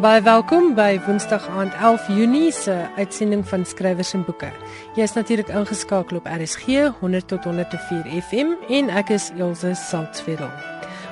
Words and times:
Baie 0.00 0.22
welkom 0.24 0.70
by 0.72 0.94
Woensdag 1.04 1.44
aand 1.52 1.74
11 1.76 2.06
Junie 2.16 2.52
se 2.56 2.72
uitsending 2.96 3.42
van 3.44 3.66
skrywers 3.68 4.14
en 4.16 4.22
boeke. 4.24 4.48
Jy 4.96 5.04
is 5.04 5.12
natuurlik 5.12 5.50
ingeskakel 5.52 6.16
op 6.16 6.28
RSG 6.30 6.86
100 7.02 7.28
tot 7.28 7.44
104 7.44 8.08
FM 8.22 8.54
en 8.72 8.88
ek 8.96 9.12
is 9.18 9.28
Elsje 9.36 9.74
Saltzfeld. 9.76 10.48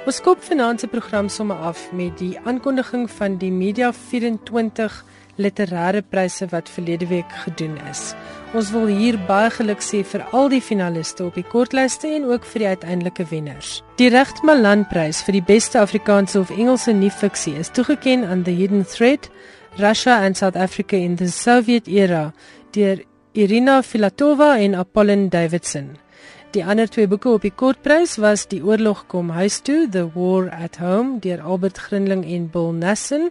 Ons 0.09 0.23
skop 0.23 0.41
vanaand 0.41 0.81
se 0.81 0.89
program 0.89 1.29
sommer 1.29 1.61
af 1.69 1.83
met 1.93 2.17
die 2.17 2.39
aankondiging 2.49 3.05
van 3.19 3.37
die 3.37 3.53
Media 3.53 3.93
24 3.93 5.03
literêre 5.37 6.01
pryse 6.01 6.49
wat 6.49 6.73
verlede 6.73 7.13
week 7.13 7.37
gedoen 7.45 7.77
is. 7.91 8.15
Ons 8.57 8.71
wil 8.73 8.87
hier 8.89 9.19
baie 9.29 9.51
geluk 9.53 9.83
sê 9.85 9.99
vir 10.09 10.23
al 10.33 10.47
die 10.49 10.63
finaliste 10.65 11.27
op 11.27 11.35
die 11.37 11.45
kortlyste 11.45 12.09
en 12.17 12.31
ook 12.31 12.47
vir 12.49 12.63
die 12.63 12.71
uiteindelike 12.73 13.27
wenners. 13.29 13.83
Die 14.01 14.09
Regtmalan 14.09 14.87
Prys 14.89 15.21
vir 15.27 15.37
die 15.37 15.45
beste 15.45 15.83
Afrikaanse 15.83 16.41
of 16.41 16.53
Engelse 16.55 16.95
nuusfiksie 16.97 17.59
is 17.61 17.69
toegekend 17.77 18.25
aan 18.25 18.47
The 18.47 18.55
Hidden 18.57 18.87
Thread: 18.89 19.29
Russia 19.77 20.25
and 20.25 20.41
South 20.41 20.57
Africa 20.57 20.97
in 20.97 21.19
the 21.21 21.29
Soviet 21.29 21.89
Era 21.93 22.33
deur 22.73 23.05
Irina 23.35 23.83
Filatova 23.83 24.57
en 24.57 24.75
Apollon 24.75 25.29
Davidson. 25.29 25.99
Die 26.57 26.65
ander 26.65 26.89
twee 26.89 27.07
boeke 27.07 27.29
op 27.29 27.45
die 27.45 27.53
kortprys 27.53 28.17
was 28.17 28.49
Die 28.49 28.65
Oorlog 28.65 29.05
kom 29.13 29.29
huis 29.37 29.61
toe: 29.61 29.85
The 29.93 30.09
War 30.17 30.49
at 30.49 30.81
Home 30.81 31.21
deur 31.21 31.45
Albert 31.45 31.85
Grinling 31.85 32.25
en 32.25 32.49
Bill 32.49 32.73
Nassen 32.73 33.29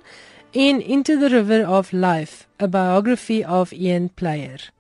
en 0.54 0.82
Into 0.82 1.18
the 1.18 1.34
River 1.34 1.66
of 1.66 1.92
Life: 1.92 2.46
A 2.62 2.68
Biography 2.68 3.42
of 3.44 3.74
Ian 3.74 4.12
Player. 4.14 4.77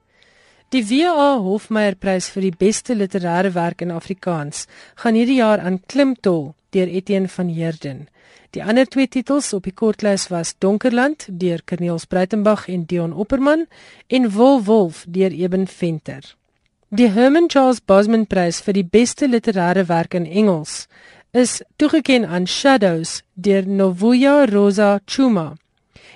Die 0.75 0.83
W.A. 0.83 1.37
Hofmeyer 1.39 1.95
Prys 1.95 2.25
vir 2.27 2.43
die 2.43 2.57
beste 2.59 2.91
literêre 2.91 3.53
werk 3.55 3.79
in 3.85 3.91
Afrikaans 3.95 4.65
gaan 4.99 5.15
hierdie 5.15 5.37
jaar 5.37 5.61
aan 5.63 5.77
Klimtol 5.87 6.41
deur 6.75 6.89
Etienne 6.91 7.31
van 7.31 7.47
Heerden. 7.47 8.01
Die 8.51 8.59
ander 8.59 8.83
twee 8.91 9.07
titels 9.07 9.53
op 9.55 9.63
die 9.63 9.71
kortlys 9.71 10.25
was 10.27 10.57
Donkerland 10.59 11.29
deur 11.31 11.63
Cornelis 11.63 12.03
Breitenberg 12.11 12.65
en 12.67 12.83
Dion 12.83 13.13
Opperman 13.15 13.63
en 14.11 14.27
Wolf 14.35 14.65
Wolf 14.67 15.05
deur 15.07 15.31
Eben 15.31 15.67
Venter. 15.71 16.35
Die 16.89 17.07
Herman 17.15 17.47
Charles 17.47 17.79
Bosman 17.79 18.27
Prys 18.27 18.59
vir 18.59 18.75
die 18.75 18.83
beste 18.83 19.31
literêre 19.31 19.87
werk 19.87 20.19
in 20.19 20.27
Engels 20.27 20.89
is 21.31 21.61
toegekend 21.79 22.27
aan 22.27 22.43
Shadows 22.43 23.21
deur 23.35 23.63
Novuya 23.63 24.43
Rosa 24.51 24.99
Chuma. 25.07 25.53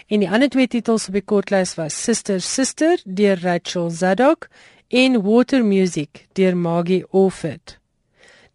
En 0.07 0.19
die 0.19 0.29
ander 0.29 0.49
twee 0.49 0.67
titels 0.67 1.07
op 1.07 1.15
die 1.17 1.25
kortlys 1.25 1.75
was 1.79 1.97
Sister 2.03 2.41
Sister 2.41 2.99
deur 3.05 3.39
Rachel 3.41 3.89
Zadok 3.89 4.47
en 4.89 5.21
Water 5.23 5.63
Music 5.65 6.25
deur 6.33 6.57
Maggie 6.57 7.05
Offit. 7.11 7.77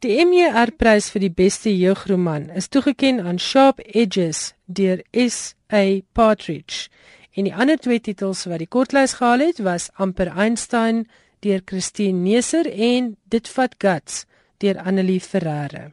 Die 0.04 0.20
MER 0.28 0.74
prys 0.76 1.08
vir 1.08 1.22
die 1.24 1.32
beste 1.32 1.70
jeugroman 1.72 2.50
is 2.60 2.68
toegekend 2.68 3.24
aan 3.24 3.38
Sharp 3.40 3.80
Edges 3.80 4.52
deur 4.66 5.00
S.A. 5.10 6.02
Partridge. 6.12 6.90
En 7.32 7.48
die 7.48 7.54
ander 7.54 7.80
twee 7.80 8.00
titels 8.00 8.44
wat 8.44 8.60
die 8.60 8.68
kortlys 8.68 9.16
gehaal 9.16 9.44
het 9.44 9.62
was 9.64 9.88
Amper 9.96 10.28
Einstein 10.36 11.06
deur 11.40 11.64
Christine 11.64 12.20
Neser 12.20 12.68
en 12.68 13.14
Dit 13.24 13.48
vat 13.48 13.76
guts 13.80 14.24
deur 14.60 14.78
Annelie 14.84 15.20
Ferreira. 15.20 15.90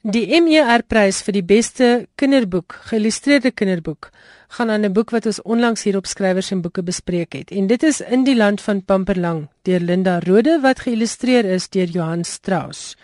Die 0.00 0.24
MER 0.40 0.80
prys 0.88 1.18
vir 1.20 1.34
die 1.36 1.44
beste 1.44 1.86
kinderboek, 2.16 2.72
geïllustreerde 2.88 3.50
kinderboek, 3.52 4.08
gaan 4.56 4.70
aan 4.70 4.86
'n 4.86 4.94
boek 4.96 5.10
wat 5.10 5.26
ons 5.26 5.42
onlangs 5.42 5.82
hier 5.84 5.96
op 5.96 6.06
skrywers 6.06 6.50
en 6.52 6.62
boeke 6.62 6.82
bespreek 6.82 7.34
het. 7.34 7.50
En 7.50 7.66
dit 7.66 7.82
is 7.82 8.00
In 8.00 8.24
die 8.24 8.34
land 8.34 8.62
van 8.62 8.82
Pamperlang 8.82 9.48
deur 9.62 9.80
Linda 9.80 10.18
Rode 10.20 10.60
wat 10.62 10.80
geïllustreer 10.80 11.44
is 11.44 11.68
deur 11.68 11.84
Johan 11.84 12.24
Strauss. 12.24 12.96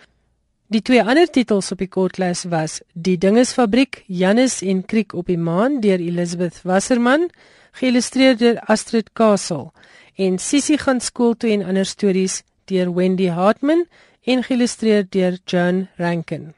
Die 0.69 0.81
twee 0.81 1.03
ander 1.03 1.29
titels 1.29 1.71
op 1.71 1.77
die 1.77 1.87
kortlys 1.87 2.43
was 2.49 2.81
Die 2.93 3.17
Dingesfabriek, 3.17 4.03
Janus 4.07 4.61
en 4.63 4.85
Kriek 4.85 5.13
op 5.13 5.27
die 5.27 5.37
maan 5.37 5.79
deur 5.81 5.99
Elizabeth 5.99 6.61
Wasserman, 6.63 7.29
geïllustreer 7.73 8.37
deur 8.37 8.59
Astrid 8.65 9.13
Castle 9.13 9.71
en 10.15 10.39
Sissie 10.39 10.77
gaan 10.77 10.99
skool 10.99 11.35
toe 11.35 11.51
en 11.51 11.63
ander 11.63 11.85
stories 11.85 12.43
deur 12.65 12.93
Wendy 12.93 13.29
Hartman 13.29 13.85
en 14.23 14.43
geïllustreer 14.43 15.05
deur 15.09 15.37
Joan 15.45 15.87
Rankin. 15.97 16.56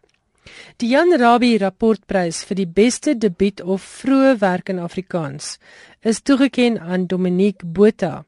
Die 0.79 0.89
Jan 0.93 1.13
Rabie 1.19 1.57
rapportprys 1.59 2.43
vir 2.47 2.59
die 2.61 2.67
beste 2.67 3.15
debuut 3.15 3.61
of 3.61 3.83
vroeë 4.01 4.37
werk 4.41 4.69
in 4.69 4.79
Afrikaans 4.79 5.57
is 6.01 6.21
toegekend 6.21 6.79
aan 6.79 7.07
Dominique 7.11 7.65
Botha 7.65 8.23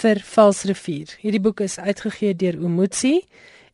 vir 0.00 0.22
Valsrivier. 0.24 1.12
Hierdie 1.20 1.42
boek 1.42 1.60
is 1.66 1.78
uitgegee 1.78 2.34
deur 2.34 2.60
Omotsi 2.64 3.20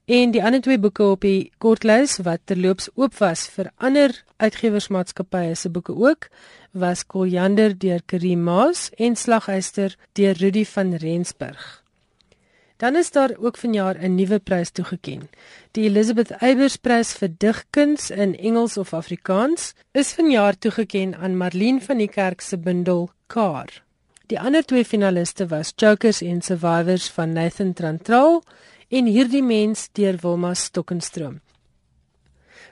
en 0.07 0.35
die 0.35 0.43
ander 0.43 0.63
twee 0.63 0.79
boeke 0.79 1.07
op 1.15 1.25
die 1.27 1.51
kortlys 1.63 2.19
wat 2.27 2.45
terloops 2.47 2.91
oop 2.95 3.17
was 3.21 3.47
vir 3.55 3.73
ander 3.79 4.15
uitgewersmaatskappye 4.43 5.55
se 5.55 5.71
boeke 5.71 5.95
ook 5.95 6.31
was 6.73 7.07
Koljander 7.07 7.75
deur 7.79 8.05
Karim 8.07 8.45
Maas 8.47 8.91
en 8.99 9.17
Slaghuister 9.17 9.97
deur 10.15 10.39
Rudy 10.43 10.65
van 10.65 10.95
Rensburg. 10.95 11.86
Dan 12.77 12.97
is 12.97 13.11
daar 13.11 13.37
ook 13.39 13.57
vanjaar 13.57 13.97
'n 13.99 14.15
nuwe 14.15 14.39
prys 14.39 14.71
toegekend. 14.71 15.29
Die 15.71 15.85
Elizabeth 15.85 16.31
Eybers 16.31 16.77
Prys 16.77 17.13
vir 17.13 17.31
digkuns 17.39 18.11
in 18.11 18.39
Engels 18.39 18.77
of 18.77 18.93
Afrikaans 18.93 19.73
is 19.93 20.13
vanjaar 20.13 20.59
toegekend 20.59 21.15
aan 21.15 21.37
Marlene 21.37 21.81
van 21.81 21.97
die 21.97 22.09
Kerk 22.09 22.41
se 22.41 22.59
bundel 22.59 23.11
Kar. 23.27 23.83
Die 24.27 24.41
ander 24.41 24.65
twee 24.65 24.85
finaliste 24.85 25.47
was 25.47 25.73
Jokers 25.77 26.21
en 26.23 26.43
Survivors 26.43 27.11
van 27.11 27.33
Nathan 27.33 27.73
Trantral 27.73 28.43
en 28.89 29.05
hierdie 29.05 29.43
mens 29.43 29.89
deur 29.93 30.19
Wilma 30.21 30.55
Stokkenstroom. 30.55 31.41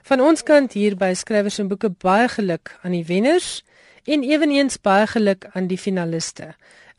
Van 0.03 0.21
ons 0.21 0.43
kant 0.43 0.73
hier 0.73 0.93
by 0.95 1.13
Skrywers 1.13 1.59
en 1.59 1.67
Boeke 1.67 1.89
baie 1.89 2.27
geluk 2.27 2.75
aan 2.83 2.91
die 2.91 3.05
wenners 3.07 3.63
en 4.03 4.23
ewenigs 4.23 4.77
baie 4.81 5.07
geluk 5.07 5.47
aan 5.53 5.67
die 5.67 5.79
finaliste. 5.81 6.51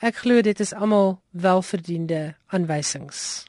Ek 0.05 0.19
glo 0.21 0.43
dit 0.45 0.59
is 0.61 0.75
almal 0.77 1.15
welverdiende 1.33 2.35
aanwysings. 2.53 3.47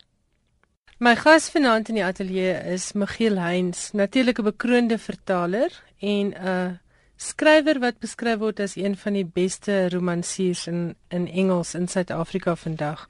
My 1.04 1.12
gas 1.20 1.50
vanaand 1.52 1.90
in 1.92 1.98
die 2.00 2.06
ateljee 2.08 2.54
is 2.72 2.94
Michiel 2.96 3.36
Heinz, 3.36 3.92
natuurlik 3.92 4.40
'n 4.40 4.44
bekroonde 4.44 4.98
vertaler 4.98 5.72
en 6.00 6.34
'n 6.34 6.80
skrywer 7.18 7.80
wat 7.80 8.00
beskryf 8.00 8.40
word 8.40 8.60
as 8.60 8.76
een 8.76 8.96
van 8.96 9.14
die 9.14 9.26
beste 9.26 9.90
romansiers 9.90 10.68
in 10.68 10.96
in 11.10 11.28
Engels 11.28 11.76
in 11.76 11.88
Suid-Afrika 11.88 12.56
vandag. 12.56 13.10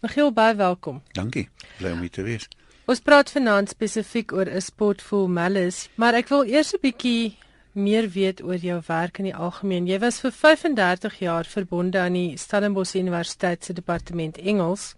Michiel, 0.00 0.32
baie 0.32 0.54
welkom. 0.54 1.02
Dankie. 1.12 1.48
Bly 1.78 1.90
om 1.90 2.00
hier 2.00 2.10
te 2.10 2.22
wees. 2.22 2.48
Ons 2.86 3.00
praat 3.00 3.30
vanaand 3.30 3.68
spesifiek 3.68 4.32
oor 4.32 4.46
'n 4.46 4.60
spot 4.60 5.02
vol 5.02 5.28
malice, 5.28 5.88
maar 5.94 6.14
ek 6.14 6.28
wil 6.28 6.44
eers 6.44 6.72
'n 6.74 6.78
bietjie 6.80 7.36
meer 7.76 8.08
weet 8.10 8.42
oor 8.42 8.56
jou 8.56 8.80
werk 8.86 9.18
in 9.18 9.28
die 9.28 9.36
algemeen. 9.36 9.86
Jy 9.86 9.98
was 10.02 10.20
vir 10.24 10.32
35 10.32 11.18
jaar 11.20 11.44
verbonde 11.44 12.00
aan 12.00 12.16
die 12.16 12.36
Stellenbosch 12.40 12.96
Universiteit 12.96 13.64
se 13.64 13.76
departement 13.76 14.38
Engels 14.38 14.94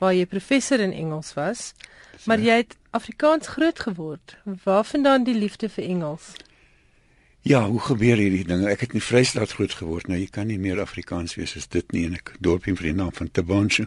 waar 0.00 0.14
jy 0.14 0.26
professor 0.26 0.80
in 0.80 0.92
Engels 0.92 1.34
was. 1.34 1.72
Maar 2.24 2.40
jy 2.40 2.60
het 2.62 2.76
Afrikaans 2.96 3.48
groot 3.48 3.80
geword. 3.80 4.36
Waarvandaan 4.64 5.24
die 5.24 5.34
liefde 5.34 5.68
vir 5.68 5.84
Engels? 5.84 6.32
Ja, 7.42 7.64
hoe 7.68 7.80
gebeur 7.80 8.20
hierdie 8.20 8.44
dinge? 8.44 8.68
Ek 8.68 8.80
het 8.84 8.92
in 8.92 9.04
Vrystaat 9.04 9.54
groot 9.56 9.72
geword. 9.72 10.08
Nou 10.08 10.18
jy 10.20 10.28
kan 10.32 10.50
nie 10.50 10.58
meer 10.60 10.80
Afrikaans 10.80 11.38
wees 11.40 11.56
as 11.56 11.68
dit 11.72 11.92
nie 11.96 12.04
en 12.08 12.18
ek 12.18 12.34
dorpie 12.40 12.74
vir 12.76 12.90
die 12.90 12.96
naam 12.98 13.14
van 13.16 13.30
Tabonche. 13.32 13.86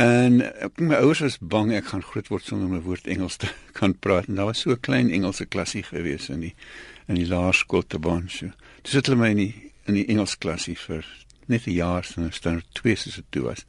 En 0.00 0.40
ek 0.42 0.80
my 0.80 1.00
ouers 1.00 1.22
was 1.24 1.38
bang 1.40 1.72
ek 1.76 1.92
gaan 1.92 2.04
groot 2.04 2.28
word 2.32 2.44
sonder 2.44 2.68
om 2.68 2.76
'n 2.76 2.84
woord 2.84 3.06
Engels 3.06 3.36
te 3.36 3.48
kan 3.78 3.96
praat. 3.96 4.28
En 4.28 4.40
daar 4.40 4.50
was 4.52 4.60
so 4.60 4.70
'n 4.70 4.80
klein 4.80 5.10
Engelse 5.10 5.46
klasie 5.46 5.82
gewees 5.82 6.28
in 6.28 6.40
die 6.40 6.54
in 7.06 7.18
die 7.18 7.26
laerskool 7.26 7.86
te 7.86 7.98
Bonsu. 7.98 8.52
Dis 8.82 8.96
het 8.98 9.06
hulle 9.06 9.20
my 9.20 9.30
in 9.34 9.42
die, 9.42 9.54
in 9.90 9.98
die 9.98 10.06
Engels 10.12 10.38
klasie 10.38 10.76
vir 10.78 11.06
net 11.46 11.66
'n 11.66 11.74
jaar 11.74 12.04
so 12.04 12.30
staan 12.30 12.62
twee 12.72 12.96
soos 12.96 13.14
dit 13.14 13.24
toe 13.30 13.42
was. 13.42 13.64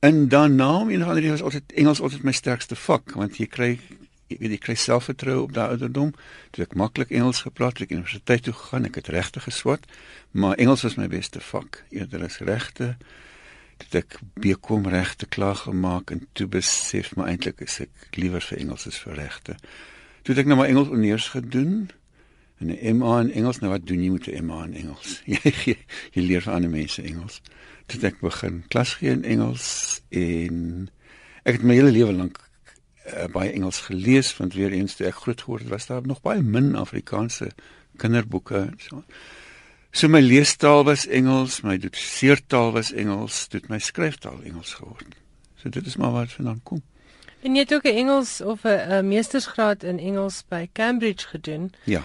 En 0.00 0.28
dan 0.28 0.54
na 0.54 0.84
my 0.84 0.98
gaan 0.98 1.14
dit 1.14 1.30
was 1.30 1.42
altyd 1.42 1.72
Engels 1.72 2.00
altyd 2.00 2.22
my 2.22 2.32
sterkste 2.32 2.76
vak 2.76 3.12
want 3.12 3.36
jy 3.36 3.46
kry 3.46 3.80
jy 4.28 4.36
weet 4.38 4.50
jy 4.50 4.58
kry 4.58 4.74
selfvertroue 4.74 5.42
op 5.42 5.52
daardie 5.54 5.78
ouderdom. 5.78 6.12
Toe 6.50 6.64
ek 6.64 6.74
maklik 6.74 7.10
Engels 7.10 7.44
gepraat 7.46 7.78
het, 7.78 7.86
ek 7.86 7.94
universiteit 7.94 8.42
toe 8.42 8.52
gegaan, 8.52 8.84
ek 8.84 8.94
het 8.94 9.08
regtig 9.14 9.42
geswat, 9.42 9.86
maar 10.30 10.58
Engels 10.58 10.82
was 10.82 10.96
my 10.96 11.06
beste 11.08 11.40
vak. 11.40 11.84
Eerder 11.90 12.24
as 12.26 12.38
regte 12.38 12.96
dit 13.76 13.94
ek 14.00 14.18
bekom 14.40 14.86
regte 14.88 15.26
klaar 15.28 15.56
gemaak 15.56 16.10
en 16.10 16.22
toe 16.32 16.46
besef 16.48 17.12
my 17.16 17.28
eintlik 17.28 17.60
is 17.60 17.80
ek 17.84 18.16
liewer 18.16 18.40
vir 18.40 18.62
Engels 18.62 18.86
as 18.88 18.98
vir 19.04 19.18
regte. 19.20 19.56
Toe 20.24 20.34
het 20.34 20.42
ek 20.42 20.48
nou 20.50 20.56
maar 20.58 20.70
Engels 20.72 20.88
onderneers 20.88 21.28
gedoen 21.34 21.90
en 22.58 22.72
'n 22.72 22.96
MA 22.96 23.20
in 23.20 23.30
Engels 23.30 23.58
nou 23.58 23.70
wat 23.70 23.86
doen 23.86 24.02
jy 24.02 24.10
met 24.10 24.26
'n 24.26 24.44
MA 24.44 24.64
in 24.64 24.74
Engels? 24.74 25.22
Jy 25.32 25.52
jy, 25.64 25.76
jy 26.12 26.22
leer 26.22 26.42
van 26.42 26.54
ander 26.54 26.70
mense 26.70 27.02
Engels. 27.02 27.40
Toe 27.86 28.00
ek 28.06 28.20
begin 28.20 28.64
klas 28.68 28.94
gee 28.94 29.10
in 29.10 29.24
Engels 29.24 30.00
en 30.08 30.88
ek 31.44 31.60
het 31.60 31.62
my 31.62 31.74
hele 31.74 31.90
lewe 31.90 32.12
lank 32.12 32.40
uh, 33.06 33.26
baie 33.32 33.52
Engels 33.52 33.80
gelees 33.86 34.36
want 34.36 34.54
weer 34.54 34.72
eens 34.72 34.96
toe 34.96 35.06
ek 35.06 35.22
groot 35.22 35.40
geword 35.40 35.62
het 35.62 35.70
was 35.70 35.86
daar 35.86 36.06
nog 36.06 36.22
baie 36.22 36.42
min 36.42 36.74
Afrikaanse 36.74 37.52
kinderboeke 37.96 38.56
en 38.56 38.74
so 38.78 39.04
so 39.92 40.08
my 40.08 40.20
leestaal 40.20 40.84
was 40.84 41.06
Engels 41.06 41.60
my 41.62 41.78
doseertaal 41.78 42.72
was 42.72 42.92
Engels 42.92 43.46
toe 43.46 43.60
my 43.68 43.78
skryftaal 43.78 44.42
Engels 44.44 44.74
geword. 44.74 45.14
So 45.56 45.68
dit 45.68 45.86
is 45.86 45.96
maar 45.96 46.12
wat 46.12 46.32
vandaan 46.32 46.60
kom. 46.62 46.82
En 47.40 47.54
jy 47.54 47.62
het 47.62 47.74
ook 47.74 47.84
'n 47.84 47.96
Engels 48.02 48.40
of 48.40 48.64
'n 48.64 49.08
meestersgraad 49.08 49.82
in 49.82 49.98
Engels 49.98 50.44
by 50.48 50.68
Cambridge 50.72 51.26
gedoen. 51.28 51.72
Ja. 51.84 52.02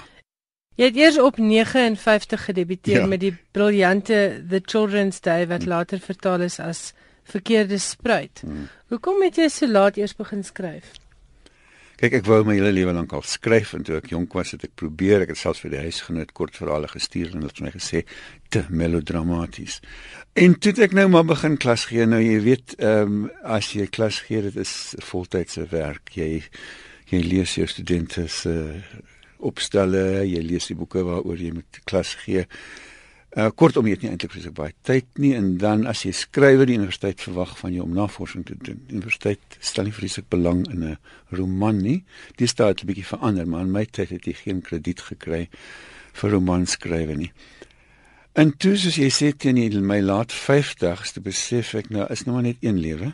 Jy 0.80 0.88
het 0.88 0.96
eers 0.96 1.20
op 1.20 1.38
59 1.38 2.46
gedebuteer 2.46 3.00
Ja. 3.02 3.06
met 3.06 3.20
die 3.20 3.38
briljante 3.52 4.44
The 4.50 4.62
Children's 4.66 5.20
Day 5.22 5.48
wat 5.48 5.66
later 5.66 6.00
vertaal 6.00 6.42
is 6.42 6.60
as 6.60 6.94
Verkeerde 7.24 7.78
Spruit. 7.78 8.40
Hmm. 8.42 8.68
Hoekom 8.88 9.22
het 9.22 9.36
jy 9.36 9.48
so 9.50 9.68
laat 9.68 9.98
eers 9.98 10.16
begin 10.16 10.44
skryf? 10.44 10.92
Kyk, 12.02 12.14
ek 12.14 12.26
wou 12.26 12.40
my 12.44 12.56
hele 12.58 12.72
lewe 12.72 12.94
lank 12.94 13.12
al 13.14 13.22
skryf 13.22 13.74
en 13.78 13.84
toe 13.84 14.00
ek 14.00 14.08
jonk 14.10 14.34
was 14.34 14.52
het 14.56 14.64
ek 14.64 14.72
probeer, 14.76 15.22
ek 15.22 15.36
het 15.36 15.38
selfs 15.38 15.60
vir 15.62 15.70
die 15.76 15.84
huisgenoot 15.84 16.32
kortverhale 16.34 16.88
gestuur 16.90 17.28
en 17.30 17.44
hulle 17.44 17.52
het 17.52 17.62
my 17.62 17.70
gesê 17.76 18.02
te 18.50 18.64
melodramaties. 18.70 19.82
En 20.34 20.58
toe 20.60 20.74
ek 20.82 20.96
nou 20.98 21.08
maar 21.10 21.26
begin 21.30 21.58
klas 21.62 21.86
gee. 21.92 22.06
Nou 22.10 22.22
jy 22.24 22.40
weet, 22.42 22.76
ehm 22.80 23.02
um, 23.28 23.30
as 23.44 23.74
jy 23.76 23.86
klas 23.88 24.24
gee, 24.26 24.42
dit 24.42 24.56
is 24.56 24.96
voltydse 25.12 25.68
werk. 25.70 26.16
Jy 26.16 26.42
jy 27.12 27.20
lees 27.22 27.56
jou 27.56 27.68
studente 27.68 28.26
se 28.28 28.82
opstelle, 29.42 30.24
jy 30.28 30.42
lees 30.46 30.68
die 30.68 30.78
boeke 30.78 31.04
waaroor 31.04 31.38
jy 31.38 31.52
moet 31.52 31.82
klas 31.86 32.16
gee. 32.24 32.46
Uh, 33.32 33.48
kortom 33.56 33.88
jy 33.88 33.94
het 33.96 34.02
nie 34.04 34.10
eintlik 34.12 34.34
presies 34.34 34.52
baie 34.52 34.74
tyd 34.84 35.08
nie 35.24 35.32
en 35.38 35.54
dan 35.56 35.86
as 35.88 36.02
jy 36.04 36.12
skrywer 36.12 36.68
die 36.68 36.76
universiteit 36.76 37.22
verwag 37.24 37.54
van 37.62 37.72
jou 37.72 37.86
om 37.86 37.94
navorsing 37.96 38.44
te 38.44 38.58
doen. 38.60 38.82
Die 38.90 38.98
universiteit 38.98 39.56
stel 39.64 39.88
nie 39.88 39.96
vreeslik 39.96 40.28
belang 40.28 40.66
in 40.68 40.84
'n 40.84 40.98
roman 41.32 41.80
nie. 41.80 42.04
Dis 42.36 42.54
het 42.58 42.84
'n 42.84 42.88
bietjie 42.88 43.08
verander, 43.08 43.48
maar 43.48 43.62
in 43.62 43.72
my 43.72 43.86
tyd 43.86 44.10
het 44.10 44.26
jy 44.26 44.34
geen 44.34 44.62
krediet 44.62 45.02
gekry 45.02 45.48
vir 46.14 46.30
romanskrywe 46.30 47.16
nie. 47.16 47.32
En 48.34 48.58
toe 48.58 48.78
soos 48.78 48.96
jy 48.96 49.10
sê 49.10 49.32
teen 49.36 49.58
in 49.58 49.86
my 49.86 50.00
laat 50.02 50.32
50s 50.32 51.14
te 51.14 51.22
besef 51.22 51.74
ek 51.76 51.90
nou 51.90 52.06
is 52.12 52.24
nou 52.26 52.36
maar 52.36 52.44
net 52.44 52.58
een 52.60 52.80
lewe. 52.80 53.14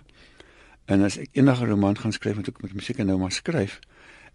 En 0.85 1.01
as 1.01 1.17
ek 1.17 1.29
eendag 1.33 1.61
'n 1.61 1.69
roman 1.69 1.97
gaan 1.97 2.11
skryf, 2.11 2.35
moet 2.35 2.47
ek 2.47 2.61
met 2.61 2.73
musiek 2.73 2.97
nou 2.97 3.17
maar 3.17 3.31
skryf. 3.31 3.79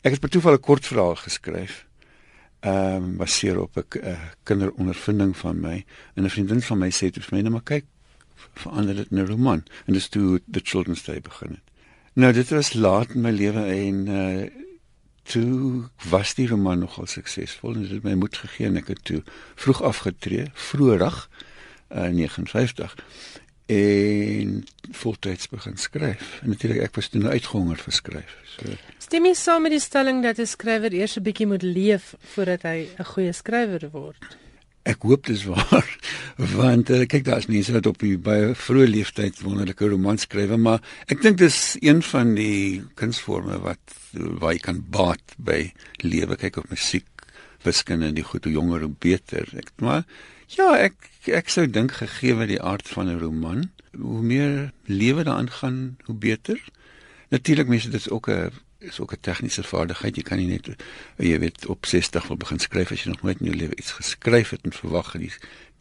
Ek 0.02 0.16
het 0.16 0.20
per 0.20 0.30
toeval 0.34 0.58
'n 0.58 0.66
kortverhaal 0.66 1.14
geskryf 1.14 1.86
ehm 2.60 2.94
um, 2.94 3.16
baseer 3.16 3.58
op 3.60 3.76
'n 3.76 3.98
uh, 3.98 4.18
kinderondervinding 4.42 5.36
van 5.36 5.60
my. 5.60 5.84
En 6.14 6.24
'n 6.24 6.30
vriendin 6.30 6.62
van 6.62 6.78
my 6.78 6.90
sê 6.90 7.10
toe 7.10 7.22
vir 7.22 7.36
my 7.36 7.42
net 7.42 7.52
maar 7.52 7.62
kyk 7.62 7.84
verander 8.54 8.94
dit 8.94 9.10
in 9.10 9.18
'n 9.18 9.26
roman. 9.26 9.62
En 9.86 9.92
dis 9.92 10.08
toe 10.08 10.40
The 10.50 10.60
Children's 10.62 11.04
Day 11.04 11.20
begin 11.20 11.48
het. 11.48 11.62
Nou 12.12 12.32
dit 12.32 12.48
was 12.48 12.72
laat 12.72 13.14
in 13.14 13.20
my 13.20 13.30
lewe 13.30 13.62
en 13.64 14.06
uh 14.08 14.50
toe 15.22 15.88
was 16.10 16.34
die 16.34 16.48
roman 16.48 16.78
nogal 16.78 17.06
suksesvol 17.06 17.74
en 17.74 17.82
dit 17.82 17.90
het 17.90 18.02
my 18.02 18.14
moed 18.14 18.36
gegee 18.36 18.66
en 18.66 18.76
ek 18.76 18.88
het 18.88 19.04
toe 19.04 19.22
vroeg 19.54 19.82
afgetree, 19.82 20.50
vroeërig 20.52 21.30
uh 21.90 22.08
59 22.08 22.96
en 23.72 24.62
voltyds 25.02 25.48
begin 25.48 25.76
skryf. 25.80 26.38
En 26.42 26.52
natuurlik 26.52 26.82
ek 26.86 26.94
was 26.98 27.08
toe 27.12 27.22
nou 27.22 27.32
uitgehonger 27.32 27.80
vir 27.86 27.96
skryf. 27.96 28.36
So 28.56 28.76
Stem 29.02 29.26
jy 29.28 29.34
saam 29.38 29.66
met 29.66 29.74
die 29.74 29.82
stelling 29.82 30.22
dat 30.22 30.38
'n 30.38 30.46
skrywer 30.46 30.92
eers 30.92 31.16
'n 31.16 31.22
bietjie 31.22 31.46
moet 31.46 31.62
leef 31.62 32.14
voordat 32.34 32.62
hy 32.62 32.88
'n 32.98 33.04
goeie 33.04 33.32
skrywer 33.32 33.90
word? 33.92 34.22
Ek 34.84 35.02
hoop 35.02 35.26
dis 35.26 35.44
waar 35.44 35.86
want 36.58 36.90
uh, 36.90 37.04
kyk 37.06 37.24
daar's 37.24 37.46
mense 37.46 37.72
wat 37.72 37.86
op 37.86 37.98
die 37.98 38.18
baie 38.18 38.54
vroeë 38.54 38.88
leeftyd 38.88 39.42
wonderlike 39.42 39.86
romans 39.86 40.22
skryf 40.22 40.56
maar 40.56 40.80
ek 41.06 41.22
dink 41.22 41.38
dis 41.38 41.76
een 41.80 42.02
van 42.02 42.34
die 42.34 42.82
kunsforme 42.94 43.58
wat 43.62 43.96
waar 44.12 44.52
jy 44.52 44.58
kan 44.58 44.82
baat 44.90 45.36
by 45.38 45.72
lewe 46.02 46.36
kyk 46.36 46.56
op 46.56 46.70
musiek 46.70 47.06
wiskunde 47.62 48.10
en 48.10 48.14
die 48.14 48.26
goed 48.26 48.44
hoe 48.44 48.52
jonger 48.52 48.80
hoe 48.80 48.94
beter 48.98 49.46
ek 49.54 49.70
maar 49.76 50.02
ja 50.56 50.74
ek 50.78 51.11
ek 51.30 51.48
sou 51.48 51.70
dink 51.70 51.92
gegee 51.92 52.34
die 52.50 52.62
aard 52.62 52.88
van 52.88 53.06
'n 53.06 53.18
roman 53.18 53.70
hoe 53.98 54.22
meer 54.22 54.72
lewe 54.84 55.22
daarin 55.22 55.50
gaan 55.50 55.96
hoe 56.04 56.16
beter. 56.16 56.58
Natuurlik 57.28 57.68
mense 57.68 57.90
dit 57.90 58.00
is 58.00 58.10
ook 58.10 58.28
'n 58.28 58.50
is 58.82 59.00
ook 59.00 59.12
'n 59.12 59.20
tegniese 59.20 59.62
vaardigheid. 59.62 60.16
Jy 60.16 60.22
kan 60.22 60.38
nie 60.38 60.46
net 60.46 60.66
jy 61.16 61.38
weet 61.38 61.66
op 61.66 61.86
60 61.86 62.26
wil 62.26 62.36
begin 62.36 62.58
skryf 62.58 62.92
as 62.92 63.02
jy 63.02 63.10
nog 63.10 63.22
nooit 63.22 63.40
in 63.40 63.46
jou 63.46 63.56
lewe 63.56 63.76
iets 63.76 63.92
geskryf 63.92 64.50
het 64.50 64.60
en 64.64 64.72
verwag 64.72 65.12
die 65.12 65.32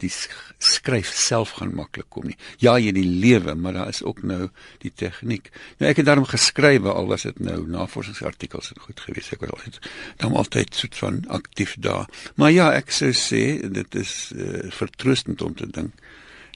die 0.02 0.10
skryf 0.58 1.12
self 1.14 1.50
gaan 1.58 1.74
maklik 1.74 2.08
kom 2.08 2.26
nie. 2.26 2.36
Ja, 2.58 2.74
jy 2.78 2.92
die 2.92 3.06
lewe, 3.06 3.54
maar 3.54 3.72
daar 3.72 3.88
is 3.88 4.02
ook 4.02 4.22
nou 4.26 4.48
die 4.78 4.92
tegniek. 4.94 5.50
Nou 5.78 5.90
ek 5.90 5.96
het 6.02 6.06
daarom 6.06 6.26
geskrywe 6.26 6.92
al 6.92 7.06
was 7.06 7.22
dit 7.22 7.38
nou 7.38 7.68
navorsingsartikels 7.70 8.72
en 8.72 8.82
goed 8.86 9.00
gewees. 9.00 9.30
Ek 9.32 9.44
was 9.44 9.50
altyd 9.50 9.78
dan 10.16 10.34
altyd 10.34 10.74
soet 10.74 10.98
van 10.98 11.22
aktief 11.28 11.76
daar. 11.78 12.10
Maar 12.34 12.50
ja, 12.50 12.72
ek 12.72 12.90
sou 12.90 13.12
sê 13.12 13.44
dit 13.62 13.94
is 13.94 14.32
uh, 14.34 14.70
vertroostend 14.74 15.42
om 15.42 15.54
te 15.54 15.70
dink 15.70 15.94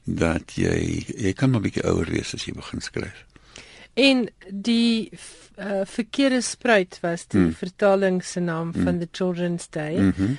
dat 0.06 0.54
jy 0.54 1.04
jy 1.06 1.32
kan 1.32 1.50
maar 1.50 1.60
'n 1.60 1.68
bietjie 1.70 1.86
ouer 1.86 2.10
wees 2.10 2.34
as 2.34 2.46
jy 2.46 2.54
begin 2.54 2.80
skryf. 2.80 3.24
En 3.96 4.26
die 4.52 5.08
uh, 5.58 5.80
verkeerde 5.88 6.40
spruit 6.44 6.98
was 7.00 7.24
die 7.32 7.40
hmm. 7.40 7.54
vertaling 7.56 8.24
se 8.24 8.40
naam 8.40 8.72
hmm. 8.72 8.84
van 8.84 8.98
the 8.98 9.08
children's 9.12 9.70
day. 9.70 9.96
Mm 9.96 10.36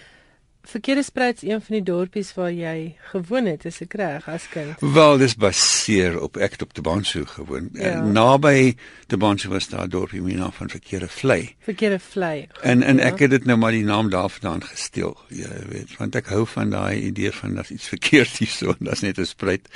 verkeerde 0.67 1.03
spruit 1.03 1.43
is 1.43 1.49
een 1.49 1.61
van 1.61 1.75
die 1.75 1.83
dorpies 1.83 2.33
waar 2.35 2.51
jy 2.51 2.95
gewoon 3.11 3.47
het 3.47 3.65
as 3.67 3.79
ek 3.83 3.95
reg 3.99 4.27
as 4.31 4.47
kind. 4.51 4.81
Wel, 4.95 5.17
dis 5.21 5.35
baseer 5.39 6.17
op 6.21 6.37
ek 6.37 6.57
het 6.57 6.65
op 6.65 6.73
Tebansho 6.75 7.23
gewoon. 7.29 7.69
Ja. 7.77 8.01
Naby 8.03 8.75
Tebansho 9.07 9.51
was 9.53 9.69
daar 9.71 9.85
'n 9.87 9.93
dorpie 9.93 10.21
met 10.21 10.35
die 10.35 10.39
naam 10.39 10.51
van 10.51 10.69
Verkeerde 10.69 11.07
Vlei. 11.07 11.55
Verkeerde 11.59 11.99
vlei. 11.99 12.47
En 12.61 12.83
en 12.83 12.97
Ja. 12.97 13.03
ek 13.03 13.19
het 13.19 13.29
dit 13.31 13.45
nou 13.45 13.57
maar 13.57 13.71
die 13.71 13.83
naam 13.83 14.09
daarvandaan 14.09 14.63
gesteel. 14.63 15.17
Jy 15.29 15.65
weet, 15.69 15.97
want 15.97 16.15
ek 16.15 16.27
hou 16.27 16.45
van 16.47 16.69
daai 16.69 17.01
idee 17.01 17.31
van 17.31 17.55
dat 17.55 17.69
iets 17.69 17.87
verkeerd 17.87 18.41
is 18.41 18.57
so, 18.57 18.75
dat's 18.79 19.01
net 19.01 19.17
'n 19.17 19.25
spruit. 19.25 19.69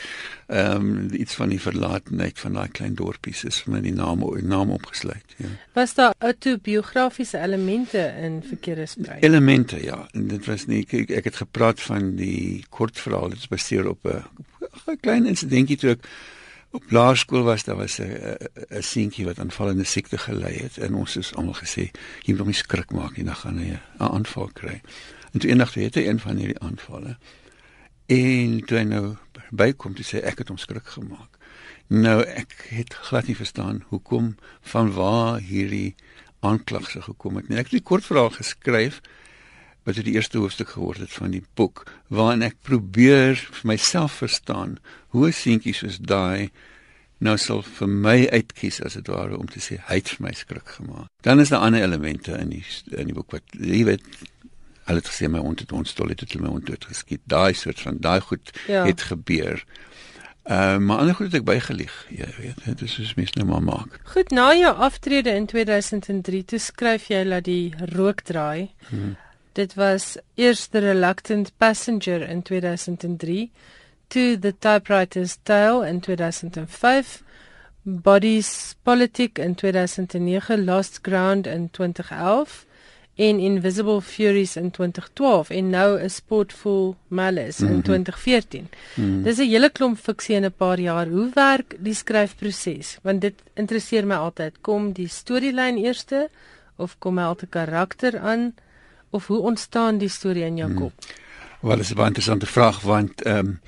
Ehm 0.51 0.88
um, 0.88 1.13
iets 1.15 1.33
van 1.39 1.50
die 1.50 1.62
verlatenheid 1.62 2.39
van 2.39 2.57
daai 2.57 2.71
klein 2.75 2.95
dorpies 3.00 3.44
is 3.48 3.62
vir 3.63 3.71
my 3.71 3.80
die 3.86 3.94
naam 3.95 4.25
naam 4.44 4.74
opgesluit, 4.75 5.36
ja. 5.38 5.48
Was 5.77 5.94
daar 5.95 6.13
autobiografiese 6.19 7.39
elemente 7.39 8.01
in 8.19 8.42
verkeerde 8.44 8.86
spruit? 8.86 9.24
Elemente 9.24 9.80
ja, 9.83 10.07
en 10.12 10.27
dit 10.27 10.45
was 10.45 10.65
nie 10.68 10.81
ek, 10.83 11.09
ek 11.21 11.30
het 11.30 11.39
gepraat 11.39 11.80
van 11.81 12.15
die 12.19 12.65
kortverhaal 12.69 13.31
dit 13.31 13.45
is 13.45 13.48
baseer 13.48 13.88
op 13.88 14.03
'n 14.12 15.00
klein 15.00 15.25
insidentjie 15.25 15.77
toe 15.77 15.95
ek 15.95 16.06
op 16.71 16.92
laerskool 16.92 17.44
was 17.48 17.63
daar 17.63 17.80
was 17.80 18.00
'n 18.00 18.83
seentjie 18.83 19.25
wat 19.25 19.39
aanvallende 19.39 19.83
siekte 19.83 20.18
gelei 20.18 20.56
het 20.57 20.77
en 20.77 20.95
ons 20.95 21.13
het 21.13 21.36
almal 21.36 21.56
gesê 21.63 21.92
jy 22.27 22.31
moet 22.36 22.44
hom 22.44 22.51
nie 22.51 22.63
skrik 22.63 22.92
maak 22.92 23.15
nie 23.18 23.25
dan 23.25 23.36
gaan 23.36 23.57
hy 23.57 23.71
'n 23.71 23.80
aanval 23.98 24.50
kry. 24.53 24.81
En 25.31 25.39
toe 25.39 25.50
eendag 25.50 25.74
het 25.74 25.95
hy 25.95 26.07
een 26.07 26.19
van 26.19 26.38
hierdie 26.38 26.59
aanvalle. 26.59 27.17
En 28.05 28.65
toe 28.65 28.77
hy 28.77 28.84
nou 28.84 29.15
bykom 29.51 29.96
toe 29.96 30.05
sê 30.08 30.24
ek 30.24 30.43
het 30.43 30.51
hom 30.51 30.60
skrik 30.62 30.88
gemaak. 30.96 31.38
Nou 31.91 32.22
ek 32.24 32.55
het 32.72 32.96
glad 33.10 33.27
nie 33.27 33.36
verstaan 33.36 33.84
hoekom 33.91 34.36
van 34.74 34.93
waar 34.96 35.41
hierdie 35.43 35.96
aanklag 36.39 36.89
se 36.89 37.01
gekom 37.01 37.36
het 37.39 37.50
nie. 37.50 37.60
Ek 37.60 37.70
het 37.70 37.79
die 37.79 37.89
kortverhaal 37.91 38.31
geskryf 38.36 39.01
wat 39.84 39.98
dit 39.98 40.05
die 40.08 40.15
eerste 40.15 40.38
hoofstuk 40.38 40.75
geword 40.75 41.01
het 41.01 41.13
van 41.13 41.34
die 41.34 41.43
boek 41.58 41.86
waarin 42.13 42.46
ek 42.46 42.60
probeer 42.65 43.39
vir 43.39 43.74
myself 43.74 44.20
verstaan 44.22 44.77
hoe 45.13 45.27
'n 45.27 45.34
seentjie 45.34 45.74
soos 45.74 45.98
daai 45.98 46.51
nou 47.22 47.38
sal 47.38 47.62
vir 47.62 47.88
my 47.88 48.17
uitkies 48.34 48.81
as 48.81 48.98
dit 48.98 49.08
ware 49.08 49.38
om 49.38 49.48
te 49.48 49.60
sê 49.60 49.77
hy 49.89 49.96
het 50.01 50.20
my 50.20 50.31
skrik 50.34 50.67
gemaak. 50.77 51.10
Dan 51.22 51.39
is 51.39 51.50
daar 51.50 51.65
ander 51.65 51.84
elemente 51.84 52.38
in 52.38 52.50
die 52.50 52.65
in 52.98 53.05
die 53.05 53.13
boek 53.13 53.31
wat 53.31 53.43
jy 53.53 53.84
weet 53.86 54.05
hulle 54.86 55.00
het 55.00 55.10
gesê 55.10 55.30
my 55.30 55.40
hond 55.40 55.60
het 55.60 55.72
ons 55.72 55.90
stol 55.90 56.10
het 56.10 56.20
het 56.20 56.36
my 56.40 56.48
hond 56.48 56.66
dood 56.66 56.86
geskiet. 56.86 57.22
Daai 57.24 57.54
soort 57.54 57.80
van 57.80 57.98
daai 58.00 58.20
goed 58.20 58.52
Ja. 58.68 58.86
het 58.86 59.02
gebeur. 59.02 59.64
Uh, 60.46 60.78
maar 60.78 60.98
ander 60.98 61.16
goed 61.16 61.26
het 61.30 61.36
ek 61.36 61.44
bygelieg, 61.46 61.94
jy 62.10 62.26
weet, 62.40 62.64
dit 62.66 62.82
is 62.82 62.94
soos 62.98 63.14
mense 63.14 63.38
nou 63.38 63.46
maar 63.48 63.62
maak. 63.64 64.00
Goed, 64.04 64.32
na 64.34 64.48
jou 64.58 64.72
aftrede 64.76 65.30
in 65.38 65.46
2003, 65.46 66.44
toe 66.46 66.60
skryf 66.60 67.06
jy 67.14 67.24
dat 67.30 67.44
die 67.46 67.74
rook 67.94 68.22
draai. 68.26 68.72
Hmm. 68.90 69.16
Dit 69.54 69.76
was 69.78 70.18
eers 70.36 70.66
The 70.74 70.80
Reluctant 70.80 71.52
Passenger 71.62 72.26
in 72.26 72.42
2003, 72.42 73.52
toe 74.08 74.40
The 74.40 74.56
Typewriter's 74.60 75.38
Tale 75.44 75.86
in 75.88 76.00
2005, 76.00 77.22
Bodies 77.84 78.76
Politic 78.84 79.38
in 79.38 79.56
2009, 79.56 80.66
Lost 80.66 81.02
Ground 81.02 81.48
in 81.48 81.70
2011 81.70 82.66
en 83.15 83.39
Invisible 83.39 84.01
Furies 84.01 84.56
in 84.56 84.72
2012 84.72 85.50
en 85.50 85.70
nou 85.70 86.00
'n 86.01 86.10
Sportful 86.10 86.96
Malice 87.08 87.65
in 87.65 87.72
Mhm. 87.72 87.82
2014. 87.82 88.68
Hmm. 88.96 89.24
Dis 89.24 89.38
'n 89.38 89.50
hele 89.50 89.70
klomp 89.70 89.98
fiksie 89.98 90.36
in 90.36 90.44
'n 90.46 90.51
paar 90.58 90.80
jaar. 90.80 91.08
Hoe 91.08 91.30
werk 91.34 91.75
die 91.80 91.94
skryfproses? 91.94 92.98
Want 93.03 93.22
dit 93.22 93.34
interesseer 93.56 94.06
my 94.08 94.15
altyd. 94.15 94.53
Kom 94.62 94.91
die 94.91 95.08
storielyn 95.08 95.77
eerste 95.77 96.30
of 96.77 96.96
kom 97.00 97.18
hy 97.18 97.24
altyd 97.24 97.50
karakter 97.50 98.20
aan 98.20 98.53
of 99.10 99.27
hoe 99.27 99.39
ontstaan 99.39 99.98
die 99.98 100.10
storie 100.10 100.44
in 100.46 100.58
jou 100.58 100.70
Hmm. 100.70 100.80
kop? 100.80 100.91
Wel, 101.62 101.77
dis 101.77 101.91
'n 101.91 101.96
baie 101.96 102.08
interessante 102.08 102.46
vraag 102.46 102.82
want 102.82 103.22
ehm 103.24 103.38
um, 103.38 103.60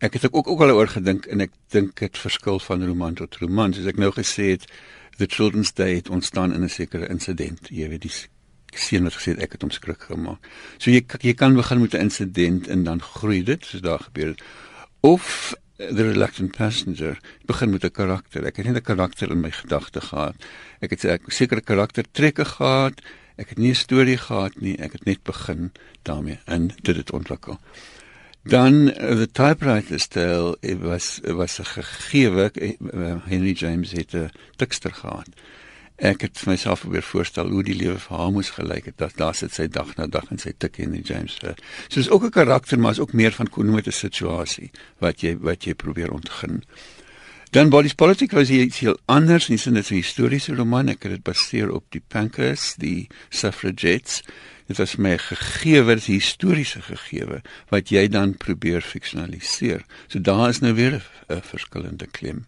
ek 0.00 0.12
het 0.12 0.32
ook 0.32 0.48
ook 0.48 0.60
al 0.60 0.70
oor 0.70 0.88
gedink 0.88 1.26
en 1.26 1.40
ek 1.40 1.50
dink 1.70 1.98
dit 1.98 2.18
verskil 2.18 2.58
van 2.58 2.86
roman 2.86 3.14
tot 3.14 3.36
roman. 3.36 3.72
Soos 3.74 3.86
ek 3.86 3.96
nou 3.96 4.10
gesê 4.12 4.50
het, 4.50 4.64
The 5.16 5.26
Children's 5.26 5.72
Day 5.74 5.94
het 5.94 6.08
ontstaan 6.08 6.52
in 6.52 6.62
'n 6.62 6.68
sekere 6.68 7.08
insident. 7.08 7.68
Jy 7.70 7.88
weet 7.88 8.02
die 8.02 8.10
seun 8.74 9.02
wat 9.02 9.14
gesê 9.14 9.34
het 9.34 9.42
ek 9.42 9.52
het 9.52 9.62
hom 9.62 9.70
skrik 9.70 10.02
gemaak. 10.10 10.44
So 10.78 10.90
jy 10.90 11.04
jy 11.20 11.34
kan 11.34 11.54
begin 11.54 11.80
met 11.80 11.94
'n 11.94 12.00
insident 12.00 12.68
en 12.68 12.84
dan 12.84 13.00
groei 13.00 13.42
dit 13.42 13.64
soos 13.64 13.80
daar 13.80 14.00
gebeur 14.00 14.28
het. 14.28 14.42
Of 15.00 15.54
eh, 15.76 15.94
The 15.94 16.02
Reluctant 16.02 16.56
Passenger 16.56 17.18
begin 17.46 17.70
met 17.70 17.84
'n 17.84 17.90
karakter. 17.90 18.44
Ek 18.44 18.56
het 18.56 18.66
net 18.66 18.76
'n 18.76 18.82
karakter 18.82 19.30
in 19.30 19.40
my 19.40 19.50
gedagte 19.50 20.00
gehad. 20.00 20.34
Ek 20.80 20.90
het 20.90 21.20
sekere 21.26 21.60
karaktertrekke 21.60 22.44
gehad 22.44 23.00
Ek 23.38 23.52
het 23.54 23.58
nie 23.58 23.70
'n 23.70 23.74
storie 23.74 24.18
gehad 24.18 24.60
nie, 24.60 24.76
ek 24.76 24.92
het 24.92 25.04
net 25.04 25.22
begin 25.22 25.72
daarmee 26.02 26.38
en 26.44 26.70
dit 26.82 26.96
het 26.96 27.12
ontwikkel. 27.12 27.60
Dan 28.42 28.74
uh, 28.88 28.94
the 28.94 29.28
typewriter 29.32 30.00
style 30.00 30.56
it 30.60 30.80
was 30.80 31.20
it 31.22 31.34
was 31.38 31.58
'n 31.60 31.64
gegewe 31.64 32.50
Henry 33.24 33.52
James 33.52 33.92
het 33.92 34.14
'n 34.14 34.30
tikster 34.56 34.92
gehad. 34.92 35.28
Ek 35.98 36.22
het 36.22 36.38
vir 36.38 36.52
myself 36.52 36.84
probeer 36.84 37.02
voorstel 37.02 37.48
hoe 37.50 37.62
die 37.66 37.74
lewe 37.74 37.98
vir 37.98 38.16
haar 38.20 38.30
moes 38.30 38.52
gelyk 38.54 38.84
het. 38.86 38.98
Dat 39.02 39.16
daar 39.18 39.34
sit 39.34 39.52
sy 39.52 39.66
dag 39.66 39.96
na 39.96 40.06
dag 40.06 40.30
en 40.30 40.38
sy 40.38 40.52
tik 40.54 40.78
Henry 40.78 41.02
James 41.02 41.34
vir. 41.42 41.58
So 41.88 42.00
is 42.00 42.10
ook 42.10 42.24
'n 42.24 42.30
karakter, 42.30 42.78
maar 42.78 42.92
is 42.92 43.00
ook 43.00 43.12
meer 43.12 43.32
van 43.32 43.50
koenoot 43.50 43.86
'n 43.86 43.92
situasie 43.92 44.70
wat 44.98 45.20
jy 45.20 45.36
wat 45.40 45.64
jy 45.64 45.74
probeer 45.74 46.12
ontgin. 46.12 46.62
Dan 47.50 47.70
Body's 47.70 47.94
Politics 47.94 48.34
was 48.34 48.50
iets 48.50 48.78
heel 48.78 48.98
anders, 49.06 49.48
nie 49.48 49.58
sin 49.58 49.74
dit 49.74 49.90
'n 49.90 49.94
historiese 49.94 50.54
roman, 50.54 50.88
ek 50.88 51.02
het 51.02 51.12
dit 51.12 51.22
baseer 51.22 51.70
op 51.72 51.84
die 51.90 52.02
Pankers, 52.08 52.74
die 52.76 53.08
suffragettes 53.30 54.22
dit 54.68 54.76
was 54.76 54.96
my 55.00 55.14
gegeewe 55.16 55.96
dit 55.96 56.10
historiese 56.12 56.82
gegeewe 56.84 57.40
wat 57.72 57.88
jy 57.92 58.04
dan 58.12 58.34
probeer 58.36 58.84
fiksionaliseer. 58.84 59.84
So 60.12 60.20
daar 60.20 60.48
is 60.52 60.60
nou 60.60 60.74
weer 60.74 61.00
'n 61.28 61.40
verskillende 61.42 62.06
klem. 62.06 62.44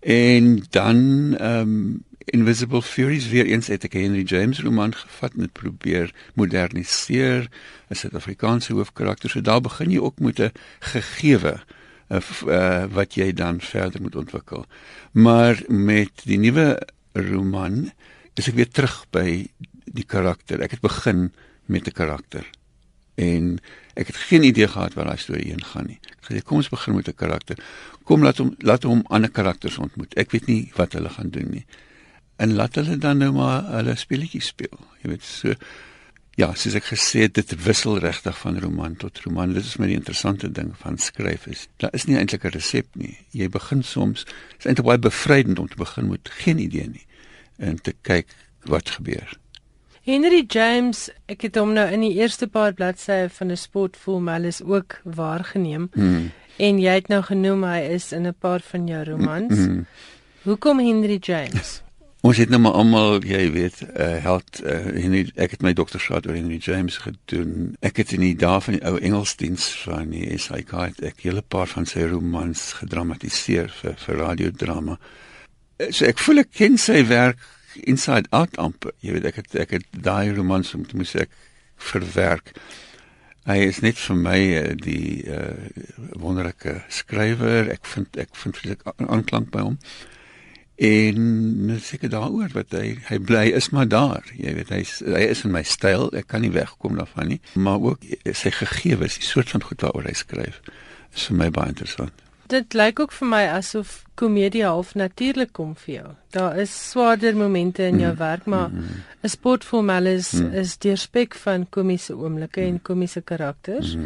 En 0.00 0.62
dan 0.70 1.36
ehm 1.36 1.60
um, 1.60 2.04
Invisible 2.24 2.82
Furies 2.82 3.28
weer 3.28 3.46
eens 3.46 3.66
het 3.66 3.84
ek 3.84 3.96
Henry 3.98 4.22
James 4.22 4.60
roman 4.62 4.92
gevat 4.94 5.32
en 5.34 5.46
dit 5.46 5.52
probeer 5.52 6.12
moderniseer 6.38 7.48
'n 7.88 7.94
Suid-Afrikaanse 7.94 8.72
hoofkarakter. 8.72 9.30
So 9.30 9.40
daar 9.40 9.60
begin 9.60 9.90
jy 9.90 9.98
ook 9.98 10.18
met 10.18 10.38
'n 10.38 10.52
gegeewe 10.78 11.60
uh, 12.08 12.20
uh, 12.46 12.84
wat 12.92 13.14
jy 13.14 13.32
dan 13.32 13.60
verder 13.60 14.02
moet 14.02 14.16
ontwikkel. 14.16 14.64
Maar 15.12 15.62
met 15.68 16.10
die 16.24 16.38
nuwe 16.38 16.78
roman 17.12 17.90
is 18.34 18.48
ek 18.48 18.54
weer 18.54 18.70
terug 18.70 19.06
by 19.10 19.46
die 19.84 20.06
karakter. 20.06 20.60
Ek 20.60 20.70
het 20.70 20.80
begin 20.80 21.32
met 21.66 21.86
'n 21.86 21.92
karakter 21.92 22.46
en 23.20 23.58
ek 24.00 24.12
het 24.12 24.18
geen 24.30 24.46
idee 24.48 24.68
gehad 24.70 24.96
waar 24.96 25.10
daai 25.10 25.20
storie 25.20 25.50
heen 25.50 25.64
gaan 25.72 25.90
nie. 25.90 25.98
Ek 26.16 26.30
gesê 26.30 26.42
kom 26.46 26.62
ons 26.62 26.72
begin 26.72 26.96
met 26.96 27.08
'n 27.08 27.20
karakter. 27.22 27.56
Kom 28.04 28.24
laat 28.24 28.38
hom 28.38 28.54
laat 28.58 28.82
hom 28.82 29.04
ander 29.08 29.30
karakters 29.30 29.78
ontmoet. 29.78 30.14
Ek 30.16 30.30
weet 30.30 30.46
nie 30.46 30.72
wat 30.76 30.92
hulle 30.92 31.08
gaan 31.08 31.30
doen 31.30 31.50
nie. 31.50 31.66
En 32.36 32.54
laat 32.54 32.74
hulle 32.74 32.96
dan 32.96 33.18
nou 33.18 33.32
maar 33.32 33.64
hulle 33.76 33.96
speletjies 33.96 34.46
speel. 34.46 34.78
Jy 35.02 35.10
weet 35.10 35.22
so 35.22 35.54
ja, 36.40 36.54
soos 36.54 36.76
ek 36.78 36.86
gesê 36.92 37.26
het, 37.26 37.34
dit 37.34 37.52
wissel 37.64 37.98
regtig 38.00 38.36
van 38.38 38.58
roman 38.62 38.96
tot 38.96 39.18
roman. 39.26 39.52
Dit 39.52 39.66
is 39.66 39.76
my 39.80 39.86
die 39.90 39.98
interessante 39.98 40.48
ding 40.48 40.70
van 40.80 40.96
skryf 40.98 41.46
is. 41.46 41.66
Daar 41.82 41.92
is 41.92 42.06
nie 42.08 42.16
eintlik 42.16 42.44
'n 42.44 42.54
resep 42.56 42.86
nie. 42.94 43.18
Jy 43.32 43.48
begin 43.48 43.82
soms 43.82 44.24
is 44.58 44.66
eintlik 44.66 44.86
baie 44.86 44.98
bevrydend 44.98 45.58
om 45.58 45.68
te 45.68 45.76
begin 45.76 46.08
met 46.08 46.30
geen 46.42 46.58
idee 46.58 46.88
nie 46.88 47.06
en 47.58 47.76
te 47.76 47.92
kyk 48.02 48.26
wat 48.64 48.90
gebeur. 48.90 49.38
Henry 50.08 50.46
James, 50.48 51.08
ek 51.28 51.44
het 51.48 51.58
hom 51.60 51.74
nou 51.76 51.84
in 51.92 52.00
die 52.00 52.14
eerste 52.16 52.48
paar 52.48 52.72
bladsye 52.72 53.28
van 53.36 53.50
'n 53.52 53.56
sportfilm 53.56 54.28
alles 54.28 54.62
ook 54.62 55.00
waargeneem. 55.04 55.90
Hmm. 55.92 56.32
En 56.56 56.78
jy 56.78 56.94
het 56.94 57.08
nou 57.08 57.22
genoem 57.22 57.64
hy 57.64 57.80
is 57.92 58.12
in 58.12 58.26
'n 58.26 58.34
paar 58.38 58.60
van 58.60 58.86
jou 58.86 59.04
romans. 59.04 59.56
Hmm. 59.56 59.86
Hoekom 60.42 60.78
Henry 60.78 61.18
James? 61.20 61.82
Ons 62.22 62.36
het 62.36 62.48
nou 62.48 62.60
maar 62.60 62.72
almal, 62.72 63.22
jy 63.24 63.52
weet, 63.52 63.80
'n 63.80 64.00
uh, 64.00 64.22
held 64.22 64.60
uh, 64.64 64.70
Henry 64.72 65.30
ek 65.34 65.50
het 65.50 65.62
my 65.62 65.72
doktorsgraad 65.72 66.26
oor 66.26 66.34
Henry 66.34 66.56
James 66.56 66.96
gedoen. 66.96 67.76
Ek 67.80 67.96
het 67.96 68.12
in 68.12 68.20
die 68.20 68.36
dae 68.36 68.60
van 68.60 68.74
die 68.74 68.84
ou 68.84 68.98
Engelsdiens 68.98 69.70
van 69.84 70.10
die 70.10 70.38
SAK 70.38 70.72
ek 71.02 71.24
hele 71.24 71.42
paar 71.42 71.66
van 71.66 71.86
sy 71.86 72.04
romans 72.08 72.72
gedramatiseer 72.72 73.68
vir 73.68 73.94
vir 73.96 74.16
radiodrama. 74.16 74.98
Eh, 75.76 75.90
so 75.90 76.04
ek 76.04 76.18
voel 76.18 76.38
ek 76.38 76.52
ken 76.52 76.78
sy 76.78 77.06
werk 77.06 77.38
inside 77.82 78.28
out 78.30 78.56
amper. 78.56 78.94
Jy 79.04 79.16
weet 79.16 79.30
ek 79.30 79.40
het 79.42 79.56
ek 79.66 79.74
het 79.78 79.88
daai 79.90 80.32
romans 80.36 80.74
om 80.74 80.86
te 80.86 80.98
moet 80.98 81.10
sê 81.10 81.24
ek 81.26 81.34
verwerk. 81.90 82.54
Hy 83.48 83.56
is 83.70 83.80
net 83.80 83.98
vir 83.98 84.18
my 84.20 84.38
uh, 84.60 84.62
die 84.78 85.24
uh, 85.26 85.56
wonderlike 86.20 86.80
skrywer. 86.92 87.70
Ek 87.72 87.88
vind 87.88 88.18
ek 88.20 88.34
vind 88.38 88.58
vreeslik 88.58 88.86
aanklank 89.08 89.52
by 89.54 89.66
hom. 89.70 89.78
En 90.80 91.76
seker 91.84 92.08
daaroor 92.12 92.54
wat 92.56 92.72
hy 92.72 92.94
hy 93.10 93.18
bly 93.20 93.46
is 93.56 93.68
maar 93.76 93.88
daar. 93.88 94.24
Jy 94.36 94.54
weet 94.56 94.72
hy 94.72 94.80
hy 95.16 95.26
is 95.28 95.44
in 95.44 95.52
my 95.56 95.64
styl. 95.66 96.08
Ek 96.16 96.30
kan 96.32 96.44
nie 96.44 96.54
wegkom 96.54 96.96
daarvan 97.00 97.34
nie. 97.34 97.40
Maar 97.54 97.92
ook 97.92 98.08
sy 98.32 98.52
gegewes, 98.62 99.20
die 99.20 99.28
soort 99.28 99.52
van 99.52 99.64
goed 99.68 99.84
waaroor 99.84 100.08
hy 100.08 100.16
skryf, 100.16 100.62
is 101.12 101.28
vir 101.28 101.40
my 101.44 101.50
baie 101.54 101.74
interessant 101.74 102.26
dit 102.50 102.74
lyk 102.74 103.00
ook 103.00 103.12
vir 103.12 103.28
my 103.30 103.42
asof 103.48 104.00
komedie 104.20 104.64
half 104.66 104.94
natuurlik 104.94 105.52
kom 105.56 105.74
vir 105.84 105.94
jou. 105.94 106.08
Daar 106.36 106.58
is 106.60 106.72
swaarder 106.90 107.36
momente 107.36 107.82
in 107.86 108.00
jou 108.02 108.12
mm. 108.12 108.18
werk, 108.18 108.44
maar 108.44 108.68
'n 108.68 108.82
mm. 108.82 109.28
sportformal 109.28 110.06
is 110.06 110.32
mm. 110.32 110.52
is 110.52 110.78
deurspek 110.78 111.34
van 111.34 111.68
komiese 111.68 112.16
oomblikke 112.16 112.60
en 112.60 112.82
komiese 112.82 113.20
karakters. 113.20 113.96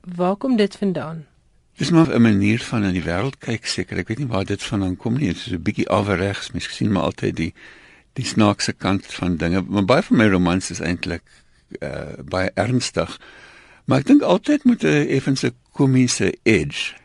Waar 0.00 0.36
kom 0.36 0.56
dit 0.56 0.76
vandaan? 0.76 1.26
Dis 1.76 1.90
maar 1.90 2.14
'n 2.14 2.22
manier 2.22 2.60
van 2.60 2.84
in 2.84 2.92
die 2.92 3.04
wêreld 3.04 3.38
kyk 3.38 3.66
seker. 3.66 3.98
Ek 3.98 4.08
weet 4.08 4.18
nie 4.18 4.26
waar 4.26 4.44
dit 4.44 4.62
vandaan 4.62 4.96
kom 4.96 5.14
nie. 5.14 5.26
Dit 5.26 5.36
is 5.36 5.42
so 5.42 5.54
'n 5.54 5.62
bietjie 5.62 5.88
afregs. 5.88 6.52
Mens 6.52 6.76
sien 6.76 6.92
maar 6.92 7.02
altyd 7.02 7.36
die 7.36 7.54
die 8.12 8.24
snaakse 8.24 8.72
kant 8.72 9.06
van 9.06 9.36
dinge. 9.36 9.64
Maar 9.68 9.84
baie 9.84 10.02
van 10.02 10.16
my 10.16 10.28
romans 10.28 10.70
is 10.70 10.80
eintlik 10.80 11.22
uh 11.80 12.18
baie 12.24 12.50
ernstig. 12.54 13.20
Maar 13.84 13.98
ek 13.98 14.06
dink 14.06 14.22
altyd 14.22 14.64
moet 14.64 14.82
'n 14.82 15.08
effense 15.08 15.52
komiese 15.72 16.34
edge 16.42 16.99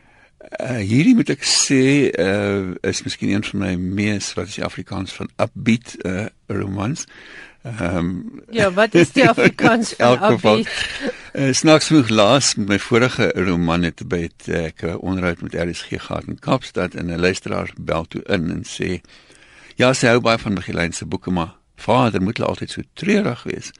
Uh, 0.46 0.78
hierdie 0.78 1.14
moet 1.18 1.30
ek 1.34 1.42
sê 1.42 2.06
uh, 2.22 2.70
is 2.86 3.02
miskien 3.02 3.32
een 3.32 3.44
van 3.44 3.62
my 3.64 3.72
mees 3.74 4.28
wat 4.38 4.46
is 4.46 4.60
Afrikaans 4.62 5.14
van 5.18 5.30
upbeat 5.42 5.96
uh, 6.06 6.28
romans. 6.46 7.06
Ehm 7.66 7.96
um, 7.96 8.42
Ja, 8.54 8.70
wat 8.72 8.94
is 8.94 9.10
die 9.12 9.26
Afrikaans 9.28 9.94
van 9.98 10.22
upbeat? 10.32 10.70
Uh, 11.34 11.52
Snaaks 11.52 11.90
genoeg 11.90 12.08
laas 12.08 12.54
met 12.54 12.68
my 12.68 12.78
vorige 12.78 13.32
roman 13.34 13.82
het 13.82 14.04
by 14.06 14.22
het 14.28 14.46
ek 14.54 14.86
uh, 14.86 14.94
onderhoud 15.02 15.42
met 15.42 15.58
RSG 15.58 15.98
gehad 16.06 16.30
in 16.30 16.38
Kaapstad 16.38 16.94
en 16.94 17.10
'n 17.10 17.20
luisteraar 17.20 17.72
bel 17.78 18.06
toe 18.06 18.22
in 18.22 18.50
en 18.50 18.62
sê 18.62 19.00
ja, 19.74 19.92
sy 19.92 20.06
hou 20.14 20.20
baie 20.20 20.38
van 20.38 20.54
Miguel 20.54 20.92
se 20.92 21.06
boeke 21.06 21.30
maar 21.30 21.56
vader 21.76 22.22
moet 22.22 22.40
altyd 22.40 22.70
so 22.70 22.82
treurig 22.94 23.42
wees. 23.42 23.72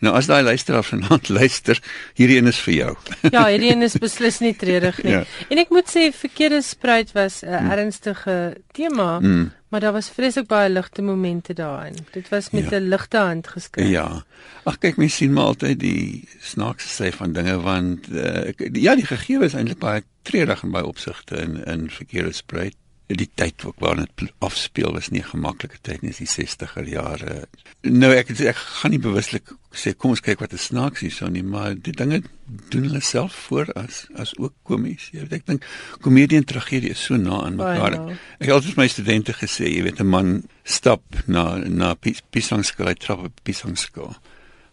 Nou 0.00 0.14
as 0.16 0.28
daai 0.30 0.42
luisteraar 0.42 0.84
vanaand 0.84 1.28
luister, 1.38 1.80
hierdie 2.16 2.38
een 2.40 2.50
is 2.50 2.60
vir 2.64 2.74
jou. 2.74 2.92
ja, 3.36 3.44
hierdie 3.46 3.72
een 3.74 3.84
is 3.84 3.98
beslis 4.00 4.40
nie 4.40 4.54
treurig 4.56 5.02
nie. 5.04 5.18
Ja. 5.18 5.24
En 5.52 5.60
ek 5.60 5.72
moet 5.74 5.88
sê 5.92 6.08
verkeerde 6.16 6.62
spruit 6.64 7.12
was 7.16 7.42
'n 7.44 7.52
mm. 7.52 7.70
ernstige 7.76 8.36
tema, 8.72 9.20
mm. 9.20 9.50
maar 9.68 9.80
daar 9.80 9.92
was 9.92 10.10
vreeslik 10.10 10.48
baie 10.48 10.70
ligte 10.70 11.02
momente 11.02 11.54
daarin. 11.54 11.96
Dit 12.12 12.28
was 12.28 12.50
met 12.50 12.70
'n 12.70 12.74
ja. 12.74 12.88
ligte 12.96 13.18
hand 13.18 13.48
geskryf. 13.48 13.88
Ja. 13.88 14.24
Ag 14.64 14.78
kyk, 14.78 14.96
mens 14.96 15.16
sien 15.16 15.32
maar 15.32 15.52
altyd 15.52 15.80
die 15.80 16.28
snaakse 16.40 16.88
sy 16.88 17.12
van 17.12 17.32
dinge 17.32 17.60
want 17.60 18.08
uh, 18.08 18.52
ja, 18.72 18.94
die 18.94 19.06
gegewe 19.06 19.44
is 19.44 19.54
eintlik 19.54 19.78
baie 19.78 20.02
treurig 20.22 20.62
in 20.62 20.70
baie 20.70 20.86
opsigte 20.86 21.36
in 21.36 21.64
in 21.64 21.90
verkeerde 21.90 22.32
spruit 22.32 22.76
die 23.16 23.30
tyd 23.34 23.64
ook 23.64 23.78
waarin 23.82 24.06
dit 24.06 24.32
afspeel 24.38 24.92
was 24.92 25.08
nie 25.10 25.20
'n 25.20 25.32
gemaklike 25.32 25.78
tyd 25.82 26.02
nie, 26.02 26.12
die 26.12 26.26
60er 26.26 26.86
jare. 26.88 27.48
Nou 27.82 28.12
ek 28.14 28.30
ek 28.30 28.56
gaan 28.56 28.90
nie 28.90 29.00
bewuslik 29.02 29.50
sê 29.70 29.94
kom 29.94 30.10
ons 30.10 30.20
kyk 30.20 30.40
wat 30.40 30.52
'n 30.52 30.58
snaaks 30.58 31.00
hier 31.00 31.10
so 31.10 31.28
nie, 31.28 31.42
maar 31.42 31.74
die 31.74 31.92
dinge 31.92 32.22
doen 32.70 32.82
hulle 32.82 33.00
self 33.00 33.32
voor 33.32 33.72
as 33.72 34.06
as 34.14 34.36
ook 34.38 34.54
komies. 34.62 35.10
Jy 35.12 35.20
weet 35.20 35.32
ek 35.32 35.46
dink 35.46 35.66
komedie 36.00 36.36
en 36.36 36.44
tragedie 36.44 36.90
is 36.90 37.04
so 37.04 37.16
na 37.16 37.42
aan 37.42 37.56
mekaar. 37.56 37.92
Ek, 37.94 38.18
ek 38.40 38.46
het 38.46 38.50
altyd 38.50 38.76
my 38.76 38.88
studente 38.88 39.32
gesê, 39.32 39.70
jy 39.70 39.82
weet 39.82 40.00
'n 40.00 40.06
man 40.06 40.42
stap 40.64 41.02
na 41.26 41.56
na 41.56 41.94
pisangskool, 42.30 42.94
trap 42.94 43.24
op 43.24 43.40
pisangskool. 43.42 44.14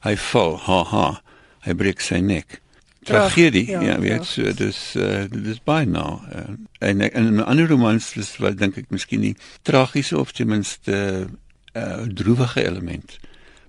Hy 0.02 0.16
val, 0.16 0.58
ha 0.58 0.84
ha. 0.84 1.22
Hy 1.62 1.74
breek 1.74 2.02
sy 2.02 2.20
nek 2.20 2.62
tragedie 3.08 3.66
ja, 3.72 3.82
ja 3.82 3.98
weet 4.04 4.26
so 4.28 4.54
dis 4.54 4.80
uh, 5.00 5.26
dis 5.32 5.62
baie 5.64 5.88
nou 5.90 6.20
uh, 6.20 6.46
en 6.80 7.02
en 7.08 7.34
'n 7.36 7.46
ander 7.46 7.68
romans 7.72 8.14
is 8.16 8.36
wat 8.44 8.60
dink 8.60 8.78
ek 8.78 8.92
miskien 8.94 9.24
die 9.26 9.36
tragiese 9.62 10.18
of 10.18 10.32
ten 10.32 10.52
minste 10.54 10.94
'n 10.94 11.38
uh, 11.74 12.06
droewige 12.22 12.64
element 12.64 13.20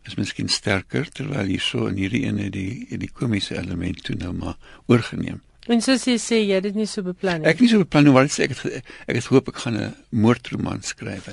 is 0.08 0.16
miskien 0.16 0.48
sterker 0.48 1.10
terwyl 1.12 1.46
hier 1.46 1.60
so 1.60 1.86
in 1.86 2.00
hierdie 2.00 2.24
ene 2.28 2.50
die 2.50 2.86
die 2.96 3.12
komiese 3.12 3.56
element 3.56 4.02
toe 4.04 4.16
nou 4.16 4.32
maar 4.32 4.56
oorgeneem 4.86 5.42
En 5.68 5.82
soos 5.84 6.04
jy 6.08 6.14
sê, 6.16 6.38
jy 6.40 6.56
het 6.56 6.64
dit 6.64 6.76
nie 6.78 6.86
so 6.88 7.04
beplan 7.04 7.42
nie. 7.42 7.48
Ek 7.50 7.58
nie 7.60 7.68
so 7.68 7.82
beplan 7.82 8.06
nie, 8.08 8.12
maar 8.14 8.28
ek 8.28 8.54
het 8.54 8.62
ek 9.06 9.18
het 9.18 9.26
hoop 9.28 9.50
ek 9.52 9.58
gaan 9.64 9.76
'n 9.76 9.88
moordroman 10.10 10.80
skryf. 10.82 11.28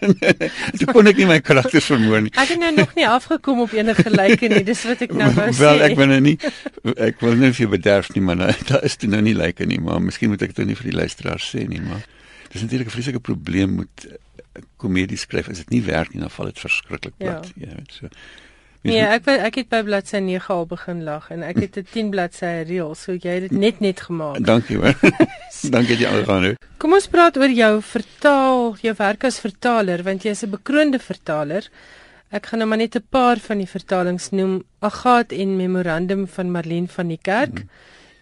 Toe 0.78 0.88
kon 0.92 1.10
ek 1.10 1.20
nie 1.20 1.28
my 1.28 1.40
karakters 1.44 1.90
vermoor 1.92 2.22
nie. 2.24 2.32
Ek 2.32 2.54
het 2.54 2.60
nou 2.62 2.72
nog 2.72 2.94
nie 2.96 3.08
afgekom 3.08 3.60
op 3.66 3.72
enige 3.76 4.08
lyke 4.10 4.48
nie. 4.48 4.62
Dis 4.64 4.84
wat 4.88 5.04
ek 5.04 5.12
nou 5.12 5.28
wou 5.36 5.48
sê. 5.52 5.60
Wel, 5.60 5.84
ek 5.90 5.96
wil 6.00 6.12
nou 6.14 6.20
nie 6.20 6.38
ek 6.96 7.20
wil 7.20 7.36
nie 7.36 7.52
vir 7.52 7.64
jou 7.66 7.72
bederf 7.76 8.08
nie, 8.14 8.24
maar 8.24 8.40
nou, 8.40 8.52
daar 8.70 8.84
is 8.88 8.96
nou 9.04 9.20
nie 9.20 9.36
lyke 9.36 9.66
nie, 9.68 9.80
maar 9.80 10.00
miskien 10.00 10.32
moet 10.32 10.42
ek 10.48 10.56
dit 10.56 10.66
nie 10.66 10.78
vir 10.78 10.90
die 10.90 10.98
luisteraars 10.98 11.52
sê 11.52 11.68
nie, 11.68 11.80
maar 11.84 12.00
dis 12.48 12.62
natuurlik 12.64 12.88
'n 12.88 12.96
vreeslike 12.96 13.20
probleem 13.20 13.84
met 13.84 14.08
komedie 14.80 15.18
skryf. 15.20 15.48
As 15.48 15.60
dit 15.62 15.70
nie 15.70 15.82
werk 15.84 16.14
nie, 16.14 16.20
dan 16.24 16.32
val 16.32 16.46
dit 16.46 16.58
verskriklik 16.58 17.16
plat. 17.18 17.52
Ja, 17.54 17.68
jy 17.68 17.74
weet 17.76 17.92
so. 17.92 18.08
Nee, 18.88 19.04
ek 19.04 19.28
ek 19.28 19.58
het 19.60 19.68
by 19.72 19.82
bladsy 19.86 20.20
9 20.24 20.54
al 20.54 20.66
begin 20.70 21.04
lag 21.04 21.30
en 21.34 21.42
ek 21.42 21.60
het 21.64 21.78
'n 21.78 21.86
10 21.92 22.10
bladsy 22.10 22.52
reel, 22.68 22.94
so 22.94 23.12
jy 23.12 23.34
het 23.38 23.44
dit 23.48 23.52
net 23.52 23.80
net 23.80 24.00
gemaak. 24.00 24.40
Dankie 24.44 24.76
hoor. 24.76 24.94
Dankie 25.76 25.96
jy 25.96 26.08
algaan 26.08 26.44
hoor. 26.44 26.56
Kom 26.78 26.92
ons 26.92 27.08
praat 27.08 27.36
oor 27.36 27.50
jou 27.50 27.82
vertaal, 27.82 28.76
jou 28.80 28.94
werk 28.98 29.24
as 29.24 29.40
vertaler 29.40 30.02
want 30.02 30.22
jy's 30.22 30.42
'n 30.42 30.50
bekroonde 30.50 30.98
vertaler. 30.98 31.68
Ek 32.30 32.46
gaan 32.46 32.58
nou 32.58 32.68
maar 32.68 32.78
net 32.78 32.96
'n 32.96 33.06
paar 33.10 33.38
van 33.38 33.58
die 33.58 33.66
vertalings 33.66 34.30
noem. 34.30 34.64
Agat 34.80 35.32
en 35.32 35.56
Memorandum 35.56 36.26
van 36.26 36.50
Marlene 36.50 36.88
van 36.88 37.08
die 37.08 37.20
Kerk. 37.22 37.58
Hmm. 37.58 37.68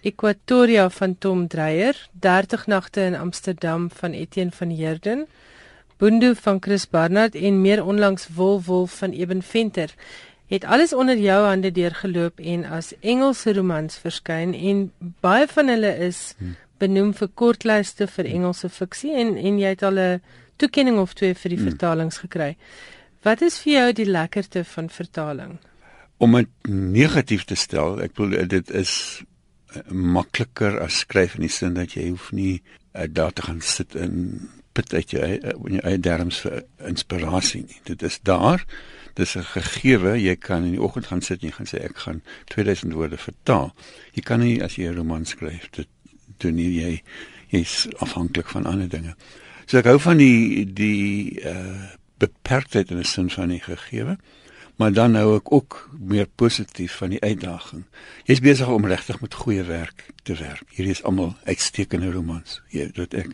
Equatoria 0.02 0.88
van 0.90 1.18
Tom 1.18 1.48
Dreyer, 1.48 1.96
30 2.12 2.66
nagte 2.66 3.00
in 3.00 3.16
Amsterdam 3.16 3.90
van 3.90 4.12
Etienne 4.12 4.52
van 4.52 4.70
Heerden. 4.70 5.26
Bundu 5.98 6.34
van 6.34 6.58
Chris 6.60 6.88
Barnard 6.88 7.34
en 7.34 7.60
meer 7.60 7.84
onlangs 7.84 8.28
Wolf 8.34 8.66
Wolf 8.66 8.98
van 8.98 9.10
Eben 9.10 9.42
Venter 9.42 9.94
het 10.46 10.64
alles 10.64 10.94
onder 10.94 11.18
jou 11.18 11.38
hande 11.46 11.72
deurgeloop 11.72 12.40
en 12.40 12.64
as 12.64 12.92
Engelse 13.00 13.52
romans 13.52 13.98
verskyn 13.98 14.54
en 14.54 14.90
baie 15.20 15.46
van 15.50 15.68
hulle 15.68 15.92
is 16.06 16.34
hmm. 16.38 16.56
benoem 16.78 17.14
vir 17.14 17.30
kortlyste 17.34 18.06
vir 18.06 18.28
Engelse 18.30 18.70
fiksie 18.70 19.14
en 19.18 19.36
en 19.36 19.58
jy 19.58 19.74
het 19.74 19.82
al 19.82 19.98
'n 19.98 20.20
toekenning 20.56 20.98
of 20.98 21.14
twee 21.14 21.34
vir 21.34 21.50
die 21.50 21.58
hmm. 21.58 21.68
vertalings 21.68 22.18
gekry. 22.18 22.56
Wat 23.22 23.42
is 23.42 23.58
vir 23.58 23.72
jou 23.72 23.92
die 23.92 24.10
lekkerte 24.10 24.64
van 24.64 24.88
vertaling? 24.88 25.58
Om 26.16 26.32
dit 26.32 26.48
negatief 26.68 27.44
te 27.44 27.54
stel, 27.54 28.00
ek 28.00 28.14
bedoel 28.14 28.46
dit 28.48 28.70
is 28.70 29.22
eh, 29.74 29.80
makliker 29.90 30.78
as 30.80 30.98
skryf 30.98 31.34
in 31.34 31.40
die 31.40 31.52
sin 31.52 31.74
dat 31.74 31.96
jy 31.96 32.08
hoef 32.08 32.30
nie 32.32 32.62
uh, 32.94 33.04
daar 33.08 33.32
te 33.32 33.42
gaan 33.42 33.60
sit 33.60 33.94
in 33.94 34.48
put 34.72 34.94
uit 34.94 35.10
jou 35.10 35.22
uh, 35.24 35.52
jou 35.74 35.82
eie 35.82 35.98
derms 35.98 36.40
vir 36.44 36.62
inspirasie 36.88 37.64
nie. 37.66 37.80
Dit 37.84 38.02
is 38.02 38.20
daar 38.22 38.64
dis 39.16 39.36
'n 39.36 39.44
gegewe 39.44 40.16
jy 40.20 40.36
kan 40.36 40.64
in 40.64 40.76
die 40.76 40.82
oggend 40.82 41.06
gaan 41.06 41.22
sit 41.22 41.42
en 41.42 41.48
jy 41.48 41.54
gaan 41.56 41.66
sê 41.66 41.82
ek 41.84 41.98
gaan 42.04 42.22
2000 42.52 42.92
woorde 42.92 43.16
vertaal. 43.16 43.74
Jy 44.12 44.22
kan 44.22 44.40
nie 44.40 44.62
as 44.62 44.76
jy 44.76 44.88
'n 44.88 44.96
roman 44.96 45.24
skryf 45.24 45.70
dit 45.70 45.88
doen 46.38 46.54
nie. 46.54 46.72
Jy 46.80 47.02
jy's 47.48 47.88
afhanklik 47.98 48.48
van 48.48 48.66
ander 48.66 48.88
dinge. 48.88 49.14
So 49.66 49.78
ek 49.78 49.84
hou 49.84 49.98
van 49.98 50.16
die 50.16 50.64
die 50.64 51.40
uh 51.44 51.94
beperktheid 52.18 52.90
in 52.90 52.98
'n 52.98 53.04
sin 53.04 53.30
van 53.30 53.48
die 53.48 53.60
gegewe 53.60 54.16
maar 54.76 54.92
dan 54.92 55.14
hou 55.16 55.36
ek 55.36 55.52
ook 55.52 55.88
meer 55.98 56.26
positief 56.26 56.96
van 57.00 57.14
die 57.14 57.20
uitdaging. 57.20 57.84
Jy's 58.28 58.40
besig 58.44 58.68
om 58.68 58.86
regtig 58.86 59.20
met 59.20 59.34
goeie 59.34 59.64
werk 59.64 60.04
te 60.22 60.36
werk 60.36 60.68
hierdie 60.76 60.92
is 60.92 61.02
almal 61.02 61.34
uitstekende 61.44 62.10
romans. 62.12 62.60
Jy 62.68 62.90
dit 62.96 63.16
ek 63.16 63.32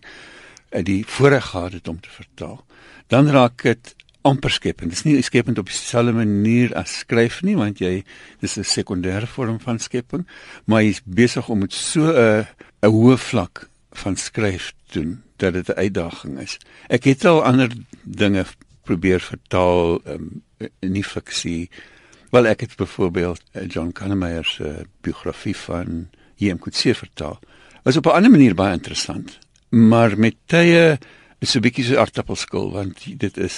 die 0.87 1.03
voorreg 1.07 1.51
gehad 1.51 1.75
het 1.77 1.89
om 1.89 1.99
te 2.01 2.11
vertaal. 2.11 2.63
Dan 3.11 3.31
raak 3.31 3.63
dit 3.67 3.95
amper 4.23 4.51
skepend. 4.51 4.91
Dit 4.91 4.99
is 4.99 5.05
nie 5.05 5.23
skepend 5.23 5.59
op 5.59 5.67
dieselfde 5.67 6.13
manier 6.13 6.75
as 6.79 6.99
skryf 7.03 7.43
nie, 7.43 7.57
want 7.57 7.79
jy 7.83 8.05
dis 8.41 8.57
'n 8.59 8.65
sekondêre 8.65 9.27
vorm 9.27 9.61
van 9.61 9.79
skepping, 9.79 10.27
maar 10.67 10.83
jy's 10.83 11.03
besig 11.05 11.49
om 11.49 11.59
met 11.59 11.73
so 11.73 12.13
'n 12.13 12.47
'n 12.83 12.91
hoë 12.91 13.19
vlak 13.19 13.69
van 13.93 14.17
skryf 14.17 14.73
doen 14.93 15.23
dat 15.37 15.53
dit 15.53 15.69
'n 15.69 15.79
uitdaging 15.79 16.39
is. 16.41 16.59
Ek 16.89 17.05
het 17.05 17.25
al 17.25 17.45
ander 17.45 17.71
dinge 18.03 18.45
probeer 18.83 19.21
vertaal 19.21 20.01
um, 20.07 20.43
in 20.81 20.93
die 20.93 21.05
fiksie. 21.05 21.71
Wel 22.31 22.47
ek 22.47 22.61
het 22.61 22.77
byvoorbeeld 22.77 23.43
uh, 23.53 23.69
John 23.69 23.93
Kannemeyer 23.93 24.45
se 24.45 24.87
biografie 25.01 25.57
van 25.57 26.09
J.M. 26.37 26.59
Coetzee 26.59 26.95
vertaal. 26.95 27.39
Was 27.83 27.97
op 27.97 28.07
'n 28.07 28.17
ander 28.19 28.31
manier 28.31 28.55
baie 28.55 28.73
interessant, 28.73 29.39
maar 29.69 30.19
met 30.19 30.35
tye 30.47 30.99
is 31.43 31.57
'n 31.57 31.61
bietjie 31.65 31.85
so 31.85 31.99
aardappelskil 31.99 32.71
want 32.71 33.03
dit 33.19 33.37
is 33.37 33.57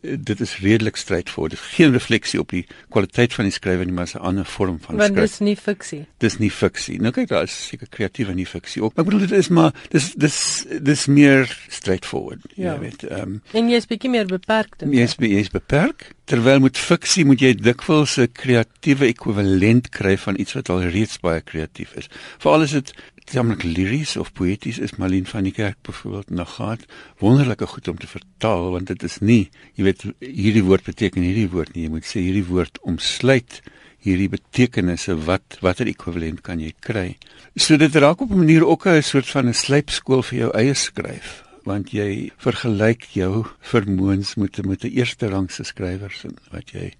dit 0.00 0.40
is 0.40 0.58
redelik 0.60 0.96
strydvoort. 0.96 1.56
Geen 1.58 1.92
refleksie 1.92 2.40
op 2.40 2.50
die 2.52 2.66
kwaliteit 2.92 3.32
van 3.32 3.48
die 3.48 3.52
skrywer 3.52 3.84
nie, 3.84 3.94
maar 3.94 4.10
'n 4.14 4.18
ander 4.20 4.44
vorm 4.44 4.78
van 4.80 4.94
skryf. 4.94 5.08
Want 5.08 5.16
dis 5.16 5.38
nie 5.38 5.56
fiksie. 5.56 6.06
Dis 6.18 6.38
nie 6.38 6.50
fiksie. 6.50 7.00
Nou 7.00 7.12
kyk 7.12 7.28
daar 7.28 7.42
is 7.42 7.66
seker 7.66 7.88
kreatiewe 7.88 8.34
nie 8.34 8.46
fiksie 8.46 8.82
ook. 8.82 8.94
Maar 8.94 9.04
ek 9.04 9.10
bedoel 9.10 9.26
dit 9.28 9.38
is 9.38 9.48
maar 9.48 9.72
dis 9.88 10.12
dis 10.14 10.64
dis 10.80 11.06
meer 11.06 11.48
strydvoort. 11.68 12.40
Ja. 12.54 12.74
Jy 12.74 12.78
weet. 12.78 13.02
Ehm 13.02 13.20
um, 13.20 13.42
En 13.52 13.68
jy 13.68 13.76
is 13.76 13.86
bietjie 13.86 14.10
meer 14.10 14.26
beperk 14.26 14.78
dan. 14.78 14.92
Jy 14.92 15.02
is 15.02 15.16
jy 15.18 15.40
is 15.40 15.50
beperk. 15.50 16.12
Terwyl 16.24 16.60
met 16.60 16.78
fiksie 16.78 17.24
moet 17.24 17.40
jy 17.40 17.54
dikwels 17.54 18.18
'n 18.18 18.28
kreatiewe 18.32 19.06
ekwivalent 19.06 19.88
kry 19.88 20.16
van 20.18 20.38
iets 20.38 20.52
wat 20.52 20.68
al 20.68 20.82
reeds 20.82 21.18
baie 21.20 21.40
kreatief 21.40 21.96
is. 21.96 22.08
Veral 22.38 22.62
as 22.62 22.70
dit 22.70 22.92
jammerlik 23.30 23.62
liries 23.62 24.16
of 24.16 24.32
poeties 24.32 24.78
is 24.78 24.96
Malien 24.98 25.26
van 25.26 25.44
die 25.44 25.52
Kerk 25.52 25.76
byvoorbeeld 25.82 26.30
nog 26.30 26.54
gehad 26.54 26.80
wonderlike 27.18 27.66
goed 27.66 27.88
om 27.88 27.98
te 27.98 28.06
vertaal 28.06 28.70
want 28.70 28.86
dit 28.86 29.02
is 29.02 29.18
nie 29.20 29.50
jy 29.74 29.84
weet 29.84 30.04
hierdie 30.18 30.64
woord 30.64 30.84
beteken 30.84 31.22
hierdie 31.22 31.50
woord 31.52 31.74
nie 31.74 31.86
jy 31.86 31.92
moet 31.94 32.08
sê 32.08 32.24
hierdie 32.24 32.46
woord 32.48 32.80
omsluit 32.82 33.60
hierdie 34.02 34.28
betekenisse 34.28 35.14
wat 35.28 35.58
watter 35.62 35.86
ekwivalent 35.86 36.42
kan 36.42 36.60
jy 36.60 36.74
kry 36.80 37.16
so 37.56 37.76
dit 37.76 37.94
raak 37.94 38.20
op 38.20 38.30
'n 38.30 38.42
manier 38.42 38.66
ook 38.66 38.86
'n 38.86 39.02
soort 39.02 39.28
van 39.30 39.48
'n 39.48 39.54
slypskool 39.54 40.22
vir 40.22 40.38
jou 40.38 40.50
eie 40.54 40.74
skryf 40.74 41.42
want 41.64 41.92
jy 41.94 42.30
vergelyk 42.42 43.06
jou 43.14 43.44
vermoëns 43.60 44.34
met 44.36 44.64
met 44.66 44.84
'n 44.84 44.94
eerste 44.98 45.28
rangse 45.28 45.64
skrywers 45.64 46.24
en 46.24 46.36
wat 46.50 46.70
jy 46.70 46.92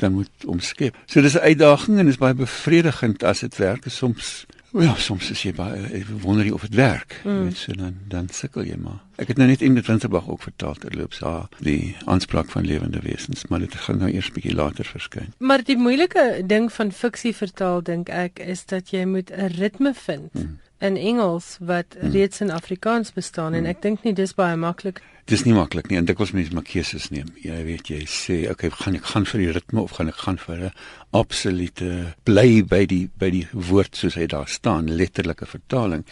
dan 0.00 0.12
moet 0.12 0.46
omskep. 0.46 0.96
So 1.06 1.20
dis 1.20 1.36
'n 1.36 1.46
uitdaging 1.50 1.98
en 1.98 2.08
is 2.08 2.18
baie 2.18 2.34
bevredigend 2.34 3.22
as 3.24 3.40
dit 3.40 3.56
werk. 3.56 3.84
Soms 3.86 4.46
Ja, 4.72 4.94
soms 4.94 5.30
is 5.30 5.42
jy 5.42 5.50
baie 5.56 5.80
ek 5.98 6.06
wonder 6.22 6.46
jy 6.46 6.52
of 6.54 6.62
dit 6.68 6.76
werk. 6.78 7.16
Mm. 7.24 7.48
Weet 7.48 7.58
so 7.58 7.74
dan 7.74 7.96
dan 8.08 8.28
sukkel 8.30 8.68
jy 8.68 8.76
maar. 8.78 9.00
Ek 9.20 9.32
het 9.32 9.40
nou 9.40 9.48
net 9.50 9.62
in 9.66 9.74
die 9.74 9.84
Winterbag 9.84 10.28
ook 10.30 10.42
vertaal 10.46 10.78
terloops 10.80 11.20
haar 11.26 11.48
die 11.58 11.96
aanspraak 12.04 12.50
van 12.54 12.64
lewende 12.64 13.02
wesens, 13.04 13.46
maar 13.50 13.60
dit 13.60 13.74
gaan 13.74 13.98
nou 13.98 14.10
eers 14.12 14.30
bietjie 14.32 14.54
later 14.54 14.86
verskyn. 14.86 15.34
Maar 15.38 15.64
die 15.66 15.76
moeilike 15.76 16.42
ding 16.46 16.70
van 16.72 16.92
fiksie 16.92 17.34
vertaal 17.36 17.82
dink 17.82 18.08
ek 18.08 18.38
is 18.38 18.64
dat 18.70 18.94
jy 18.94 19.04
moet 19.04 19.30
'n 19.30 19.54
ritme 19.58 19.94
vind. 19.94 20.34
Mm 20.34 20.58
in 20.80 20.96
Engels 20.96 21.56
wat 21.60 21.96
hmm. 21.98 22.10
reeds 22.10 22.40
in 22.40 22.50
Afrikaans 22.50 23.12
bestaan 23.12 23.52
hmm. 23.52 23.64
en 23.64 23.66
ek 23.66 23.82
dink 23.82 24.02
nie 24.02 24.14
dis 24.16 24.34
baie 24.34 24.56
maklik. 24.56 25.02
Dis 25.30 25.44
nie 25.46 25.52
maklik 25.54 25.86
nie 25.86 25.98
en 26.00 26.06
dikwels 26.08 26.32
mense 26.34 26.50
maak 26.56 26.66
keuses 26.66 27.04
neem. 27.14 27.28
Jy 27.38 27.58
weet 27.62 27.90
jy 27.92 28.00
sê 28.10 28.40
okay, 28.50 28.66
gaan 28.74 28.96
ek 28.98 29.04
gaan 29.12 29.26
vir 29.30 29.42
die 29.44 29.52
ritme 29.54 29.84
of 29.84 29.92
gaan 29.94 30.10
ek 30.10 30.18
gaan 30.24 30.40
vir 30.42 30.58
'n 30.58 30.70
absolute 31.14 31.90
bly 32.26 32.62
by 32.66 32.82
die 32.90 33.06
by 33.14 33.30
die 33.30 33.46
woord 33.52 33.94
soos 33.94 34.16
hy 34.18 34.26
daar 34.26 34.48
staan, 34.48 34.90
letterlike 34.90 35.46
vertaling. 35.46 36.02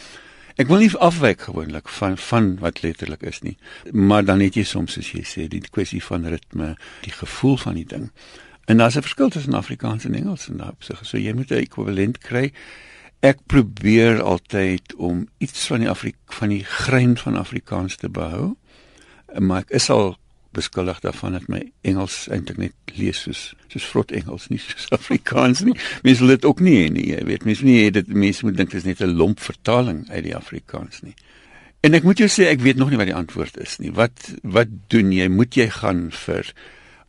Ek 0.56 0.68
wil 0.68 0.78
nie 0.78 0.94
afwyk 0.94 1.40
gewoonlik 1.50 1.88
van 1.88 2.16
van 2.16 2.58
wat 2.62 2.82
letterlik 2.82 3.22
is 3.22 3.42
nie. 3.42 3.56
Maar 3.92 4.24
dan 4.24 4.40
het 4.40 4.54
jy 4.54 4.62
soms 4.64 4.92
soos 4.92 5.10
jy 5.10 5.24
sê 5.26 5.48
die 5.48 5.62
kwessie 5.66 6.02
van 6.02 6.24
ritme, 6.24 6.76
die 7.02 7.12
gevoel 7.12 7.56
van 7.56 7.74
die 7.74 7.86
ding. 7.86 8.10
En 8.68 8.78
daar's 8.78 8.96
'n 8.96 9.02
verskil 9.02 9.30
tussen 9.30 9.54
Afrikaans 9.54 10.04
en 10.04 10.14
Engels 10.14 10.48
en 10.48 10.58
daarop 10.58 10.82
sê 10.82 10.94
so 11.02 11.18
jy 11.18 11.32
moet 11.32 11.50
'n 11.50 11.66
ekwivalent 11.66 12.18
kry 12.18 12.52
ek 13.20 13.40
probeer 13.50 14.20
altyd 14.22 14.94
om 14.94 15.26
iets 15.42 15.66
van 15.66 15.82
die 15.82 15.90
Afrik 15.90 16.16
van 16.38 16.48
die 16.48 16.64
grein 16.64 17.16
van 17.18 17.36
Afrikaans 17.36 17.96
te 17.96 18.08
behou. 18.08 18.54
Maar 19.36 19.66
ek 19.66 19.76
is 19.76 19.90
al 19.92 20.16
beskuldig 20.56 21.02
daarvan 21.04 21.36
dat 21.36 21.48
my 21.52 21.60
Engels 21.86 22.26
eintlik 22.32 22.56
net 22.58 22.94
lees 22.96 23.20
soos 23.26 23.42
soos 23.68 23.84
vrot 23.90 24.12
Engels 24.16 24.48
nie 24.48 24.60
soos 24.62 24.88
Afrikaans 24.98 25.60
nie. 25.66 25.76
Mense 26.06 26.24
wil 26.24 26.36
dit 26.36 26.48
ook 26.48 26.62
nie 26.64 26.76
hê 26.80 26.88
nie, 26.92 27.06
jy 27.12 27.24
weet. 27.28 27.44
Mense 27.48 27.66
nie 27.68 27.90
dit 27.94 28.08
mense 28.08 28.46
moet 28.46 28.56
dink 28.56 28.72
dit 28.72 28.80
is 28.80 28.88
net 28.88 29.04
'n 29.04 29.18
lomp 29.20 29.40
vertaling 29.40 30.06
uit 30.08 30.24
die 30.24 30.36
Afrikaans 30.36 31.02
nie. 31.02 31.14
En 31.84 31.94
ek 31.94 32.02
moet 32.02 32.18
jou 32.18 32.28
sê 32.28 32.48
ek 32.48 32.64
weet 32.64 32.76
nog 32.80 32.90
nie 32.90 32.98
wat 32.98 33.10
die 33.10 33.18
antwoord 33.18 33.60
is 33.60 33.78
nie. 33.78 33.92
Wat 33.92 34.34
wat 34.42 34.68
doen 34.88 35.12
jy? 35.12 35.28
Moet 35.28 35.54
jy 35.54 35.68
gaan 35.70 36.10
vir 36.10 36.52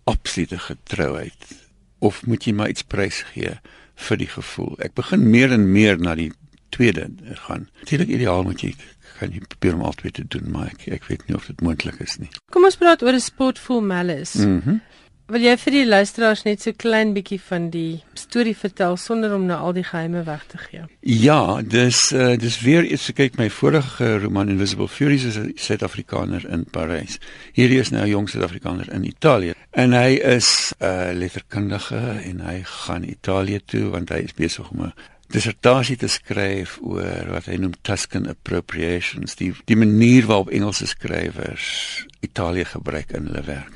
absolute 0.05 0.59
getrouheid 0.59 1.55
of 1.99 2.25
moet 2.25 2.43
jy 2.45 2.53
maar 2.53 2.69
iets 2.69 2.83
prys 2.83 3.23
gee? 3.33 3.57
vir 3.99 4.21
die 4.21 4.29
gevoel. 4.31 4.75
Ek 4.83 4.95
begin 4.97 5.27
meer 5.31 5.53
en 5.55 5.67
meer 5.73 5.99
na 5.99 6.15
die 6.17 6.31
tweede 6.79 7.09
gaan. 7.45 7.67
Natuurlik 7.83 8.15
ideaal 8.15 8.45
moet 8.47 8.63
jy 8.63 8.73
kan 9.19 9.33
jy 9.35 9.41
probeer 9.51 9.75
om 9.75 9.83
altyd 9.89 10.13
te 10.15 10.27
doen, 10.31 10.45
maar 10.53 10.71
ek 10.71 10.85
ek 10.99 11.09
weet 11.11 11.25
nie 11.27 11.35
of 11.35 11.49
dit 11.51 11.65
moontlik 11.65 11.99
is 12.05 12.15
nie. 12.21 12.29
Kom 12.55 12.67
ons 12.67 12.79
praat 12.79 13.03
oor 13.03 13.17
'n 13.17 13.27
sportful 13.31 13.83
malice. 13.83 14.39
Mhm. 14.39 14.79
Mm 14.79 14.81
Wil 15.29 15.43
jy 15.45 15.51
vir 15.61 15.75
die 15.75 15.85
luisteraars 15.85 16.41
net 16.47 16.63
so 16.63 16.73
klein 16.73 17.11
bietjie 17.13 17.37
van 17.51 17.67
die 17.69 18.01
storie 18.17 18.55
vertel 18.57 18.95
sonder 18.97 19.35
om 19.35 19.43
nou 19.45 19.59
al 19.61 19.75
die 19.77 19.83
geheime 19.85 20.23
weg 20.25 20.47
te 20.49 20.57
gee? 20.57 20.87
Ja, 21.05 21.61
dis 21.61 21.99
uh, 22.17 22.31
dis 22.33 22.57
weer 22.65 22.87
eens 22.87 23.05
kyk 23.13 23.37
my 23.37 23.45
vorige 23.53 24.15
roman 24.23 24.49
Invisible 24.49 24.87
Furies 24.89 25.27
is 25.29 25.37
'n 25.37 25.51
Suid-Afrikaner 25.53 26.49
in 26.49 26.65
Parys. 26.65 27.19
Hierdie 27.53 27.77
is 27.77 27.91
nou 27.91 28.01
'n 28.07 28.09
jong 28.09 28.29
Suid-Afrikaner 28.29 28.89
in 28.89 29.05
Italië 29.05 29.53
en 29.69 29.93
hy 29.93 30.17
is 30.17 30.73
'n 30.79 30.85
uh, 30.85 31.13
letterkundige 31.13 32.01
en 32.25 32.39
hy 32.39 32.63
gaan 32.63 33.03
Italië 33.03 33.61
toe 33.65 33.89
want 33.89 34.09
hy 34.09 34.25
is 34.25 34.33
besig 34.33 34.71
om 34.71 34.81
'n 34.81 34.93
dissertasie 35.33 35.97
te 35.99 36.09
skryf 36.09 36.77
oor 36.81 37.29
wat 37.33 37.49
hy 37.51 37.59
noem 37.61 37.75
Tuscan 37.85 38.27
appropriations, 38.31 39.35
die 39.39 39.51
die 39.69 39.77
manier 39.77 40.25
waarop 40.29 40.49
Engelse 40.49 40.87
skrywers 40.89 42.05
Italië 42.25 42.65
gebruik 42.73 43.13
in 43.13 43.29
hulle 43.29 43.45
werk. 43.45 43.75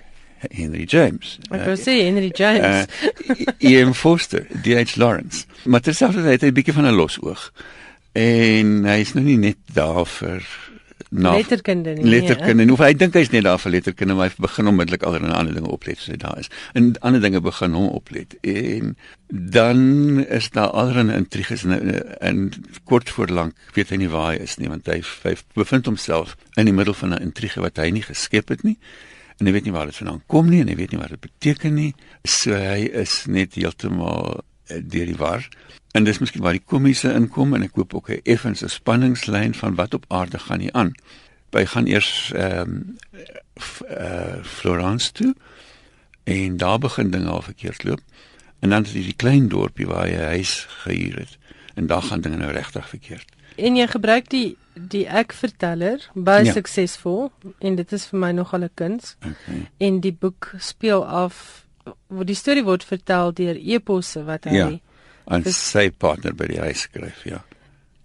Henry 0.51 0.83
James. 0.83 1.37
Ek 1.53 1.61
wou 1.69 1.77
uh, 1.77 1.79
sê 1.79 1.93
Henry 2.03 2.31
James. 2.35 2.89
Uh, 3.29 3.53
Ian 3.69 3.93
Foster, 3.95 4.43
D.H. 4.51 4.97
Lawrence. 4.99 5.45
Maar 5.63 5.85
terselfdertyd 5.85 6.33
het 6.33 6.43
hy 6.43 6.51
'n 6.51 6.57
bietjie 6.57 6.75
van 6.75 6.89
'n 6.89 6.97
losoog. 6.97 7.51
En 8.13 8.83
hy 8.85 8.99
is 8.99 9.13
nou 9.13 9.23
nie 9.25 9.37
net 9.37 9.57
daar 9.73 10.05
vir 10.05 10.43
na 11.13 11.35
letterkunde 11.37 11.93
nie. 11.93 12.05
Letterkunde. 12.09 12.65
Hoe 12.69 12.79
hy 12.81 12.93
dink 12.97 13.13
hy's 13.17 13.31
net 13.33 13.45
daar 13.45 13.59
vir 13.61 13.75
letterkunde, 13.75 14.15
maar 14.17 14.31
hy 14.31 14.45
begin 14.45 14.71
onmiddellik 14.71 15.05
al 15.07 15.19
'n 15.19 15.29
ander 15.29 15.53
dinge 15.53 15.69
oplet 15.69 15.97
as 15.97 16.09
hy 16.09 16.17
daar 16.17 16.39
is. 16.39 16.49
En 16.73 16.93
ander 16.99 17.21
dinge 17.21 17.41
begin 17.41 17.73
hom 17.77 17.87
oplet. 17.87 18.35
En 18.41 18.97
dan 19.27 20.25
is 20.25 20.49
daar 20.49 20.73
allerlei 20.73 21.17
intriges 21.17 21.63
en, 21.63 22.19
en 22.19 22.51
kort 22.83 23.09
voor 23.09 23.27
lank 23.27 23.55
weet 23.73 23.89
hy 23.89 23.97
nie 23.97 24.09
waar 24.09 24.33
hy 24.33 24.43
is 24.43 24.57
nie, 24.57 24.69
want 24.69 24.85
hy, 24.87 25.01
hy 25.23 25.35
bevind 25.53 25.85
homself 25.85 26.37
in 26.55 26.65
die 26.65 26.73
middel 26.73 26.93
van 26.93 27.13
'n 27.13 27.21
intrige 27.21 27.61
wat 27.61 27.77
hy 27.77 27.89
nie 27.89 28.03
geskep 28.03 28.49
het 28.49 28.63
nie 28.63 28.77
en 29.39 29.49
hy 29.49 29.53
weet 29.55 29.67
nie 29.67 29.75
waar 29.75 29.89
dit 29.89 29.97
vandaan 29.99 30.21
kom 30.31 30.49
nie 30.49 30.61
en 30.63 30.69
hy 30.71 30.75
weet 30.79 30.93
nie 30.93 31.01
wat 31.01 31.13
dit 31.15 31.23
beteken 31.23 31.73
nie. 31.75 31.91
So 32.23 32.55
hy 32.57 32.89
is 33.03 33.23
net 33.27 33.57
heeltemal 33.59 34.39
uh, 34.39 34.79
deur 34.79 35.09
die 35.09 35.19
war. 35.19 35.47
En 35.93 36.03
dis 36.03 36.17
miskien 36.19 36.41
waar 36.41 36.57
die 36.57 36.65
komiese 36.65 37.11
inkom 37.13 37.53
en 37.53 37.63
ek 37.67 37.75
koop 37.77 37.93
ook 37.93 38.09
'n 38.09 38.21
effens 38.23 38.63
'n 38.63 38.69
spanningslyn 38.69 39.53
van 39.53 39.75
wat 39.75 39.93
op 39.93 40.05
aarde 40.07 40.39
gaan 40.39 40.59
hier 40.59 40.73
aan. 40.73 40.91
By 41.49 41.65
gaan 41.65 41.85
eers 41.85 42.31
ehm 42.35 42.59
um, 42.59 42.97
uh, 43.89 44.41
Florence 44.41 45.11
toe 45.11 45.35
en 46.23 46.57
daar 46.57 46.79
begin 46.79 47.09
dinge 47.09 47.29
al 47.29 47.41
verkeerd 47.41 47.83
loop. 47.83 48.01
En 48.59 48.69
dan 48.69 48.83
is 48.83 48.91
dit 48.91 49.03
die 49.03 49.15
klein 49.15 49.47
dorpie 49.47 49.85
waar 49.85 50.07
hy 50.07 50.15
huis 50.15 50.65
gehuur 50.69 51.19
het 51.19 51.37
en 51.73 51.87
daar 51.87 52.01
gaan 52.01 52.21
dinge 52.21 52.37
nou 52.37 52.51
regtig 52.51 52.89
verkeerd. 52.89 53.29
En 53.55 53.75
jy 53.75 53.87
gebruik 53.87 54.29
die 54.29 54.57
die 54.73 55.03
ek 55.05 55.33
verteller 55.37 56.09
baie 56.13 56.45
ja. 56.45 56.53
suksesvol 56.55 57.27
en 57.59 57.75
dit 57.75 57.91
is 57.93 58.05
vir 58.09 58.19
my 58.19 58.31
nogal 58.31 58.63
'n 58.63 58.71
kuns. 58.73 59.15
Okay. 59.19 59.69
En 59.77 59.99
die 59.99 60.13
boek 60.13 60.53
speel 60.57 61.05
af 61.05 61.65
waar 62.07 62.25
die 62.25 62.35
storie 62.35 62.63
word 62.63 62.83
vertel 62.83 63.33
deur 63.33 63.55
eposse 63.55 64.23
wat 64.23 64.43
hy 64.43 64.55
ja, 64.55 64.79
aan 65.25 65.45
sy 65.45 65.89
partner 65.89 66.35
by 66.35 66.47
die 66.51 66.59
huis 66.59 66.87
skryf, 66.87 67.23
ja. 67.23 67.43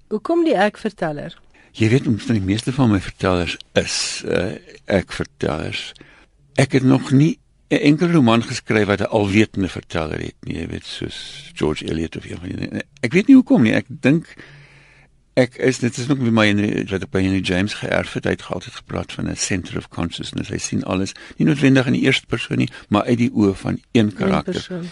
Hoekom 0.08 0.44
die 0.44 0.56
ek 0.56 0.78
verteller? 0.78 1.34
Jy 1.78 1.90
weet 1.92 2.06
ons 2.10 2.26
die 2.26 2.40
meeste 2.40 2.72
van 2.72 2.90
my 2.90 3.00
vertellers 3.00 3.58
is 3.78 3.98
uh, 4.24 4.56
ek 4.86 5.12
vertellers. 5.12 5.92
Ek 6.58 6.72
het 6.78 6.82
nog 6.82 7.12
nie 7.12 7.38
'n 7.68 7.82
enkel 7.84 8.10
roman 8.10 8.42
geskryf 8.42 8.86
wat 8.86 9.00
'n 9.00 9.12
alwetende 9.12 9.68
verteller 9.68 10.20
het 10.20 10.34
nie, 10.40 10.56
jy 10.56 10.66
weet 10.66 10.84
soos 10.84 11.50
George 11.54 11.84
Eliot 11.84 12.16
of 12.16 12.24
een 12.24 12.38
van 12.40 12.48
die 12.48 12.82
Ek 13.00 13.12
weet 13.12 13.26
nie 13.26 13.36
hoekom 13.36 13.62
nie. 13.62 13.72
Ek 13.72 13.86
dink 13.88 14.34
ek 15.34 15.56
is 15.56 15.78
dit 15.78 15.96
is 15.96 16.06
nog 16.06 16.18
by 16.18 16.30
my 16.30 16.46
in 16.46 16.86
wat 16.90 17.02
ek 17.02 17.10
by 17.10 17.22
Henry 17.22 17.40
James 17.40 17.74
geërf 17.74 18.12
het. 18.12 18.24
Hy 18.24 18.30
het 18.30 18.46
altyd 18.48 18.74
gepraat 18.74 19.12
van 19.12 19.28
'n 19.28 19.36
center 19.36 19.76
of 19.76 19.88
consciousness. 19.88 20.48
Hy 20.48 20.58
sien 20.58 20.82
alles 20.84 21.12
nie 21.36 21.46
noodwendig 21.46 21.86
in 21.86 21.92
die 21.92 22.02
eerste 22.02 22.26
persoon 22.26 22.58
nie, 22.58 22.70
maar 22.88 23.04
uit 23.04 23.18
die 23.18 23.30
oë 23.30 23.54
van 23.54 23.80
een 23.92 24.12
karakter. 24.12 24.66
Een 24.70 24.88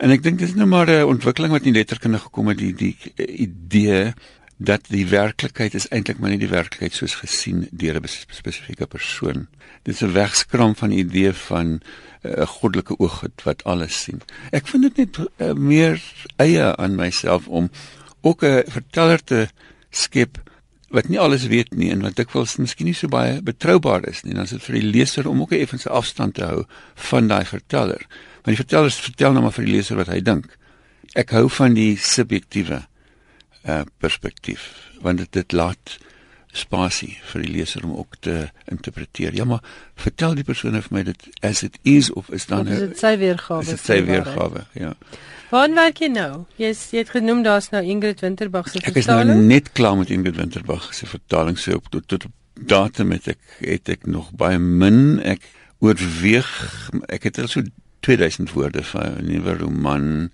en 0.00 0.12
ek 0.14 0.22
dink 0.24 0.38
dis 0.40 0.54
nou 0.56 0.66
maar 0.66 0.88
'n 0.88 1.04
ontwikkeling 1.04 1.52
wat 1.52 1.66
in 1.68 1.76
letterkunde 1.76 2.18
gekom 2.18 2.48
het, 2.48 2.58
die 2.58 2.74
die 2.74 2.96
idee 3.16 4.12
dat 4.56 4.90
die 4.92 5.06
werklikheid 5.08 5.74
is 5.74 5.88
eintlik 5.88 6.18
maar 6.20 6.30
nie 6.30 6.40
die 6.40 6.52
werklikheid 6.52 6.92
soos 6.92 7.14
gesien 7.22 7.68
deur 7.70 8.00
'n 8.00 8.08
spesifieke 8.08 8.86
persoon. 8.86 9.46
Dit 9.82 9.94
is 9.94 10.02
'n 10.02 10.12
wegskram 10.12 10.76
van 10.76 10.90
die 10.90 10.98
idee 11.04 11.32
van 11.32 11.66
'n 11.66 11.80
uh, 12.22 12.46
goddelike 12.46 12.98
oog 12.98 13.24
wat 13.44 13.64
alles 13.64 14.02
sien. 14.02 14.20
Ek 14.52 14.66
vind 14.66 14.82
dit 14.82 14.96
net 14.96 15.18
uh, 15.18 15.52
meer 15.52 16.02
eie 16.36 16.76
aan 16.76 16.94
myself 16.94 17.48
om 17.48 17.70
ook 18.20 18.44
'n 18.44 18.64
verteller 18.66 19.24
te 19.24 19.48
skep 19.90 20.40
wat 20.90 21.08
nie 21.08 21.20
alles 21.20 21.46
weet 21.46 21.74
nie 21.74 21.90
en 21.90 22.02
wat 22.02 22.16
dikwels 22.16 22.56
miskien 22.56 22.86
nie 22.86 22.94
so 22.94 23.08
baie 23.08 23.42
betroubaar 23.42 24.08
is 24.08 24.22
nie. 24.22 24.34
Dan 24.34 24.44
is 24.44 24.50
dit 24.50 24.62
vir 24.62 24.74
die 24.74 24.90
leser 24.90 25.28
om 25.28 25.40
ook 25.40 25.52
'n 25.52 25.62
effense 25.62 25.88
afstand 25.88 26.34
te 26.34 26.44
hou 26.44 26.64
van 26.94 27.28
daai 27.28 27.44
verteller. 27.44 28.06
Want 28.40 28.54
die 28.54 28.60
verteller 28.62 28.90
vertel 28.90 29.34
nou 29.36 29.44
maar 29.44 29.56
vir 29.56 29.66
die 29.68 29.74
leser 29.76 29.98
wat 30.00 30.12
hy 30.12 30.20
dink. 30.24 30.54
Ek 31.18 31.34
hou 31.36 31.48
van 31.52 31.74
die 31.78 31.96
subjektiewe 31.96 32.84
uh 33.68 33.82
perspektief 34.00 34.70
want 35.04 35.20
dit 35.20 35.32
dit 35.36 35.52
laat 35.52 35.98
spasie 36.56 37.12
vir 37.30 37.44
die 37.44 37.52
leser 37.58 37.84
om 37.86 37.92
ook 38.00 38.16
te 38.26 38.48
interpreteer. 38.72 39.34
Ja, 39.36 39.44
maar 39.46 39.60
vertel 40.00 40.34
die 40.38 40.44
persoon 40.46 40.78
vir 40.80 40.94
my 40.94 41.02
dit 41.06 41.28
as 41.46 41.62
it 41.62 41.78
is 41.86 42.10
of 42.12 42.30
is 42.34 42.48
dan 42.50 42.66
of 42.66 42.74
is 42.74 42.82
dit 42.88 43.02
sy 43.04 43.12
weergawe? 43.20 43.62
Is 43.62 43.74
dit 43.76 43.84
sy 43.84 44.00
weergawe? 44.08 44.64
Ja. 44.78 44.94
Waar 45.50 45.70
werk 45.74 46.02
jy 46.02 46.10
nou? 46.14 46.44
Jy 46.58 46.72
is, 46.74 46.82
jy 46.94 47.04
het 47.04 47.12
genoem 47.14 47.44
daar's 47.46 47.70
nou 47.74 47.82
Ingrid 47.82 48.22
Winterbag 48.22 48.70
se 48.70 48.80
vertaling. 48.82 48.96
Ek 48.96 49.02
is 49.02 49.10
nou 49.10 49.46
net 49.50 49.72
klaar 49.78 49.96
met 49.98 50.10
Ingrid 50.14 50.38
Winterbag 50.38 50.90
se 50.94 51.06
vertaling 51.10 51.58
so 51.58 51.78
op 51.78 51.90
tot, 51.90 52.06
tot 52.10 52.26
datum 52.54 53.14
het 53.14 53.30
ek 53.34 53.40
het 53.62 53.94
ek 53.96 54.06
nog 54.10 54.32
baie 54.38 54.58
min 54.58 55.20
ek 55.24 55.46
oorweeg 55.80 56.50
ek 57.08 57.30
het 57.30 57.40
al 57.40 57.48
so 57.50 57.64
2000 58.00 58.52
woorde 58.52 58.82
van 58.82 59.16
'n 59.18 59.26
nuwe 59.26 59.56
roman 59.56 60.30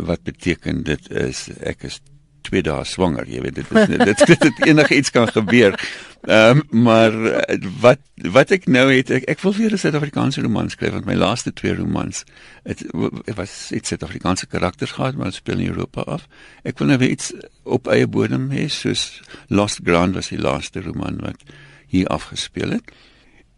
wat 0.00 0.22
beteken 0.22 0.82
dit 0.82 1.10
is 1.10 1.48
ek 1.60 1.82
is 1.82 2.00
2 2.42 2.62
dae 2.62 2.84
swanger 2.84 3.28
jy 3.28 3.40
weet 3.40 3.54
dit 3.54 3.70
is 3.70 3.86
dit 3.86 4.26
dit, 4.26 4.40
dit 4.40 4.66
enige 4.66 4.96
iets 4.96 5.10
kan 5.10 5.28
gebeur 5.28 5.76
Ehm 6.20 6.60
um, 6.70 6.82
maar 6.82 7.24
eh, 7.24 7.58
wat 7.80 7.98
wat 8.14 8.50
ek 8.50 8.66
nou 8.68 8.92
het 8.92 9.10
ek, 9.10 9.22
ek 9.24 9.40
wil 9.40 9.54
weer 9.56 9.72
'n 9.72 9.78
Suid-Afrikaanse 9.80 10.42
roman 10.44 10.68
skryf 10.68 10.92
want 10.92 11.04
my 11.08 11.14
laaste 11.14 11.52
twee 11.52 11.74
romans 11.74 12.24
het, 12.62 12.84
het 13.24 13.36
was 13.36 13.72
iets 13.72 13.88
Suid-Afrikaanse 13.88 14.46
karakters 14.46 14.90
gehad 14.90 15.16
maar 15.16 15.32
speel 15.32 15.58
in 15.58 15.66
Europa 15.72 16.00
af. 16.00 16.28
Ek 16.62 16.78
wil 16.78 16.86
nou 16.86 16.98
weer 16.98 17.08
iets 17.08 17.32
op 17.62 17.88
eie 17.88 18.06
bodem 18.06 18.50
hê 18.50 18.68
soos 18.68 19.22
Lost 19.48 19.80
Ground 19.84 20.14
was 20.14 20.28
die 20.28 20.38
laaste 20.38 20.82
roman 20.82 21.16
wat 21.20 21.40
hier 21.86 22.06
afgespeel 22.06 22.70
het. 22.70 22.92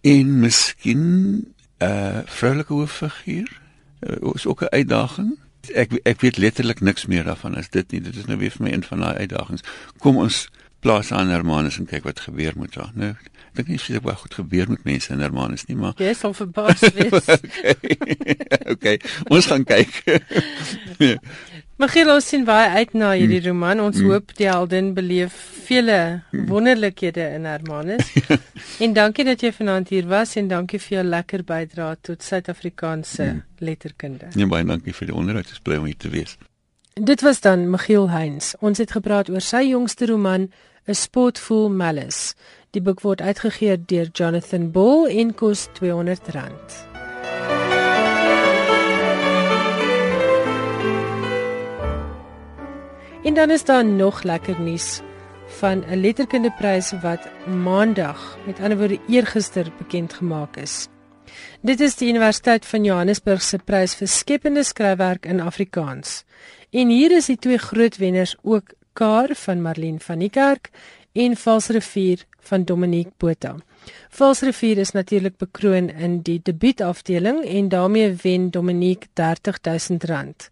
En 0.00 0.40
miskien 0.40 1.51
'n 1.82 2.16
uh, 2.16 2.20
vroulike 2.24 2.72
hooffiguur 2.72 3.60
uh, 4.00 4.34
is 4.34 4.46
ook 4.46 4.62
'n 4.62 4.74
uitdaging. 4.78 5.38
Ek 5.74 5.92
ek 6.02 6.20
weet 6.20 6.36
letterlik 6.36 6.80
niks 6.80 7.06
meer 7.06 7.24
daarvan 7.24 7.54
as 7.56 7.68
dit 7.68 7.90
nie. 7.90 8.00
Dit 8.00 8.16
is 8.16 8.24
nou 8.24 8.38
weer 8.38 8.50
vir 8.50 8.62
my 8.62 8.72
een 8.72 8.84
van 8.84 8.98
daai 8.98 9.16
uitdagings. 9.16 9.62
Kom 9.98 10.16
ons 10.16 10.48
plaas 10.80 11.12
aan 11.12 11.28
Hermanus 11.28 11.78
en 11.78 11.86
kyk 11.86 12.02
wat 12.02 12.20
gebeur 12.20 12.52
met 12.56 12.74
haar. 12.74 12.90
Nou, 12.94 13.10
ek 13.10 13.54
dink 13.54 13.68
nie 13.68 13.78
spesifiek 13.78 14.02
wat 14.02 14.18
goed 14.18 14.34
gebeur 14.34 14.70
met 14.70 14.84
mense 14.84 15.12
in 15.12 15.20
Hermanus 15.20 15.64
nie, 15.68 15.76
maar 15.76 15.92
Jy 15.96 16.14
sal 16.18 16.34
verbaas 16.34 16.80
wees. 16.80 17.28
okay. 17.72 17.96
okay. 18.74 18.96
Ons 19.34 19.46
gaan 19.46 19.64
kyk. 19.64 20.02
Maggie 21.82 22.04
ons 22.06 22.22
sien 22.22 22.44
baie 22.46 22.68
uit 22.78 22.92
na 22.94 23.08
hierdie 23.18 23.40
mm. 23.40 23.46
roman. 23.48 23.80
Ons 23.82 23.96
mm. 23.98 24.10
hoop 24.12 24.28
die 24.38 24.46
heldin 24.46 24.92
beleef 24.94 25.34
vele 25.66 25.96
mm. 26.30 26.44
wonderlikhede 26.46 27.24
in 27.34 27.48
Hermanus. 27.48 28.12
en 28.84 28.94
dankie 28.94 29.26
dat 29.26 29.42
jy 29.42 29.50
vanaand 29.56 29.90
hier 29.90 30.06
was 30.06 30.36
en 30.38 30.46
dankie 30.52 30.78
vir 30.78 31.00
jou 31.00 31.04
lekker 31.08 31.42
bydrae 31.48 31.96
tot 32.06 32.22
Suid-Afrikaanse 32.22 33.26
mm. 33.26 33.40
letterkunde. 33.66 34.30
Nee, 34.38 34.46
baie 34.46 34.62
dankie 34.68 34.94
vir 34.94 35.10
die 35.10 35.16
onderhoud. 35.24 35.50
Dit 35.50 35.58
is 35.58 35.64
bly 35.66 35.80
om 35.82 35.90
hier 35.90 35.98
te 35.98 36.12
wees. 36.14 36.36
Dit 36.94 37.26
was 37.26 37.42
dan 37.42 37.66
Michiel 37.72 38.06
Heinz. 38.14 38.52
Ons 38.62 38.78
het 38.78 38.94
gepraat 38.94 39.32
oor 39.32 39.42
sy 39.42 39.64
jongste 39.72 40.06
roman, 40.12 40.52
A 40.86 40.94
Sportful 40.94 41.66
Malice. 41.66 42.38
Die 42.78 42.84
boek 42.84 43.02
word 43.02 43.26
uitgegee 43.26 43.74
deur 43.90 44.14
Jonathan 44.14 44.70
Bull 44.70 45.10
en 45.10 45.34
kos 45.34 45.66
R200. 45.82 47.61
En 53.22 53.34
dan 53.34 53.50
is 53.50 53.64
daar 53.64 53.84
nog 53.84 54.22
lekker 54.22 54.60
nuus 54.60 55.00
van 55.46 55.84
'n 55.86 56.00
letterkundeprys 56.00 56.92
wat 57.00 57.28
maandag, 57.46 58.38
met 58.46 58.60
ander 58.60 58.78
woorde 58.78 59.00
eergister 59.08 59.72
bekend 59.78 60.12
gemaak 60.12 60.56
is. 60.56 60.88
Dit 61.60 61.80
is 61.80 61.96
die 61.96 62.08
Universiteit 62.08 62.66
van 62.66 62.84
Johannesburg 62.84 63.42
se 63.42 63.58
prys 63.58 63.94
vir 63.94 64.08
skepende 64.08 64.62
skryfwerk 64.62 65.26
in 65.26 65.40
Afrikaans. 65.40 66.24
En 66.70 66.88
hier 66.88 67.10
is 67.10 67.26
die 67.26 67.36
twee 67.36 67.58
groot 67.58 67.96
wenners 67.96 68.36
ook 68.42 68.74
Kar 68.92 69.28
van 69.34 69.62
Marlene 69.62 70.00
van 70.00 70.18
die 70.18 70.30
Kerk 70.30 70.70
en 71.12 71.36
Valsrivier 71.36 72.24
van 72.40 72.64
Dominique 72.64 73.12
Botha. 73.16 73.56
Valsrivier 74.08 74.78
is 74.78 74.90
natuurlik 74.90 75.36
bekroon 75.36 75.90
in 75.90 76.20
die 76.22 76.40
debuutafdeling 76.42 77.44
en 77.44 77.68
daarmee 77.68 78.14
wen 78.22 78.50
Dominique 78.50 79.08
R30000. 79.14 80.50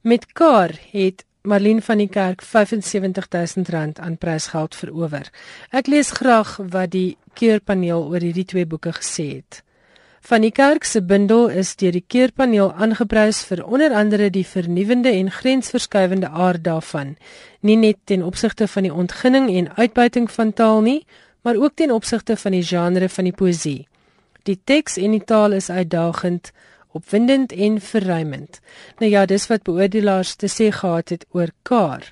Met 0.00 0.32
Kar 0.32 0.70
het 0.90 1.24
Marlene 1.42 1.80
van 1.80 1.98
die 1.98 2.08
Kerk 2.08 2.42
R75000 2.44 4.00
aan 4.00 4.18
prysgeld 4.20 4.74
verower. 4.74 5.30
Ek 5.72 5.86
lees 5.88 6.10
graag 6.12 6.58
wat 6.68 6.92
die 6.92 7.16
keurpaneel 7.32 8.04
oor 8.10 8.20
hierdie 8.20 8.44
twee 8.44 8.66
boeke 8.68 8.92
gesê 8.92 9.26
het. 9.40 9.62
Van 10.20 10.44
die 10.44 10.52
kerk 10.52 10.84
se 10.84 11.00
bundel 11.00 11.48
is 11.48 11.72
deur 11.80 11.94
die 11.96 12.04
keurpaneel 12.04 12.74
aangeprys 12.76 13.40
vir 13.48 13.62
onder 13.64 13.94
andere 13.96 14.28
die 14.30 14.44
vernuwendende 14.44 15.14
en 15.16 15.30
grensverskuivende 15.32 16.28
aard 16.28 16.64
daarvan, 16.64 17.16
nie 17.60 17.76
net 17.76 17.96
ten 18.04 18.22
opsigte 18.22 18.68
van 18.68 18.84
die 18.84 18.92
ontginning 18.92 19.48
en 19.56 19.72
uitbuiting 19.78 20.28
van 20.30 20.52
taal 20.52 20.84
nie, 20.84 21.06
maar 21.40 21.56
ook 21.56 21.72
ten 21.74 21.90
opsigte 21.90 22.36
van 22.36 22.52
die 22.52 22.62
genre 22.62 23.08
van 23.08 23.24
die 23.30 23.32
poësie. 23.32 23.88
Die 24.44 24.60
teks 24.64 25.00
en 25.00 25.16
die 25.16 25.24
taal 25.24 25.56
is 25.56 25.70
uitdagend, 25.70 26.52
opwindend 26.92 27.52
en 27.52 27.80
verruimend. 27.80 28.60
Nou 28.98 29.10
ja, 29.10 29.26
dis 29.26 29.46
wat 29.46 29.62
beoordelaars 29.62 30.34
te 30.34 30.48
sê 30.48 30.70
gehad 30.74 31.08
het 31.08 31.26
oor 31.30 31.52
Kaar. 31.62 32.08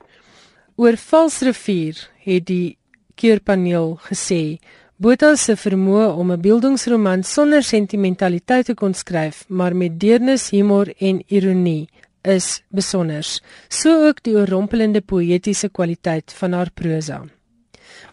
Oor 0.76 0.96
Valsrivier 0.96 2.08
het 2.24 2.46
die 2.46 2.78
keurpaneel 3.18 3.96
gesê 4.10 4.58
Botha 4.98 5.36
se 5.36 5.54
vermoë 5.54 6.06
om 6.18 6.32
'n 6.32 6.40
beeldingsroman 6.40 7.22
sonder 7.22 7.62
sentimentaliteit 7.62 8.66
te 8.66 8.74
kon 8.74 8.94
skryf, 8.94 9.44
maar 9.48 9.76
met 9.76 10.00
deernis, 10.00 10.50
humor 10.50 10.92
en 10.98 11.22
ironie 11.26 11.88
is 12.22 12.62
besonder. 12.68 13.24
So 13.68 14.06
ook 14.06 14.22
die 14.22 14.34
oorrompelende 14.34 15.00
poëtiese 15.00 15.68
kwaliteit 15.68 16.32
van 16.32 16.52
haar 16.52 16.70
prosa. 16.74 17.24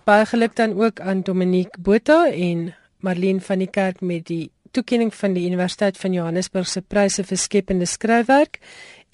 Baie 0.03 0.25
geluk 0.25 0.55
dan 0.55 0.81
ook 0.81 0.99
aan 0.99 1.21
Dominique 1.21 1.81
Botha 1.81 2.31
en 2.31 2.75
Marlene 2.99 3.41
van 3.41 3.59
die 3.59 3.69
Kerk 3.69 4.01
met 4.01 4.27
die 4.27 4.51
toekenning 4.75 5.13
van 5.15 5.35
die 5.35 5.45
Universiteit 5.47 5.97
van 5.97 6.13
Johannesburg 6.15 6.67
se 6.67 6.81
pryse 6.81 7.23
vir 7.23 7.39
skepende 7.39 7.87
skryfwerk 7.87 8.59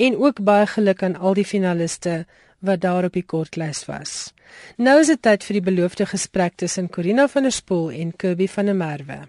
en 0.02 0.18
ook 0.18 0.42
baie 0.46 0.66
geluk 0.68 1.04
aan 1.06 1.18
al 1.18 1.38
die 1.38 1.46
finaliste 1.46 2.24
wat 2.66 2.82
daar 2.82 3.06
op 3.10 3.14
die 3.18 3.26
kortlys 3.26 3.86
was. 3.90 4.32
Nou 4.78 5.00
is 5.02 5.10
dit 5.10 5.22
tyd 5.22 5.46
vir 5.46 5.60
die 5.60 5.68
beloofde 5.70 6.06
gesprek 6.10 6.58
tussen 6.62 6.90
Corina 6.90 7.28
van 7.32 7.48
der 7.48 7.54
Spool 7.56 7.92
en 7.92 8.14
Kirby 8.18 8.48
van 8.48 8.70
der 8.70 8.78
Merwe. 8.78 9.20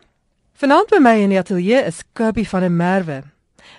Vanaand 0.60 0.90
by 0.92 1.00
my 1.02 1.14
in 1.24 1.32
die 1.32 1.40
ateljee 1.40 1.84
is 1.88 2.02
Kobie 2.14 2.48
van 2.48 2.66
der 2.66 2.74
Merwe. 2.74 3.22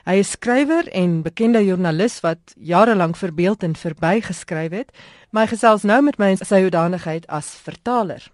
Hy 0.08 0.18
is 0.20 0.34
skrywer 0.36 0.88
en 0.96 1.22
bekende 1.24 1.62
joernalis 1.64 2.20
wat 2.24 2.56
jarelank 2.58 3.18
vir 3.20 3.34
beeld 3.36 3.64
en 3.64 3.76
verby 3.78 4.18
geskryf 4.24 4.74
het, 4.76 4.94
maar 5.32 5.48
hy 5.48 5.56
gesels 5.56 5.86
nou 5.88 6.02
met 6.04 6.18
my 6.20 6.34
in 6.34 6.42
sy 6.42 6.64
hoedanigheid 6.66 7.28
as 7.32 7.54
vertaler. 7.66 8.33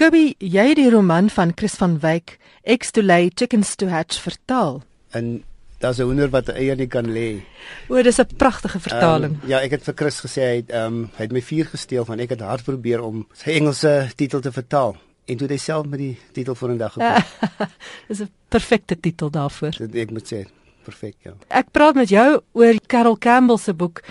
Kobie, 0.00 0.32
jy 0.40 0.70
het 0.70 0.78
die 0.78 0.90
roman 0.90 1.28
van 1.28 1.50
Chris 1.52 1.74
van 1.76 1.98
Wyk, 2.00 2.38
Eggs 2.64 2.94
to 2.96 3.02
lay, 3.02 3.30
chickens 3.34 3.74
to 3.76 3.90
hatch 3.92 4.22
vertaal. 4.24 4.80
En 5.12 5.42
daar's 5.82 5.98
'n 5.98 6.02
hoender 6.02 6.30
wat 6.30 6.48
eie 6.48 6.74
nie 6.76 6.86
kan 6.86 7.06
lê. 7.06 7.42
O, 7.88 8.02
dis 8.02 8.18
'n 8.18 8.36
pragtige 8.36 8.80
vertaling. 8.80 9.42
Um, 9.42 9.48
ja, 9.48 9.60
ek 9.60 9.70
het 9.70 9.82
vir 9.82 9.94
Chris 9.94 10.20
gesê 10.20 10.40
hy 10.40 10.56
het 10.56 10.70
ehm 10.70 10.86
um, 10.86 11.10
hy 11.16 11.22
het 11.22 11.32
my 11.32 11.42
vier 11.42 11.66
gesteel 11.66 12.04
van 12.04 12.20
ek 12.20 12.30
het 12.30 12.40
hard 12.40 12.64
probeer 12.64 13.02
om 13.02 13.26
sy 13.32 13.50
Engelse 13.50 14.08
titel 14.16 14.40
te 14.40 14.52
vertaal 14.52 14.96
en 15.26 15.36
toe 15.36 15.48
hy 15.48 15.56
self 15.56 15.86
met 15.86 15.98
die 15.98 16.18
titel 16.32 16.54
voor 16.54 16.70
'n 16.70 16.78
dag 16.78 16.92
gekom. 16.92 17.24
dis 18.08 18.20
'n 18.20 18.30
perfekte 18.48 19.00
titel 19.00 19.30
daarvoor. 19.30 19.70
Dit 19.78 19.94
ek 19.94 20.10
moet 20.10 20.32
sê, 20.32 20.46
perfek 20.84 21.14
ja. 21.22 21.32
Ek 21.48 21.70
praat 21.70 21.94
met 21.94 22.08
jou 22.08 22.40
oor 22.52 22.74
Carol 22.86 23.18
Campbell 23.18 23.58
se 23.58 23.74
boek 23.74 24.02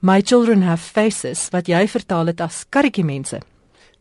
My 0.00 0.20
Children 0.20 0.62
Have 0.62 0.92
Faces 0.92 1.48
wat 1.50 1.66
jy 1.66 1.88
vertaal 1.88 2.26
het 2.26 2.40
as 2.40 2.64
karretjie 2.68 3.04
mense. 3.04 3.40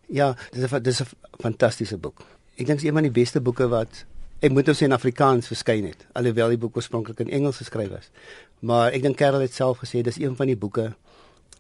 Ja, 0.08 0.36
dis 0.52 0.72
'n 0.72 0.82
dis 0.82 1.02
'n 1.02 1.08
fantastiese 1.39 1.98
boek. 1.98 2.20
Ek 2.56 2.65
dink 2.65 2.68
dit 2.68 2.78
is 2.78 2.84
een 2.84 2.94
van 2.94 3.04
die 3.04 3.12
beste 3.12 3.41
boeke 3.41 3.68
wat 3.68 4.06
ek 4.39 4.52
moet 4.52 4.65
nou 4.65 4.76
sê 4.76 4.84
in 4.84 4.91
Afrikaans 4.91 5.48
verskyn 5.48 5.86
het, 5.86 6.06
alhoewel 6.13 6.50
die 6.50 6.58
boek 6.58 6.76
oorspronklik 6.76 7.20
in 7.20 7.30
Engels 7.30 7.58
geskryf 7.58 7.91
is. 7.91 8.12
Maar 8.60 8.91
ek 8.91 9.02
dink 9.02 9.18
Carol 9.18 9.41
het 9.41 9.54
self 9.54 9.78
gesê 9.78 10.02
dis 10.02 10.20
een 10.20 10.36
van 10.36 10.46
die 10.46 10.58
boeke 10.58 10.94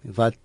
wat 0.01 0.35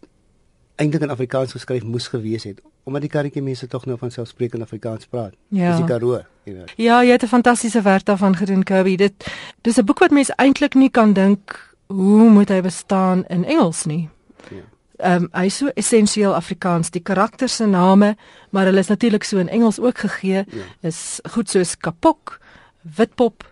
eintlik 0.77 1.03
in 1.03 1.11
Afrikaans 1.11 1.53
geskryf 1.53 1.83
moes 1.83 2.09
gewees 2.09 2.45
het 2.45 2.61
omdat 2.89 3.05
die 3.05 3.11
karretjie 3.13 3.43
mense 3.45 3.67
tog 3.71 3.85
nou 3.87 3.97
van 4.01 4.11
selfsprekend 4.11 4.63
Afrikaans 4.63 5.07
praat. 5.07 5.35
Ja. 5.49 5.71
Dis 5.71 5.83
die 5.83 5.91
Karoo, 5.91 6.23
jy 6.49 6.55
weet. 6.55 6.73
Ja, 6.81 7.03
jy 7.05 7.13
het 7.13 7.23
'n 7.23 7.35
fantastiese 7.37 7.83
werk 7.83 8.05
daarvan 8.05 8.37
gedoen, 8.37 8.63
Kirby. 8.63 8.97
Dit 8.97 9.15
dis 9.61 9.77
'n 9.77 9.85
boek 9.85 9.99
wat 9.99 10.11
mense 10.11 10.33
eintlik 10.37 10.75
nie 10.75 10.91
kan 10.91 11.13
dink 11.13 11.75
hoe 11.87 12.31
moet 12.31 12.49
hy 12.49 12.61
bestaan 12.61 13.25
in 13.27 13.45
Engels 13.45 13.85
nie. 13.85 14.09
Ja. 14.51 14.63
Ehm 15.01 15.25
um, 15.25 15.29
hy 15.33 15.47
is 15.49 15.57
so 15.57 15.73
essensieel 15.75 16.35
Afrikaans, 16.35 16.91
die 16.91 17.03
karakters 17.03 17.57
se 17.57 17.67
name, 17.67 18.17
maar 18.51 18.69
hulle 18.69 18.83
is 18.83 18.93
natuurlik 18.93 19.25
so 19.25 19.39
in 19.39 19.49
Engels 19.49 19.79
ook 19.81 19.99
gegee. 19.99 20.45
Ja. 20.45 20.65
Is 20.81 21.21
goed 21.33 21.51
soos 21.51 21.77
Kapok, 21.77 22.39
Witpop, 22.83 23.45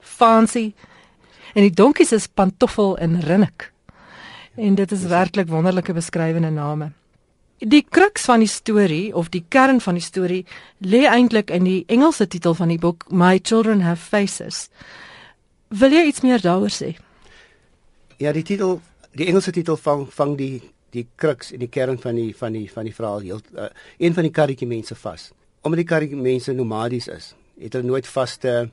Fancy 0.00 0.72
en 1.54 1.66
die 1.66 1.74
donkies 1.74 2.12
is 2.12 2.26
Pantoffel 2.26 2.96
en 2.98 3.20
Rinnik. 3.20 3.72
En 4.56 4.74
dit 4.74 4.92
is 4.92 5.04
werklik 5.08 5.48
wonderlike 5.48 5.92
beskrywende 5.92 6.50
name. 6.50 6.92
Die 7.58 7.84
kruks 7.88 8.24
van 8.26 8.42
die 8.42 8.50
storie 8.50 9.14
of 9.14 9.28
die 9.30 9.44
kern 9.48 9.80
van 9.80 9.94
die 9.94 10.02
storie 10.02 10.42
lê 10.82 11.04
eintlik 11.06 11.50
in 11.50 11.64
die 11.64 11.84
Engelse 11.86 12.26
titel 12.26 12.56
van 12.58 12.72
die 12.72 12.78
boek 12.78 13.06
My 13.10 13.38
Children 13.42 13.84
Have 13.86 14.02
Faces. 14.02 14.68
Wil 15.68 15.94
jy 15.94 16.06
iets 16.10 16.24
meer 16.26 16.42
daaroor 16.42 16.72
sê? 16.74 16.96
Ja, 18.18 18.32
die 18.32 18.42
titel, 18.42 18.80
die 19.14 19.28
Engelse 19.30 19.52
titel 19.54 19.78
vang 19.78 20.08
vang 20.10 20.34
die 20.38 20.56
die 20.92 21.06
kruks 21.16 21.52
en 21.52 21.62
die 21.62 21.70
kern 21.72 21.98
van 21.98 22.18
die 22.18 22.32
van 22.36 22.52
die 22.52 22.68
van 22.70 22.84
die 22.88 22.94
verhaal 22.94 23.24
heel 23.24 23.40
uh, 23.56 23.68
een 23.98 24.14
van 24.14 24.28
die 24.28 24.34
karretjie 24.34 24.68
mense 24.68 24.94
vas. 24.94 25.30
Omdat 25.62 25.82
die 25.84 25.88
karretjie 25.88 26.20
mense 26.20 26.52
nomadies 26.52 27.08
is, 27.08 27.34
het 27.60 27.76
hulle 27.76 27.88
nooit 27.88 28.06
vaste 28.06 28.70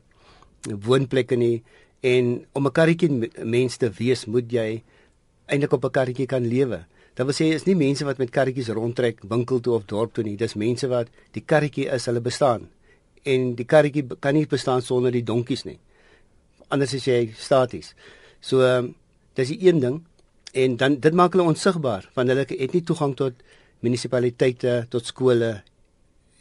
woonplekke 0.68 1.38
nie 1.40 1.64
en 2.04 2.46
om 2.54 2.68
'n 2.68 2.72
karretjie 2.72 3.30
mens 3.44 3.78
te 3.78 3.90
wees, 3.90 4.26
moet 4.26 4.52
jy 4.52 4.84
eintlik 5.48 5.74
op 5.74 5.86
'n 5.86 5.92
karretjie 5.92 6.26
kan 6.26 6.46
lewe. 6.46 6.86
Dit 7.14 7.26
wil 7.26 7.36
sê 7.36 7.54
is 7.54 7.66
nie 7.66 7.76
mense 7.76 8.06
wat 8.06 8.18
met 8.18 8.30
karretjies 8.32 8.70
rondtrek 8.70 9.18
winkel 9.28 9.60
toe 9.60 9.74
of 9.74 9.86
dorp 9.86 10.14
toe 10.14 10.24
nie. 10.24 10.38
Dis 10.38 10.54
mense 10.56 10.88
wat 10.88 11.08
die 11.32 11.44
karretjie 11.46 11.90
is 11.92 12.06
hulle 12.06 12.22
bestaan. 12.22 12.70
En 13.24 13.56
die 13.56 13.66
karretjie 13.66 14.06
kan 14.20 14.34
nie 14.34 14.48
bestaan 14.48 14.82
sonder 14.82 15.12
die 15.12 15.24
donkies 15.24 15.66
nie. 15.66 15.80
Anders 16.70 16.94
is 16.94 17.06
jy 17.06 17.34
staties. 17.36 17.94
So 18.40 18.62
um, 18.62 18.96
dis 19.34 19.48
die 19.48 19.68
een 19.68 19.80
ding 19.80 20.06
en 20.52 20.78
dan 20.78 21.00
dit 21.00 21.14
maak 21.14 21.34
hulle 21.34 21.50
onsigbaar 21.50 22.10
want 22.16 22.32
hulle 22.32 22.46
het 22.48 22.74
nie 22.74 22.84
toegang 22.84 23.16
tot 23.16 23.34
munisipaliteite, 23.86 24.86
tot 24.90 25.06
skole 25.06 25.62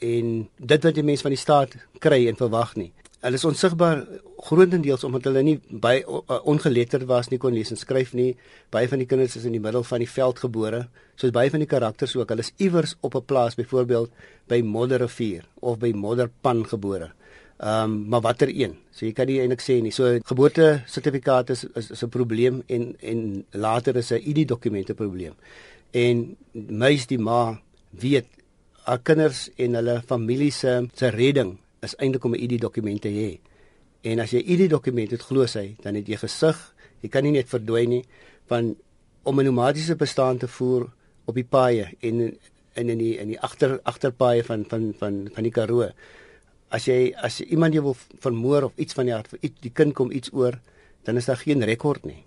en 0.02 0.30
dit 0.56 0.86
wat 0.86 0.94
die 0.94 1.04
mense 1.06 1.26
van 1.26 1.34
die 1.34 1.40
staat 1.40 1.74
kry 2.02 2.26
en 2.30 2.38
verwag 2.38 2.74
nie. 2.78 2.92
Hulle 3.18 3.34
is 3.34 3.44
onsigbaar 3.44 4.04
grootendeels 4.46 5.04
omdat 5.04 5.26
hulle 5.26 5.42
nie 5.42 5.56
by 5.68 5.96
ongeletterd 6.06 7.08
was 7.10 7.30
nie 7.32 7.40
kon 7.42 7.54
lees 7.54 7.72
en 7.74 7.80
skryf 7.80 8.14
nie. 8.14 8.32
Baie 8.70 8.90
van 8.90 9.02
die 9.02 9.08
kinders 9.10 9.36
is 9.40 9.46
in 9.48 9.56
die 9.56 9.62
middel 9.62 9.82
van 9.86 10.02
die 10.04 10.10
veld 10.10 10.38
gebore. 10.38 10.84
Soos 11.18 11.34
baie 11.34 11.50
van 11.50 11.64
die 11.64 11.70
karakters 11.70 12.14
ook. 12.16 12.30
Hulle 12.30 12.46
is 12.46 12.54
iewers 12.62 12.94
op 13.02 13.14
'n 13.18 13.26
plaas 13.26 13.58
byvoorbeeld 13.58 14.10
by 14.46 14.62
Modderrivier 14.62 15.44
of 15.60 15.78
by 15.78 15.90
Modderpan 15.94 16.66
gebore 16.66 17.12
Ehm 17.58 17.90
um, 17.90 18.08
maar 18.08 18.20
watter 18.20 18.48
een? 18.48 18.76
So 18.90 19.06
jy 19.06 19.12
kan 19.12 19.26
nie 19.26 19.40
eintlik 19.40 19.62
sê 19.62 19.80
nie. 19.82 19.90
So 19.90 20.18
geboorte 20.24 20.82
sertifikaat 20.86 21.50
is 21.50 21.64
is, 21.74 21.90
is 21.90 22.04
'n 22.04 22.08
probleem 22.08 22.62
en 22.66 22.94
en 23.00 23.44
later 23.50 23.96
is 23.96 24.12
'n 24.12 24.22
ID 24.22 24.46
dokumente 24.48 24.94
probleem. 24.94 25.34
En 25.90 26.36
meis 26.52 27.06
die 27.06 27.18
ma 27.18 27.60
weet 27.90 28.26
haar 28.84 29.00
kinders 29.02 29.50
en 29.56 29.74
hulle 29.74 30.02
familie 30.06 30.50
se 30.50 30.88
se 30.94 31.08
redding 31.10 31.58
is 31.82 31.94
eintlik 31.96 32.24
om 32.24 32.34
'n 32.34 32.42
ID-dokument 32.42 33.00
te 33.00 33.08
hê. 33.08 33.38
En 34.02 34.20
as 34.20 34.30
jy 34.30 34.38
'n 34.38 34.50
ID-dokument 34.52 35.10
het, 35.10 35.22
glo 35.22 35.46
sy, 35.46 35.76
dan 35.82 35.94
het 35.94 36.06
jy 36.06 36.16
gesig. 36.16 36.74
Jy 37.00 37.08
kan 37.08 37.22
nie 37.22 37.32
net 37.32 37.48
verdwyn 37.48 37.88
nie 37.88 38.04
van 38.46 38.76
om 39.22 39.40
'n 39.40 39.44
nomadiese 39.44 39.96
bestaan 39.96 40.38
te 40.38 40.48
voer 40.48 40.86
op 41.24 41.34
die 41.34 41.44
paaie 41.44 41.94
en 42.00 42.38
en 42.74 42.88
in 42.88 42.98
die 42.98 43.18
in 43.18 43.28
die 43.28 43.40
agter 43.40 43.80
agterpaaie 43.82 44.44
van 44.44 44.64
van 44.68 44.94
van 44.98 45.28
van 45.34 45.42
die 45.42 45.52
Karoo. 45.52 45.90
As 46.70 46.84
jy 46.84 47.12
as 47.16 47.40
jy 47.40 47.46
iemand 47.56 47.74
jy 47.74 47.82
wil 47.82 47.96
vermoor 48.20 48.68
of 48.68 48.72
iets 48.76 48.94
van 48.94 49.08
die 49.08 49.14
hart 49.14 49.32
die 49.40 49.72
kind 49.72 49.94
kom 49.94 50.10
iets 50.12 50.32
oor, 50.32 50.58
dan 51.04 51.16
is 51.16 51.24
daar 51.24 51.40
geen 51.40 51.64
rekord 51.64 52.04
nie. 52.04 52.24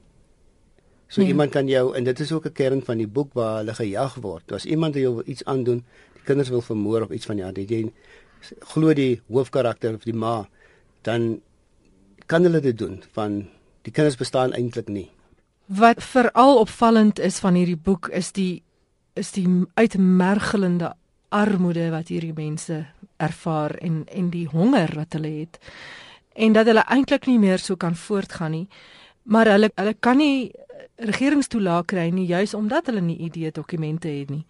So 1.12 1.22
nee. 1.22 1.30
iemand 1.30 1.52
kan 1.52 1.68
jou 1.68 1.96
en 1.96 2.04
dit 2.04 2.20
is 2.20 2.32
ook 2.32 2.46
'n 2.46 2.54
kern 2.54 2.82
van 2.82 2.98
die 2.98 3.08
boek 3.08 3.34
waar 3.34 3.58
hulle 3.58 3.74
gejag 3.74 4.16
word. 4.16 4.52
As 4.52 4.66
iemand 4.66 4.96
jou 4.96 5.24
iets 5.26 5.44
aandoen, 5.46 5.84
die 6.14 6.24
kinders 6.24 6.50
wil 6.50 6.62
vermoor 6.62 7.02
of 7.02 7.12
iets 7.12 7.26
van 7.26 7.36
die 7.36 7.46
hart, 7.46 7.58
jy 7.58 7.92
glo 8.74 8.94
die 8.94 9.22
hoofkarakter 9.28 9.94
of 9.94 10.04
die 10.04 10.14
ma, 10.14 10.48
dan 11.02 11.42
kan 12.26 12.44
hulle 12.44 12.60
dit 12.60 12.78
doen 12.78 13.04
van 13.12 13.48
die 13.82 13.92
kinders 13.92 14.18
bestaan 14.18 14.54
eintlik 14.54 14.88
nie. 14.88 15.10
Wat 15.66 16.04
veral 16.04 16.58
opvallend 16.58 17.20
is 17.20 17.40
van 17.40 17.54
hierdie 17.54 17.80
boek 17.80 18.10
is 18.10 18.32
die 18.32 18.64
is 19.14 19.32
die 19.32 19.48
uitmergelende 19.74 20.94
armoede 21.32 21.90
wat 21.94 22.12
hierdie 22.14 22.36
mense 22.36 22.86
ervaar 23.18 23.76
en 23.82 24.04
en 24.08 24.30
die 24.30 24.48
honger 24.52 24.96
wat 24.96 25.18
hulle 25.18 25.34
het 25.40 25.60
en 26.36 26.54
dat 26.54 26.68
hulle 26.70 26.84
eintlik 26.88 27.28
nie 27.28 27.40
meer 27.40 27.60
so 27.60 27.76
kan 27.76 27.96
voortgaan 27.96 28.52
nie 28.52 28.68
maar 29.24 29.48
hulle 29.48 29.72
hulle 29.76 29.96
kan 30.00 30.18
nie 30.18 30.52
regeringstoelaag 31.02 31.86
kry 31.86 32.10
nie 32.14 32.28
juis 32.30 32.54
omdat 32.58 32.90
hulle 32.92 33.02
nie 33.02 33.18
ID 33.26 33.54
dokumente 33.56 34.10
het 34.10 34.30
nie. 34.30 34.46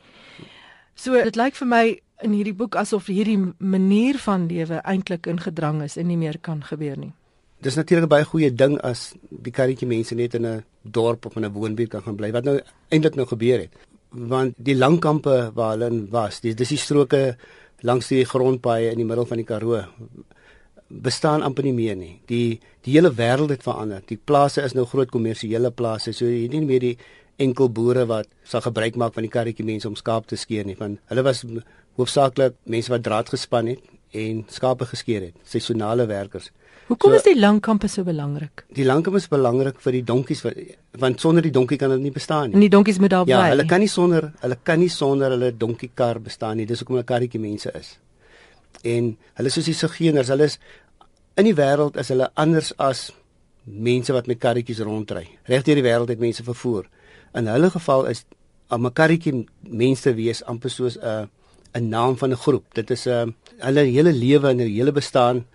So 0.96 1.16
dit 1.24 1.38
lyk 1.40 1.56
vir 1.56 1.68
my 1.68 1.86
in 2.26 2.36
hierdie 2.36 2.56
boek 2.58 2.76
asof 2.78 3.10
hierdie 3.10 3.40
manier 3.58 4.20
van 4.22 4.48
lewe 4.50 4.82
eintlik 4.84 5.28
ingedrang 5.32 5.82
is 5.86 5.98
en 5.98 6.08
nie 6.12 6.20
meer 6.20 6.38
kan 6.42 6.62
gebeur 6.64 6.98
nie. 6.98 7.14
Dis 7.62 7.76
natuurlik 7.76 8.06
'n 8.06 8.10
baie 8.10 8.26
goeie 8.26 8.52
ding 8.54 8.80
as 8.82 9.14
die 9.30 9.52
karretjie 9.52 9.88
mense 9.88 10.16
net 10.16 10.34
in 10.34 10.46
'n 10.46 10.64
dorp 10.84 11.26
of 11.26 11.36
in 11.36 11.46
'n 11.46 11.54
woonbuurt 11.54 11.90
kan 11.90 12.02
gaan 12.02 12.16
bly 12.16 12.32
wat 12.32 12.44
nou 12.44 12.60
eintlik 12.90 13.16
nou 13.16 13.26
gebeur 13.26 13.60
het. 13.60 13.72
Want 14.12 14.58
die 14.60 14.76
langkampe 14.76 15.52
waar 15.56 15.76
hulle 15.76 15.88
in 15.88 16.02
was, 16.12 16.42
dis 16.44 16.56
dis 16.60 16.74
die 16.74 16.80
stroke 16.82 17.22
langs 17.88 18.12
die 18.12 18.26
grondpaaie 18.28 18.92
in 18.92 19.00
die 19.00 19.08
middel 19.08 19.26
van 19.26 19.40
die 19.40 19.48
Karoo 19.48 19.82
bestaan 20.92 21.42
amper 21.42 21.64
nie 21.64 21.74
meer 21.74 21.96
nie. 21.96 22.20
Die 22.28 22.60
die 22.84 22.96
hele 22.98 23.12
wêreld 23.16 23.54
het 23.54 23.64
verander. 23.64 24.02
Die 24.10 24.18
plase 24.18 24.64
is 24.66 24.74
nou 24.76 24.86
groot 24.90 25.12
kommersiële 25.14 25.72
plase. 25.72 26.14
So 26.14 26.26
het 26.26 26.52
nie 26.52 26.64
meer 26.66 26.84
die 26.84 26.98
enkel 27.42 27.70
boere 27.72 28.06
wat 28.10 28.28
sal 28.44 28.64
gebruik 28.66 28.98
maak 29.00 29.14
van 29.16 29.26
die 29.26 29.32
karretjie 29.32 29.66
mense 29.66 29.88
om 29.88 29.96
skaap 29.96 30.28
te 30.28 30.36
skeer 30.38 30.66
nie. 30.68 30.76
Van 30.76 30.98
hulle 31.12 31.24
was 31.26 31.46
hoofsaaklik 32.00 32.58
mense 32.66 32.92
wat 32.92 33.06
draad 33.06 33.30
gespan 33.30 33.72
het 33.72 33.86
en 34.12 34.44
skape 34.52 34.86
geskeer 34.90 35.30
het, 35.30 35.36
seisonale 35.48 36.06
werkers. 36.10 36.50
Hoekom 36.92 37.14
so, 37.14 37.20
is 37.22 37.24
die 37.24 37.40
langkampe 37.40 37.88
so 37.88 38.04
belangrik? 38.04 38.66
Die 38.76 38.84
langkamp 38.84 39.16
is 39.16 39.30
belangrik 39.32 39.78
vir 39.80 39.96
die 39.96 40.04
donkies 40.04 40.42
want 41.00 41.22
sonder 41.24 41.46
die 41.46 41.54
donkie 41.56 41.78
kan 41.80 41.94
hulle 41.94 42.04
nie 42.04 42.12
bestaan 42.12 42.50
nie. 42.50 42.58
En 42.58 42.66
die 42.66 42.72
donkies 42.74 43.00
moet 43.00 43.14
daar 43.14 43.30
ja, 43.30 43.38
bly. 43.38 43.46
Ja, 43.48 43.54
hulle 43.54 43.66
kan 43.70 43.80
nie 43.80 43.92
sonder 43.92 44.28
hulle 44.42 44.58
kan 44.68 44.82
nie 44.82 44.90
sonder 44.92 45.32
hulle 45.32 45.54
donkiekar 45.56 46.20
bestaan 46.26 46.60
nie. 46.60 46.66
Dis 46.68 46.84
hoekom 46.84 46.98
hulle 46.98 47.08
karretjie 47.08 47.40
mense 47.40 47.72
is. 47.80 47.94
En 48.84 49.14
hulle 49.40 49.54
soos 49.56 49.70
die 49.70 49.76
sigeeners, 49.78 50.34
hulle 50.34 50.50
is 50.52 50.58
in 51.40 51.48
die 51.48 51.56
wêreld 51.56 51.96
is 52.02 52.12
hulle 52.12 52.28
anders 52.44 52.74
as 52.76 53.06
mense 53.64 54.12
wat 54.12 54.28
met 54.28 54.42
karretjies 54.44 54.84
rondry. 54.84 55.24
Regdeur 55.48 55.80
die 55.80 55.88
wêreld 55.88 56.12
het 56.12 56.20
mense 56.20 56.44
vervoer. 56.44 56.92
In 57.40 57.48
hulle 57.48 57.72
geval 57.72 58.10
is 58.12 58.26
'n 58.72 58.92
karretjie 58.92 59.46
mense 59.64 60.12
wees 60.20 60.44
amper 60.44 60.70
soos 60.70 60.98
'n 60.98 61.08
uh, 61.08 61.26
'n 61.80 61.88
naam 61.88 62.18
van 62.18 62.32
'n 62.32 62.44
groep. 62.44 62.66
Dit 62.74 62.92
is 62.92 63.08
'n 63.08 63.32
uh, 63.32 63.34
hulle 63.64 63.88
hele 63.88 64.12
lewe 64.12 64.50
en 64.50 64.60
hulle 64.60 64.76
hele 64.76 64.92
bestaan 64.92 65.46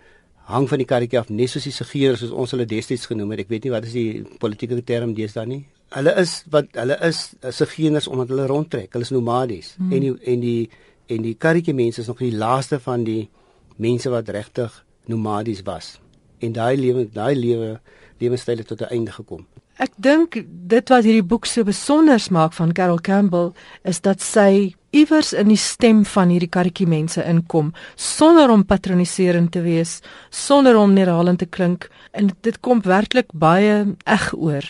hang 0.46 0.68
van 0.70 0.78
die 0.78 0.86
karretjie 0.86 1.18
af, 1.18 1.30
net 1.30 1.50
soos 1.50 1.66
die 1.66 1.74
segeers 1.74 2.22
soos 2.22 2.34
ons 2.34 2.52
hulle 2.54 2.66
destyds 2.70 3.08
genoem 3.10 3.34
het. 3.34 3.44
Ek 3.46 3.50
weet 3.50 3.66
nie 3.66 3.74
wat 3.74 3.88
is 3.88 3.96
die 3.96 4.22
politieke 4.42 4.78
term 4.86 5.14
deesdae 5.16 5.46
nie. 5.50 5.62
Hulle 5.94 6.14
is 6.22 6.38
wat 6.54 6.70
hulle 6.78 6.96
is 7.06 7.22
segeers 7.54 8.08
omdat 8.10 8.32
hulle 8.34 8.46
rondtrek. 8.50 8.92
Hulle 8.94 9.06
is 9.06 9.14
nomadies. 9.14 9.74
Hmm. 9.78 9.92
En 9.92 10.06
die 10.06 10.14
en 10.34 10.44
die 10.44 10.70
en 11.06 11.22
die 11.22 11.34
karretjie 11.38 11.74
mense 11.74 12.02
is 12.02 12.10
nog 12.10 12.22
die 12.22 12.34
laaste 12.34 12.80
van 12.82 13.04
die 13.06 13.28
mense 13.82 14.10
wat 14.10 14.30
regtig 14.34 14.82
nomadies 15.06 15.62
was. 15.66 15.96
En 16.42 16.52
daai 16.52 16.76
lewe, 16.76 17.06
daai 17.12 17.34
lewe 17.34 17.76
lewenstyle 18.18 18.64
tot 18.64 18.82
'n 18.82 18.92
einde 18.94 19.12
gekom. 19.12 19.46
Ek 19.76 19.92
dink 20.00 20.38
dit 20.40 20.88
wat 20.88 21.04
hierdie 21.04 21.24
boek 21.24 21.44
so 21.44 21.66
besonder 21.68 22.22
maak 22.32 22.54
van 22.56 22.72
Carol 22.72 23.00
Campbell 23.04 23.50
is 23.84 24.00
dat 24.00 24.22
sy 24.24 24.72
iewers 24.96 25.34
in 25.36 25.50
die 25.52 25.60
stem 25.60 26.00
van 26.08 26.32
hierdie 26.32 26.48
karretjie 26.48 26.86
mense 26.88 27.20
inkom 27.20 27.74
sonder 28.00 28.48
om 28.54 28.64
patroniserend 28.64 29.52
te 29.52 29.60
wees, 29.60 29.98
sonder 30.32 30.78
om 30.80 30.94
neerhalend 30.96 31.42
te 31.44 31.46
klink 31.46 31.90
en 32.16 32.32
dit 32.40 32.56
kom 32.64 32.80
werklik 32.86 33.28
baie 33.36 33.82
eg 34.08 34.30
oor. 34.32 34.64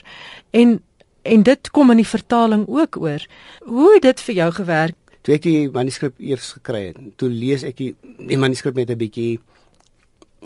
En 0.50 0.80
en 1.26 1.42
dit 1.42 1.70
kom 1.74 1.90
in 1.90 1.98
die 1.98 2.06
vertaling 2.06 2.66
ook 2.70 2.98
oor. 3.02 3.22
Hoe 3.66 3.88
het 3.94 4.02
dit 4.02 4.20
vir 4.28 4.34
jou 4.34 4.50
gewerk? 4.58 4.98
Toe 5.26 5.34
ek 5.34 5.42
die 5.42 5.70
manuskrip 5.74 6.20
eers 6.22 6.52
gekry 6.58 6.82
het, 6.88 7.00
toe 7.18 7.30
lees 7.30 7.64
ek 7.66 7.78
die, 7.78 7.88
die 8.28 8.38
manuskrip 8.38 8.74
met 8.78 8.90
'n 8.90 8.98
bietjie 8.98 9.38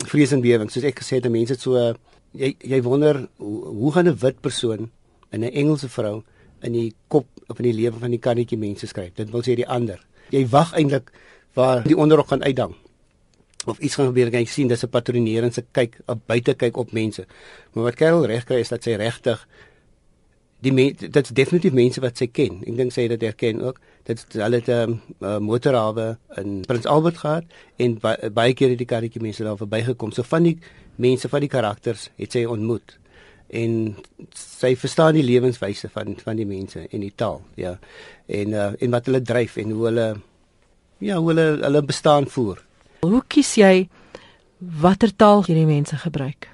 vrees 0.09 0.31
en 0.33 0.41
bewering. 0.41 0.69
Soos 0.69 0.85
ek 0.85 1.01
gesê 1.01 1.21
het, 1.21 1.29
mense 1.29 1.53
het 1.53 1.61
so 1.61 1.93
jy 2.31 2.55
jy 2.59 2.81
wonder 2.81 3.27
hoe, 3.37 3.65
hoe 3.65 3.91
gaan 3.91 4.07
'n 4.07 4.17
wit 4.17 4.41
persoon 4.41 4.89
in 5.31 5.43
'n 5.43 5.51
Engelse 5.51 5.89
vrou 5.89 6.23
in 6.61 6.71
die 6.71 6.93
kop 7.07 7.27
of 7.47 7.59
in 7.59 7.65
die 7.65 7.79
lewe 7.81 7.99
van 7.99 8.11
die 8.11 8.19
kannetjie 8.19 8.57
mense 8.57 8.87
skryf. 8.87 9.13
Dit 9.13 9.31
wil 9.31 9.41
sê 9.41 9.55
die 9.55 9.67
ander. 9.67 9.99
Jy 10.29 10.47
wag 10.47 10.73
eintlik 10.73 11.11
waar 11.53 11.83
die 11.83 11.97
onderrok 11.97 12.27
gaan 12.27 12.43
uitdang 12.43 12.75
of 13.65 13.79
iets 13.79 13.95
gaan 13.95 14.09
gebeur 14.09 14.31
en 14.31 14.39
jy 14.39 14.45
sien 14.45 14.67
dis 14.67 14.83
'n 14.83 14.89
patronerende 14.89 15.63
kyk, 15.71 16.01
'n 16.07 16.21
buitekyk 16.25 16.77
op 16.77 16.91
mense. 16.91 17.25
Maar 17.73 17.83
wat 17.83 17.95
Carol 17.95 18.25
reg 18.25 18.43
kry 18.43 18.59
is 18.59 18.69
dat 18.69 18.83
sy 18.83 18.95
regtig 18.95 19.47
die 20.61 20.93
dit's 20.93 21.33
definitief 21.33 21.73
mense 21.73 22.01
wat 22.01 22.17
sy 22.17 22.27
ken. 22.27 22.61
Ek 22.61 22.75
dink 22.77 22.91
sy 22.91 23.01
het 23.07 23.19
dit 23.19 23.21
herken 23.21 23.61
ook. 23.61 23.79
Dit 24.05 24.25
hulle 24.33 24.55
het 24.61 24.67
'n 24.67 24.71
um, 24.71 25.01
uh, 25.21 25.37
motorhawe 25.37 26.17
in 26.37 26.61
Prins 26.61 26.85
Albert 26.85 27.17
gehad 27.17 27.43
en 27.77 27.99
baie 28.33 28.53
keer 28.53 28.69
het 28.69 28.77
die 28.77 28.85
karretjie 28.85 29.21
mense 29.21 29.43
daar 29.43 29.57
verbygekom. 29.57 30.11
So 30.11 30.23
van 30.23 30.43
die 30.43 30.57
mense 31.01 31.29
van 31.31 31.43
die 31.43 31.51
karakters 31.51 32.09
het 32.19 32.37
sy 32.37 32.45
ontmoet 32.49 32.97
en 33.51 33.95
sy 34.37 34.73
verstaan 34.79 35.17
die 35.17 35.25
lewenswyse 35.27 35.89
van 35.91 36.15
van 36.23 36.39
die 36.39 36.47
mense 36.47 36.85
en 36.87 37.03
die 37.03 37.13
taal 37.15 37.41
ja. 37.59 37.75
En 38.27 38.53
uh, 38.55 38.69
en 38.79 38.93
wat 38.95 39.09
hulle 39.09 39.21
dryf 39.21 39.57
en 39.59 39.73
hoe 39.75 39.87
hulle 39.89 40.07
ja 41.03 41.17
hoe 41.17 41.33
hulle 41.33 41.47
hulle 41.65 41.81
bestaan 41.83 42.29
voer. 42.31 42.61
Hoe 43.03 43.23
kies 43.27 43.55
jy 43.59 43.89
watter 44.81 45.11
taal 45.15 45.43
hierdie 45.47 45.67
mense 45.67 45.97
gebruik? 45.97 46.47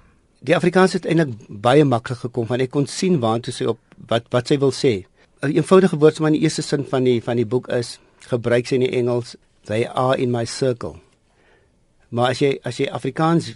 Die 0.48 0.56
Afrikaans 0.56 0.96
het 0.98 1.06
eintlik 1.06 1.36
baie 1.50 1.86
maklik 1.86 2.24
gekom 2.26 2.50
want 2.50 2.66
ek 2.66 2.74
kon 2.74 2.90
sien 2.90 3.20
waantoe 3.22 3.54
sy 3.54 3.70
op 3.70 3.82
wat 4.10 4.30
wat 4.34 4.50
sy 4.50 4.58
wil 4.64 4.74
sê. 4.74 5.06
'n 5.44 5.54
eenvoudige 5.54 5.98
woord 6.02 6.20
maar 6.20 6.34
in 6.34 6.40
die 6.40 6.46
eerste 6.50 6.66
sin 6.66 6.86
van 6.86 7.04
die 7.04 7.22
van 7.22 7.38
die 7.38 7.46
boek 7.46 7.68
is 7.70 8.00
gebruik 8.32 8.66
sy 8.68 8.80
in 8.80 8.88
die 8.88 8.96
Engels 8.98 9.36
they 9.70 9.86
are 9.86 10.18
in 10.18 10.32
my 10.32 10.46
circle. 10.46 10.98
Maar 12.10 12.34
as 12.34 12.42
jy 12.42 12.58
as 12.64 12.80
jy 12.80 12.88
Afrikaans 12.90 13.54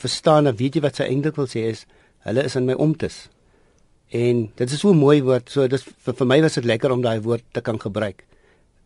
verstaan 0.00 0.48
dan 0.48 0.56
weet 0.56 0.78
jy 0.78 0.82
wat 0.84 1.00
sy 1.00 1.08
eintlik 1.08 1.36
wil 1.40 1.48
sê 1.50 1.68
is 1.70 1.84
hulle 2.26 2.44
is 2.44 2.56
in 2.58 2.66
my 2.68 2.76
omtes. 2.76 3.28
En 4.10 4.48
dit 4.58 4.72
is 4.72 4.80
so 4.80 4.90
'n 4.90 4.98
mooi 4.98 5.22
woord. 5.22 5.50
So 5.50 5.66
dis 5.66 5.84
vir, 5.84 6.14
vir 6.14 6.26
my 6.26 6.40
was 6.42 6.54
dit 6.54 6.64
lekker 6.64 6.90
om 6.90 7.02
daai 7.02 7.20
woord 7.20 7.44
te 7.52 7.60
kan 7.60 7.78
gebruik. 7.80 8.24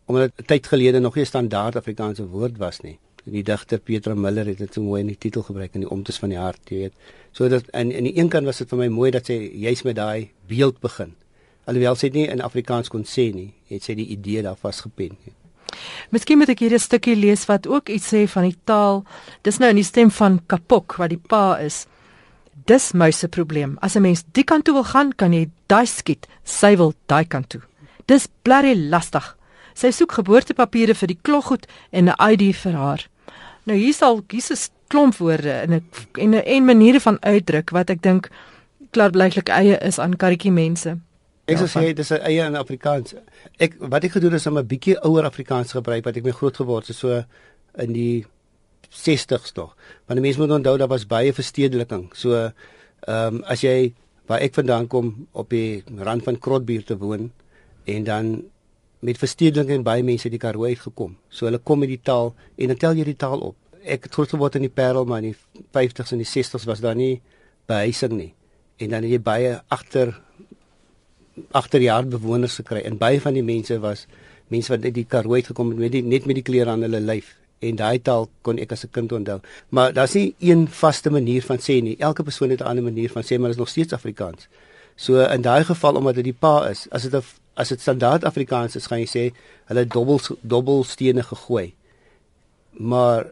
Omdat 0.05 0.31
'n 0.37 0.45
tyd 0.45 0.67
gelede 0.67 0.99
nog 0.99 1.15
nie 1.15 1.23
'n 1.23 1.27
standaard 1.27 1.75
Afrikaanse 1.75 2.27
woord 2.27 2.57
was 2.57 2.81
nie. 2.81 2.99
Die 3.23 3.43
digter 3.43 3.79
Petra 3.79 4.13
Miller 4.13 4.45
het 4.45 4.57
dit 4.57 4.73
so 4.73 4.81
mooi 4.81 5.01
in 5.01 5.07
die 5.07 5.17
titel 5.17 5.41
gebruik 5.41 5.73
in 5.73 5.81
die 5.81 5.89
omtes 5.89 6.17
van 6.17 6.29
die 6.29 6.37
hart, 6.37 6.69
jy 6.69 6.77
weet. 6.77 6.93
So 7.31 7.47
dat 7.49 7.63
in 7.73 7.91
in 7.91 8.03
die 8.03 8.17
een 8.17 8.29
kant 8.29 8.45
was 8.45 8.57
dit 8.57 8.69
vir 8.69 8.77
my 8.77 8.87
mooi 8.87 9.11
dat 9.11 9.25
sy 9.25 9.51
juis 9.53 9.83
met 9.83 9.95
daai 9.95 10.29
beeld 10.47 10.79
begin. 10.79 11.15
Alhoewel 11.65 11.95
sy 11.95 12.09
dit 12.09 12.13
nie 12.13 12.27
in 12.27 12.41
Afrikaans 12.41 12.87
kon 12.87 13.03
sê 13.03 13.33
nie, 13.33 13.53
het 13.67 13.83
sy 13.83 13.95
die 13.95 14.07
idee 14.07 14.41
daar 14.41 14.55
vasgepen. 14.55 15.17
Nie. 15.25 15.33
Miskien 16.09 16.37
moet 16.37 16.49
ek 16.49 16.59
hier 16.59 16.73
'n 16.73 16.79
stukkie 16.79 17.15
lees 17.15 17.45
wat 17.45 17.67
ook 17.67 17.89
iets 17.89 18.13
sê 18.13 18.27
van 18.27 18.43
die 18.43 18.57
taal. 18.63 19.03
Dis 19.41 19.57
nou 19.57 19.69
in 19.69 19.75
die 19.75 19.83
stem 19.83 20.11
van 20.11 20.41
Kapok 20.47 20.95
wat 20.97 21.09
die 21.09 21.21
pa 21.27 21.57
is. 21.57 21.87
Dis 22.65 22.93
my 22.93 23.11
se 23.11 23.27
probleem. 23.27 23.77
As 23.81 23.95
'n 23.95 24.01
mens 24.01 24.23
die 24.31 24.43
kant 24.43 24.65
toe 24.65 24.73
wil 24.73 24.83
gaan, 24.83 25.13
kan 25.15 25.33
jy 25.33 25.49
daai 25.67 25.85
skiet. 25.85 26.27
Sy 26.43 26.75
wil 26.77 26.93
daai 27.07 27.25
kant 27.25 27.49
toe. 27.49 27.61
Dis 28.05 28.27
blerry 28.43 28.75
lastig. 28.75 29.35
Sy 29.73 29.91
soek 29.91 30.11
geboortepapiere 30.11 30.95
vir 30.95 31.07
die 31.07 31.19
kloggoed 31.21 31.67
en 31.91 32.09
'n 32.09 32.31
ID 32.31 32.53
vir 32.55 32.73
haar. 32.73 33.07
Nou 33.65 33.77
hier 33.77 33.93
sal 33.93 34.21
Jesus 34.27 34.69
klomp 34.87 35.17
woorde 35.17 35.51
en 35.51 35.73
'n 35.73 35.83
en 36.17 36.29
'n 36.35 36.43
en 36.45 36.65
maniere 36.65 36.99
van 36.99 37.17
uitdruk 37.21 37.69
wat 37.69 37.89
ek 37.89 38.01
dink 38.01 38.29
klaarblyklik 38.91 39.49
eie 39.49 39.77
is 39.77 39.99
aan 39.99 40.15
karretjie 40.15 40.51
mense. 40.51 40.97
Ek 41.45 41.59
sou 41.61 41.67
sê 41.69 41.93
dis 41.93 42.11
'n 42.11 42.21
eie 42.25 42.41
in 42.41 42.55
Afrikaans. 42.57 43.13
Ek 43.59 43.75
wat 43.77 44.03
ek 44.03 44.17
gedoen 44.17 44.31
het 44.33 44.41
is 44.41 44.47
om 44.47 44.57
'n 44.57 44.65
bietjie 44.65 44.97
ouer 45.05 45.25
Afrikaans 45.25 45.71
gebruik 45.71 46.03
wat 46.05 46.17
ek 46.17 46.23
mee 46.23 46.33
groot 46.33 46.55
geword 46.55 46.87
het 46.87 46.95
so 46.95 47.23
in 47.77 47.93
die 47.93 48.25
60s 48.89 49.53
nog. 49.53 49.75
Want 50.07 50.19
mense 50.19 50.39
moet 50.39 50.51
onthou 50.51 50.77
daar 50.77 50.87
was 50.87 51.05
baie 51.05 51.33
verstedeliking. 51.33 52.09
So 52.15 52.33
ehm 52.33 53.35
um, 53.35 53.43
as 53.43 53.61
jy 53.61 53.93
waar 54.25 54.41
ek 54.41 54.53
vandaan 54.53 54.87
kom 54.87 55.27
op 55.31 55.49
die 55.49 55.83
rand 55.97 56.23
van 56.23 56.39
Krotbuur 56.39 56.83
te 56.83 56.97
woon 56.97 57.31
en 57.85 58.03
dan 58.03 58.43
met 58.99 59.17
verstedeliking 59.17 59.83
baie 59.83 60.03
mense 60.03 60.29
die 60.29 60.39
Karoo 60.39 60.65
uitgekom. 60.65 61.15
So 61.29 61.45
hulle 61.45 61.59
kom 61.59 61.79
met 61.79 61.89
die 61.89 62.01
taal 62.01 62.33
en 62.55 62.67
dan 62.67 62.77
tel 62.77 62.93
jy 62.93 63.03
die 63.03 63.15
taal 63.15 63.39
op. 63.39 63.55
Ek 63.83 64.03
het 64.03 64.13
groot 64.13 64.29
geword 64.29 64.55
in 64.55 64.65
die 64.65 64.73
Parel 64.73 65.05
maar 65.05 65.21
in 65.21 65.33
die 65.35 65.37
50s 65.77 66.11
en 66.11 66.17
die 66.17 66.43
60s 66.43 66.65
was 66.65 66.81
daar 66.81 66.95
nie 66.95 67.21
behuising 67.67 68.17
nie. 68.17 68.33
En 68.77 68.89
dan 68.89 69.03
het 69.03 69.11
jy 69.11 69.19
baie 69.19 69.61
agter 69.67 70.24
agterjaar 71.51 72.07
bewoners 72.07 72.55
gekry 72.55 72.81
en 72.85 72.97
baie 72.97 73.21
van 73.21 73.33
die 73.33 73.43
mense 73.43 73.79
was 73.79 74.05
mense 74.47 74.71
wat 74.71 74.83
uit 74.83 74.93
die 74.93 75.05
Karoo 75.05 75.33
uitgekom 75.33 75.69
het 75.69 75.77
met 75.77 75.91
die, 75.91 76.03
net 76.03 76.25
met 76.25 76.35
die 76.35 76.45
klere 76.45 76.69
aan 76.69 76.85
hulle 76.85 76.99
lyf 76.99 77.35
en 77.65 77.79
daai 77.79 77.99
taal 77.99 78.27
kon 78.45 78.59
ek 78.61 78.71
as 78.71 78.85
'n 78.85 78.91
kind 78.91 79.11
onthou. 79.11 79.39
Maar 79.69 79.93
daar's 79.93 80.13
nie 80.13 80.35
een 80.39 80.67
vaste 80.67 81.09
manier 81.09 81.41
van 81.41 81.57
sê 81.57 81.81
nie. 81.81 81.97
Elke 81.97 82.23
persoon 82.23 82.49
het 82.49 82.61
'n 82.61 82.67
ander 82.67 82.83
manier 82.83 83.09
van 83.09 83.23
sê, 83.23 83.37
maar 83.37 83.49
dit 83.49 83.57
is 83.57 83.63
nog 83.63 83.69
steeds 83.69 83.93
Afrikaans. 83.93 84.47
So 84.95 85.19
in 85.19 85.41
daai 85.41 85.63
geval 85.63 85.95
omdat 85.95 86.15
dit 86.15 86.23
die 86.23 86.33
pa 86.39 86.67
is, 86.69 86.87
as 86.89 87.01
dit 87.01 87.13
'n 87.13 87.23
as 87.53 87.69
dit 87.69 87.81
standaard 87.81 88.23
Afrikaans 88.23 88.75
is, 88.75 88.87
gaan 88.87 88.99
jy 88.99 89.07
sê 89.07 89.33
hulle 89.65 89.85
dobbel 89.87 90.19
dobbelstene 90.41 91.23
gegooi. 91.23 91.73
Maar 92.71 93.31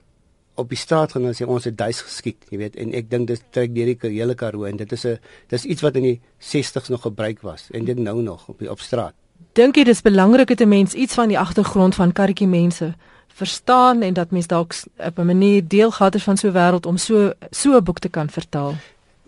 op 0.55 0.69
die 0.69 0.77
straat 0.77 1.11
gaan 1.11 1.25
hulle 1.25 1.37
sê 1.37 1.47
ons 1.49 1.65
het 1.65 1.77
duis 1.77 2.01
geskiet, 2.05 2.45
jy 2.49 2.57
weet, 2.61 2.75
en 2.75 2.93
ek 2.93 3.09
dink 3.09 3.27
dit 3.27 3.41
trek 3.55 3.73
deur 3.73 3.89
die 3.89 4.11
hele 4.19 4.35
Karoo 4.35 4.67
en 4.69 4.77
dit 4.77 4.91
is 4.91 5.05
'n 5.05 5.17
dis 5.49 5.65
iets 5.65 5.81
wat 5.81 5.95
in 5.95 6.03
die 6.03 6.21
60s 6.39 6.89
nog 6.89 7.01
gebruik 7.01 7.41
was 7.41 7.69
en 7.71 7.85
dit 7.85 7.97
nou 7.97 8.21
nog 8.21 8.49
op 8.49 8.59
die 8.59 8.71
op 8.71 8.79
straat. 8.79 9.13
Dink 9.53 9.75
jy 9.75 9.83
dis 9.83 10.01
belangrik 10.01 10.47
dat 10.47 10.61
'n 10.61 10.69
mens 10.69 10.93
iets 10.93 11.13
van 11.13 11.27
die 11.27 11.39
agtergrond 11.39 11.95
van 11.95 12.11
karretjie 12.11 12.47
mense 12.47 12.93
verstaan 13.27 14.01
en 14.01 14.13
dat 14.13 14.31
mens 14.31 14.47
dalk 14.47 14.73
op 14.97 15.17
'n 15.17 15.25
manier 15.25 15.67
deel 15.67 15.91
gehad 15.91 16.13
het 16.13 16.23
van 16.23 16.37
so 16.37 16.47
'n 16.47 16.53
wêreld 16.53 16.85
om 16.85 16.97
so 16.97 17.33
so 17.51 17.77
'n 17.77 17.83
boek 17.83 17.99
te 17.99 18.09
kan 18.09 18.29
vertaal? 18.29 18.73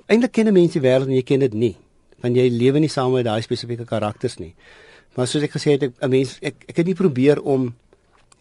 Eintlik 0.05 0.31
ken 0.31 0.53
mense 0.53 0.79
die 0.79 0.89
wêreld 0.89 1.07
en 1.07 1.15
jy 1.15 1.23
ken 1.23 1.39
dit 1.39 1.53
nie, 1.53 1.75
want 2.19 2.35
jy 2.35 2.49
lewe 2.49 2.79
nie 2.79 2.89
saam 2.89 3.11
met 3.11 3.25
daai 3.25 3.41
spesifieke 3.41 3.85
karakters 3.85 4.37
nie. 4.37 4.55
Maar 5.15 5.27
soos 5.27 5.43
ek 5.43 5.51
gesê 5.51 5.71
het, 5.71 5.91
'n 6.01 6.09
mens 6.09 6.37
ek 6.41 6.55
ek 6.67 6.77
het 6.77 6.85
nie 6.85 6.95
probeer 6.95 7.41
om 7.41 7.73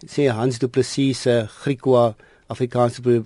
sê 0.06 0.28
Hans 0.28 0.58
Du 0.58 0.68
Plessis 0.68 1.20
se 1.20 1.46
Griekwa 1.48 2.14
Afrikaans 2.46 3.00
uh, 3.04 3.22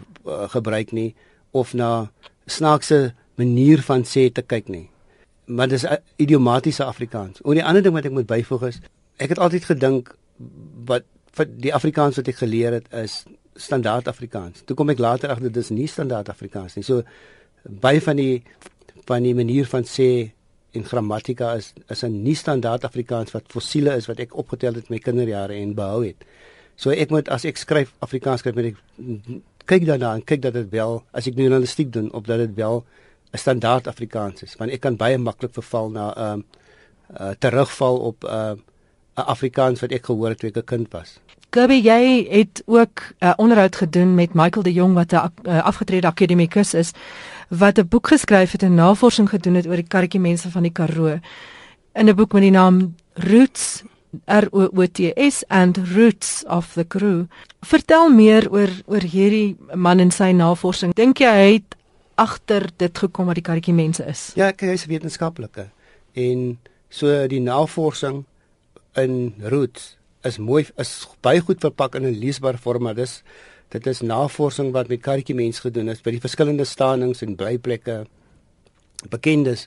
gebruik 0.49 0.93
nie 0.93 1.15
of 1.51 1.75
na 1.75 2.11
snaakse 2.47 3.15
manier 3.39 3.83
van 3.83 4.05
sê 4.05 4.29
te 4.33 4.43
kyk 4.43 4.69
nie. 4.69 4.89
Maar 5.47 5.69
dis 5.69 5.87
idiomatiese 6.17 6.85
Afrikaans. 6.85 7.41
En 7.45 7.57
die 7.57 7.65
ander 7.65 7.83
ding 7.83 7.95
wat 7.95 8.09
ek 8.09 8.17
moet 8.17 8.29
byvoeg 8.29 8.67
is, 8.69 8.81
ek 9.17 9.35
het 9.35 9.43
altyd 9.43 9.65
gedink 9.65 10.15
wat 10.89 11.07
vir 11.39 11.51
die 11.67 11.75
Afrikaans 11.75 12.19
wat 12.21 12.31
ek 12.31 12.41
geleer 12.43 12.79
het 12.79 12.89
is 12.95 13.23
standaard 13.59 14.09
Afrikaans. 14.11 14.63
Toe 14.67 14.77
kom 14.79 14.91
ek 14.93 15.03
later 15.03 15.33
agter 15.35 15.53
dis 15.53 15.71
nie 15.75 15.89
standaard 15.91 16.31
Afrikaans 16.31 16.77
nie. 16.79 16.87
So 16.87 17.03
baie 17.65 18.03
van 18.03 18.19
die 18.19 18.43
van 19.09 19.25
die 19.25 19.35
manier 19.35 19.67
van 19.67 19.87
sê 19.89 20.31
en 20.77 20.85
grammatika 20.85 21.55
is 21.57 21.73
is 21.89 22.05
'n 22.05 22.23
nie 22.23 22.35
standaard 22.35 22.85
Afrikaans 22.85 23.33
wat 23.33 23.49
fossiele 23.49 23.97
is 23.97 24.07
wat 24.07 24.21
ek 24.21 24.37
opgetel 24.37 24.75
het 24.75 24.91
my 24.91 24.99
kinderjare 24.99 25.55
en 25.55 25.75
behou 25.75 26.05
het. 26.07 26.25
So 26.79 26.95
ek 26.95 27.11
moet 27.11 27.29
as 27.35 27.45
ek 27.49 27.59
skryf 27.59 27.91
Afrikaans 28.05 28.45
skryf 28.45 28.55
met 28.55 28.71
ek 28.71 28.77
kyk 29.69 29.85
daarna 29.89 30.15
en 30.15 30.23
kyk 30.25 30.45
dat 30.47 30.55
dit 30.55 30.71
wel 30.71 31.01
as 31.13 31.27
ek 31.27 31.37
journalistiek 31.37 31.91
doen 31.93 32.13
op 32.15 32.27
dat 32.31 32.39
dit 32.39 32.55
wel 32.55 32.85
'n 33.35 33.39
standaard 33.39 33.89
Afrikaans 33.91 34.43
is 34.43 34.55
want 34.57 34.71
ek 34.71 34.81
kan 34.81 34.97
baie 34.97 35.19
maklik 35.19 35.53
verval 35.53 35.91
na 35.91 36.15
'n 36.15 36.19
uh, 36.23 36.43
uh, 37.21 37.35
terugval 37.39 37.99
op 37.99 38.25
'n 38.25 38.29
uh, 38.29 38.55
Afrikaans 39.15 39.81
wat 39.81 39.93
ek 39.93 40.07
gehoor 40.07 40.29
het 40.29 40.39
toe 40.39 40.49
ek 40.49 40.57
'n 40.57 40.65
kind 40.65 40.93
was. 40.93 41.19
Gabi, 41.51 41.81
jy 41.83 42.29
het 42.31 42.63
ook 42.67 43.03
'n 43.21 43.27
uh, 43.27 43.33
onderhoud 43.37 43.77
gedoen 43.77 44.15
met 44.15 44.35
Michael 44.35 44.63
de 44.63 44.73
Jong 44.73 44.95
wat 44.95 45.13
'n 45.13 45.33
uh, 45.43 45.63
afgetrede 45.65 46.07
akademikus 46.07 46.75
is 46.75 46.93
wat 47.49 47.79
'n 47.79 47.89
boek 47.89 48.07
geskryf 48.07 48.53
het 48.53 48.63
en 48.63 48.75
navorsing 48.75 49.29
gedoen 49.29 49.55
het 49.55 49.67
oor 49.67 49.77
die 49.77 49.89
karretjie 49.89 50.21
mense 50.21 50.51
van 50.51 50.63
die 50.63 50.73
Karoo 50.73 51.19
in 51.95 52.09
'n 52.09 52.15
boek 52.15 52.33
met 52.33 52.43
die 52.43 52.51
naam 52.51 52.95
Roots 53.15 53.83
R 54.27 54.49
O 54.53 54.69
O 54.69 54.87
T 54.87 55.13
S 55.17 55.45
and 55.49 55.79
Roots 55.95 56.45
of 56.49 56.73
the 56.75 56.85
Crew. 56.85 57.27
Vertel 57.67 58.09
meer 58.11 58.49
oor 58.53 58.73
oor 58.87 59.05
hierdie 59.05 59.57
man 59.75 60.01
en 60.01 60.11
sy 60.15 60.33
navorsing. 60.37 60.95
Dink 60.97 61.21
jy 61.21 61.35
hy 61.35 61.51
het 61.59 61.77
agter 62.19 62.69
dit 62.79 63.05
gekom 63.05 63.29
wat 63.31 63.39
die 63.39 63.47
karretjie 63.47 63.77
mense 63.77 64.05
is? 64.09 64.33
Ja, 64.39 64.51
ek 64.51 64.65
is 64.67 64.89
wetenskaplike. 64.91 65.69
En 66.19 66.59
so 66.91 67.27
die 67.31 67.43
navorsing 67.45 68.25
in 68.99 69.35
Roots 69.45 69.95
is 70.27 70.41
mooi 70.43 70.65
is 70.81 71.07
baie 71.23 71.41
goed 71.41 71.61
verpak 71.63 71.95
in 71.95 72.05
'n 72.05 72.19
leesbare 72.19 72.59
vorm, 72.59 72.83
maar 72.83 72.95
dis 72.95 73.23
Dit 73.69 73.87
is 73.87 74.01
navorsing 74.01 74.71
wat 74.73 74.89
met 74.89 75.03
karretjie 75.05 75.37
mense 75.37 75.61
gedoen 75.61 75.91
is 75.93 76.01
by 76.01 76.15
die 76.15 76.23
verskillende 76.25 76.65
stanings 76.65 77.21
en 77.25 77.35
blyplekke 77.37 78.07
bekendes 79.13 79.67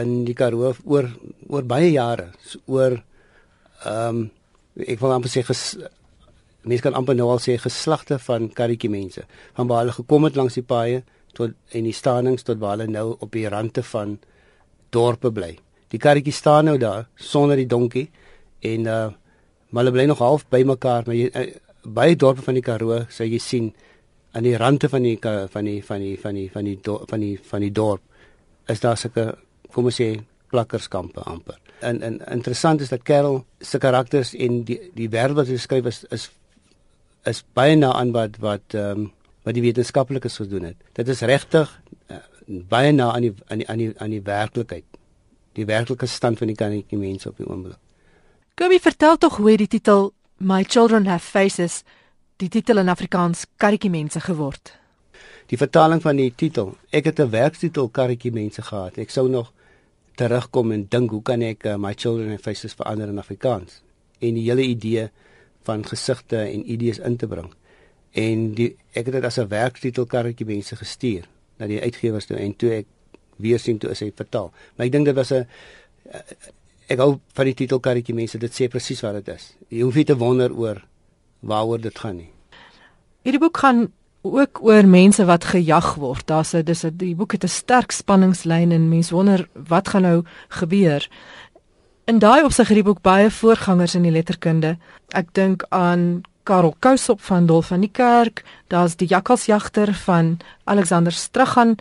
in 0.00 0.24
die 0.26 0.34
Karoo 0.34 0.72
oor 0.82 1.06
oor 1.46 1.68
baie 1.68 1.92
jare 1.92 2.32
oor 2.66 2.98
ehm 3.84 4.16
um, 4.16 4.30
ek 4.76 5.00
wil 5.00 5.12
amper 5.16 5.30
sê 5.32 5.42
mense 6.66 6.82
kan 6.82 6.96
amper 6.98 7.14
nou 7.16 7.30
al 7.32 7.40
sê 7.40 7.56
geslagte 7.60 8.18
van 8.18 8.48
karretjie 8.52 8.90
mense 8.90 9.22
van 9.56 9.68
waar 9.70 9.84
hulle 9.84 9.94
gekom 9.96 10.24
het 10.24 10.36
langs 10.36 10.58
die 10.58 10.66
paaie 10.66 11.02
tot 11.32 11.54
en 11.78 11.86
die 11.88 11.94
stanings 11.96 12.44
tot 12.44 12.58
waar 12.58 12.76
hulle 12.76 12.90
nou 12.92 13.16
op 13.20 13.30
die 13.32 13.48
rande 13.48 13.82
van 13.82 14.18
dorpe 14.90 15.30
bly. 15.32 15.54
Die 15.92 16.00
karretjie 16.02 16.32
staan 16.32 16.68
nou 16.68 16.76
daar 16.78 17.06
sonder 17.16 17.56
die 17.56 17.70
donkie 17.70 18.08
en 18.60 18.90
uh 18.96 19.06
maar 19.70 19.82
hulle 19.82 19.96
bly 19.96 20.04
nog 20.06 20.20
half 20.22 20.44
bymekaar 20.48 21.02
maar 21.06 21.16
jy 21.16 21.26
uh, 21.34 21.46
baie 21.82 22.16
dorpe 22.16 22.42
van 22.42 22.54
die 22.54 22.62
Karoo 22.62 23.00
sê 23.10 23.26
jy 23.26 23.40
sien 23.42 23.72
aan 24.32 24.46
die 24.46 24.56
rande 24.56 24.88
van 24.88 25.02
die 25.02 25.18
van 25.20 25.64
die 25.64 25.82
van 25.82 26.00
die 26.00 26.16
van 26.22 26.34
die 26.34 26.48
van 26.50 26.64
die 26.64 26.78
van 27.10 27.20
die 27.20 27.36
van 27.50 27.64
die 27.64 27.72
dorp 27.72 28.02
is 28.72 28.80
daar 28.80 28.96
sulke 28.96 29.26
kom 29.72 29.90
ons 29.90 29.98
sê 30.00 30.12
plakkerskampe 30.50 31.20
amper. 31.26 31.58
En 31.80 32.00
en 32.02 32.20
interessant 32.26 32.80
is 32.80 32.88
dat 32.88 33.02
Carol 33.02 33.44
se 33.60 33.78
karakters 33.78 34.34
en 34.34 34.62
die 34.64 34.80
die 34.94 35.08
wêreld 35.08 35.36
wat 35.36 35.46
hy 35.46 35.56
skryf 35.56 35.84
is 35.84 36.04
is 36.10 36.30
is 37.24 37.44
baie 37.52 37.76
na 37.76 37.92
aan 37.92 38.12
wat 38.12 38.38
wat 38.40 38.74
ehm 38.74 39.00
um, 39.00 39.12
wat 39.46 39.54
die 39.54 39.62
wetenskaplikes 39.62 40.36
gedoen 40.36 40.64
het. 40.72 40.76
Dit 40.92 41.08
is 41.08 41.20
regtig 41.20 41.70
uh, 42.10 42.16
baie 42.46 42.92
na 42.92 43.12
aan 43.14 43.28
die 43.28 43.34
aan 43.46 43.58
die 43.58 43.68
aan 43.68 43.78
die 43.78 43.92
aan 43.98 44.10
die 44.10 44.22
werklikheid. 44.22 44.84
Die 45.52 45.66
werklike 45.66 46.06
stand 46.06 46.38
van 46.38 46.50
die 46.50 46.56
kanetjie 46.56 46.98
mense 46.98 47.28
op 47.28 47.36
die 47.36 47.46
oomblik. 47.46 47.78
Jy 48.56 48.80
vertel 48.80 49.16
tog 49.16 49.36
hoe 49.36 49.56
die 49.56 49.68
titel 49.68 50.10
My 50.36 50.64
Children 50.64 51.06
Have 51.06 51.24
Faces 51.24 51.82
die 52.36 52.48
titel 52.48 52.82
in 52.82 52.88
Afrikaans 52.88 53.46
karretjie 53.56 53.90
mense 53.90 54.20
geword. 54.20 54.74
Die 55.46 55.56
vertaling 55.56 56.02
van 56.02 56.18
die 56.18 56.32
titel. 56.34 56.74
Ek 56.90 57.04
het 57.04 57.20
'n 57.20 57.30
werktitel 57.30 57.88
karretjie 57.88 58.32
mense 58.32 58.62
gehad. 58.62 58.98
Ek 58.98 59.10
sou 59.10 59.28
nog 59.28 59.52
terugkom 60.16 60.72
en 60.72 60.86
dink 60.90 61.12
hoe 61.14 61.22
kan 61.22 61.44
ek 61.44 61.66
uh, 61.68 61.76
My 61.76 61.94
Children 61.94 62.34
Have 62.34 62.42
Faces 62.42 62.74
verander 62.74 63.12
in 63.12 63.22
Afrikaans? 63.22 63.80
En 64.18 64.34
die 64.34 64.46
hele 64.48 64.64
idee 64.64 65.08
van 65.68 65.84
gesigte 65.84 66.40
en 66.44 66.64
idees 66.72 66.98
in 66.98 67.16
te 67.20 67.28
bring. 67.28 67.52
En 68.16 68.50
die 68.56 68.72
ek 68.96 69.10
het 69.10 69.18
dit 69.20 69.24
as 69.24 69.38
'n 69.38 69.48
werktitel 69.48 70.06
karretjie 70.06 70.46
mense 70.46 70.76
gestuur 70.76 71.28
na 71.58 71.66
die 71.66 71.80
uitgewers 71.80 72.26
toe 72.26 72.36
en 72.36 72.56
toe 72.56 72.70
ek 72.82 72.86
weer 73.36 73.58
sien 73.58 73.78
toe 73.78 73.90
is 73.90 74.00
hy 74.00 74.12
vertaal. 74.16 74.52
Maar 74.76 74.86
ek 74.86 74.92
dink 74.92 75.04
dit 75.04 75.14
was 75.14 75.32
'n 75.32 75.44
uh, 76.12 76.20
ek 76.86 77.02
hou 77.02 77.16
van 77.34 77.48
die 77.48 77.56
titel 77.58 77.80
karretjie 77.82 78.14
mense 78.14 78.38
dit 78.38 78.54
sê 78.54 78.68
presies 78.70 79.02
wat 79.02 79.18
dit 79.18 79.34
is 79.34 79.50
jy 79.72 79.82
hoef 79.82 79.96
nie 79.98 80.06
te 80.06 80.16
wonder 80.18 80.52
oor 80.54 80.82
waaroor 81.46 81.82
dit 81.82 81.98
gaan 81.98 82.20
nie 82.20 82.30
hierdie 83.26 83.42
boek 83.42 83.58
gaan 83.62 83.88
ook 84.32 84.62
oor 84.62 84.86
mense 84.86 85.24
wat 85.24 85.44
gejag 85.44 85.94
word. 85.94 86.26
Daar's 86.26 86.54
'n 86.54 86.64
dis 86.64 86.84
'n 86.84 86.96
die 86.96 87.14
boek 87.14 87.32
het 87.32 87.44
'n 87.44 87.48
sterk 87.48 87.90
spanningslyn 87.90 88.72
en 88.72 88.88
mense 88.88 89.14
wonder 89.14 89.48
wat 89.68 89.88
gaan 89.88 90.02
nou 90.02 90.24
gebeur. 90.48 91.08
In 92.04 92.18
daai 92.18 92.44
opsig 92.44 92.68
hierdie 92.68 92.84
boek 92.84 93.02
baie 93.02 93.30
voorgangers 93.30 93.94
in 93.94 94.02
die 94.02 94.12
letterkunde. 94.12 94.78
Ek 95.08 95.26
dink 95.32 95.64
aan 95.68 96.22
Karel 96.42 96.74
Kousop 96.78 97.20
van 97.20 97.46
Dolf 97.46 97.66
van 97.66 97.80
die 97.80 97.90
Kerk 97.92 98.44
daar's 98.66 98.96
die 98.96 99.08
jakkalsjagter 99.08 99.94
van 99.94 100.38
Alexander 100.64 101.12
Strughan 101.12 101.76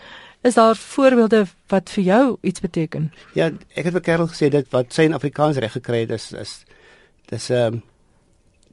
Is 0.45 0.53
daar 0.53 0.75
voorbeelde 0.75 1.45
wat 1.67 1.89
vir 1.89 2.03
jou 2.03 2.37
iets 2.41 2.59
beteken? 2.61 3.13
Ja, 3.33 3.47
ek 3.73 3.87
het 3.87 3.93
vir 3.93 4.01
Karel 4.01 4.27
gesê 4.29 4.51
dit 4.53 4.67
wat 4.69 4.93
sy 4.93 5.07
in 5.09 5.15
Afrikaans 5.17 5.57
reg 5.57 5.73
gekry 5.73 6.03
het 6.03 6.13
is 6.19 6.27
is 6.37 6.51
dis 7.31 7.49
'n 7.49 7.53
um, 7.53 7.73
ehm, 7.73 7.79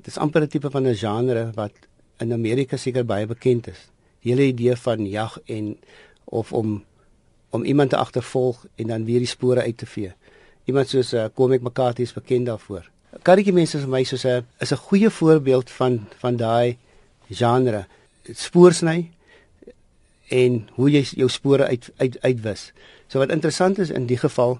dis 0.04 0.18
amper 0.18 0.42
'n 0.42 0.48
tipe 0.48 0.70
van 0.70 0.86
'n 0.86 0.94
genre 0.94 1.50
wat 1.54 1.72
in 2.22 2.32
Amerika 2.32 2.78
seker 2.80 3.04
baie 3.04 3.26
bekend 3.26 3.68
is. 3.72 3.88
Die 4.22 4.32
hele 4.32 4.48
idee 4.52 4.76
van 4.76 5.04
jag 5.06 5.38
en 5.46 5.76
of 6.24 6.52
om 6.52 6.80
om 7.52 7.64
iemand 7.68 7.90
te 7.90 7.96
agtervolg 8.00 8.64
en 8.80 8.86
dan 8.88 9.04
weer 9.04 9.20
die 9.20 9.28
spore 9.28 9.60
uit 9.60 9.76
te 9.76 9.86
vee. 9.86 10.12
Iemand 10.64 10.88
soos 10.88 11.12
uh, 11.12 11.26
Comic 11.34 11.60
McCarthy 11.60 12.06
is 12.06 12.14
bekend 12.16 12.48
daarvoor. 12.48 12.86
Karretjie 13.22 13.52
mense 13.52 13.76
vir 13.78 13.90
my 13.92 14.04
soos 14.08 14.24
'n 14.24 14.46
is 14.58 14.72
'n 14.72 14.84
goeie 14.88 15.10
voorbeeld 15.10 15.70
van 15.70 16.06
van 16.22 16.36
daai 16.36 16.78
genre. 17.28 17.86
Spoorsny, 18.32 19.10
en 20.32 20.62
hoe 20.78 20.90
jy 20.90 21.02
jou 21.20 21.28
spore 21.30 21.66
uit 21.68 21.90
uit 21.96 22.16
uitwis. 22.20 22.70
So 23.10 23.20
wat 23.20 23.32
interessant 23.34 23.80
is 23.82 23.92
in 23.92 24.06
die 24.08 24.18
geval 24.20 24.58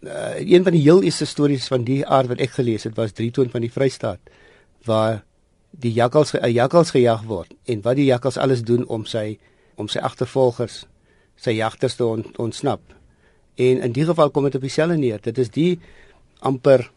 uh, 0.00 0.36
een 0.38 0.64
van 0.66 0.76
die 0.76 0.82
heel 0.84 1.02
eerste 1.02 1.28
stories 1.28 1.68
van 1.72 1.84
die 1.88 2.02
aard 2.06 2.30
wat 2.32 2.42
ek 2.44 2.56
gelees 2.58 2.84
het 2.88 2.96
was 2.98 3.16
Drietoon 3.16 3.50
van 3.52 3.64
die 3.64 3.72
Vrystaat 3.72 4.20
waar 4.88 5.22
die 5.70 5.92
jakkals 5.92 6.34
'n 6.34 6.52
jakkals 6.52 6.90
gejag 6.90 7.22
word 7.24 7.54
en 7.64 7.82
wat 7.82 7.96
die 7.96 8.04
jakkals 8.04 8.36
alles 8.36 8.62
doen 8.62 8.86
om 8.86 9.04
sy 9.04 9.38
om 9.76 9.88
sy 9.88 9.98
agtervolgers 9.98 10.86
sy 11.36 11.50
jagters 11.50 11.94
te 11.94 12.04
on, 12.04 12.24
ontsnap. 12.36 12.80
En 13.54 13.80
in 13.80 13.92
die 13.92 14.04
geval 14.04 14.30
kom 14.30 14.44
dit 14.44 14.54
op 14.54 14.60
dieselfde 14.60 14.96
neer. 14.96 15.20
Dit 15.22 15.38
is 15.38 15.48
die 15.48 15.80
amper 16.38 16.90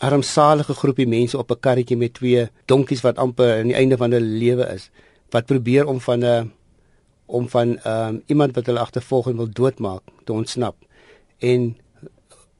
armsalige 0.00 0.74
groepie 0.74 1.06
mense 1.06 1.38
op 1.38 1.50
'n 1.50 1.60
karretjie 1.60 1.96
met 1.96 2.14
twee 2.14 2.48
donkies 2.66 3.02
wat 3.02 3.18
amper 3.18 3.58
aan 3.58 3.66
die 3.66 3.74
einde 3.74 3.96
van 3.96 4.12
hulle 4.12 4.26
lewe 4.26 4.66
is 4.74 4.90
wat 5.30 5.46
probeer 5.46 5.86
om 5.86 6.00
van 6.00 6.24
'n 6.24 6.52
om 7.26 7.48
van 7.48 7.78
um, 7.86 8.22
iemand 8.26 8.54
wat 8.54 8.66
hulle 8.66 8.80
agtervolg 8.80 9.28
en 9.28 9.36
wil 9.36 9.50
doodmaak 9.50 10.02
te 10.24 10.32
ontsnap. 10.32 10.76
En 11.38 11.76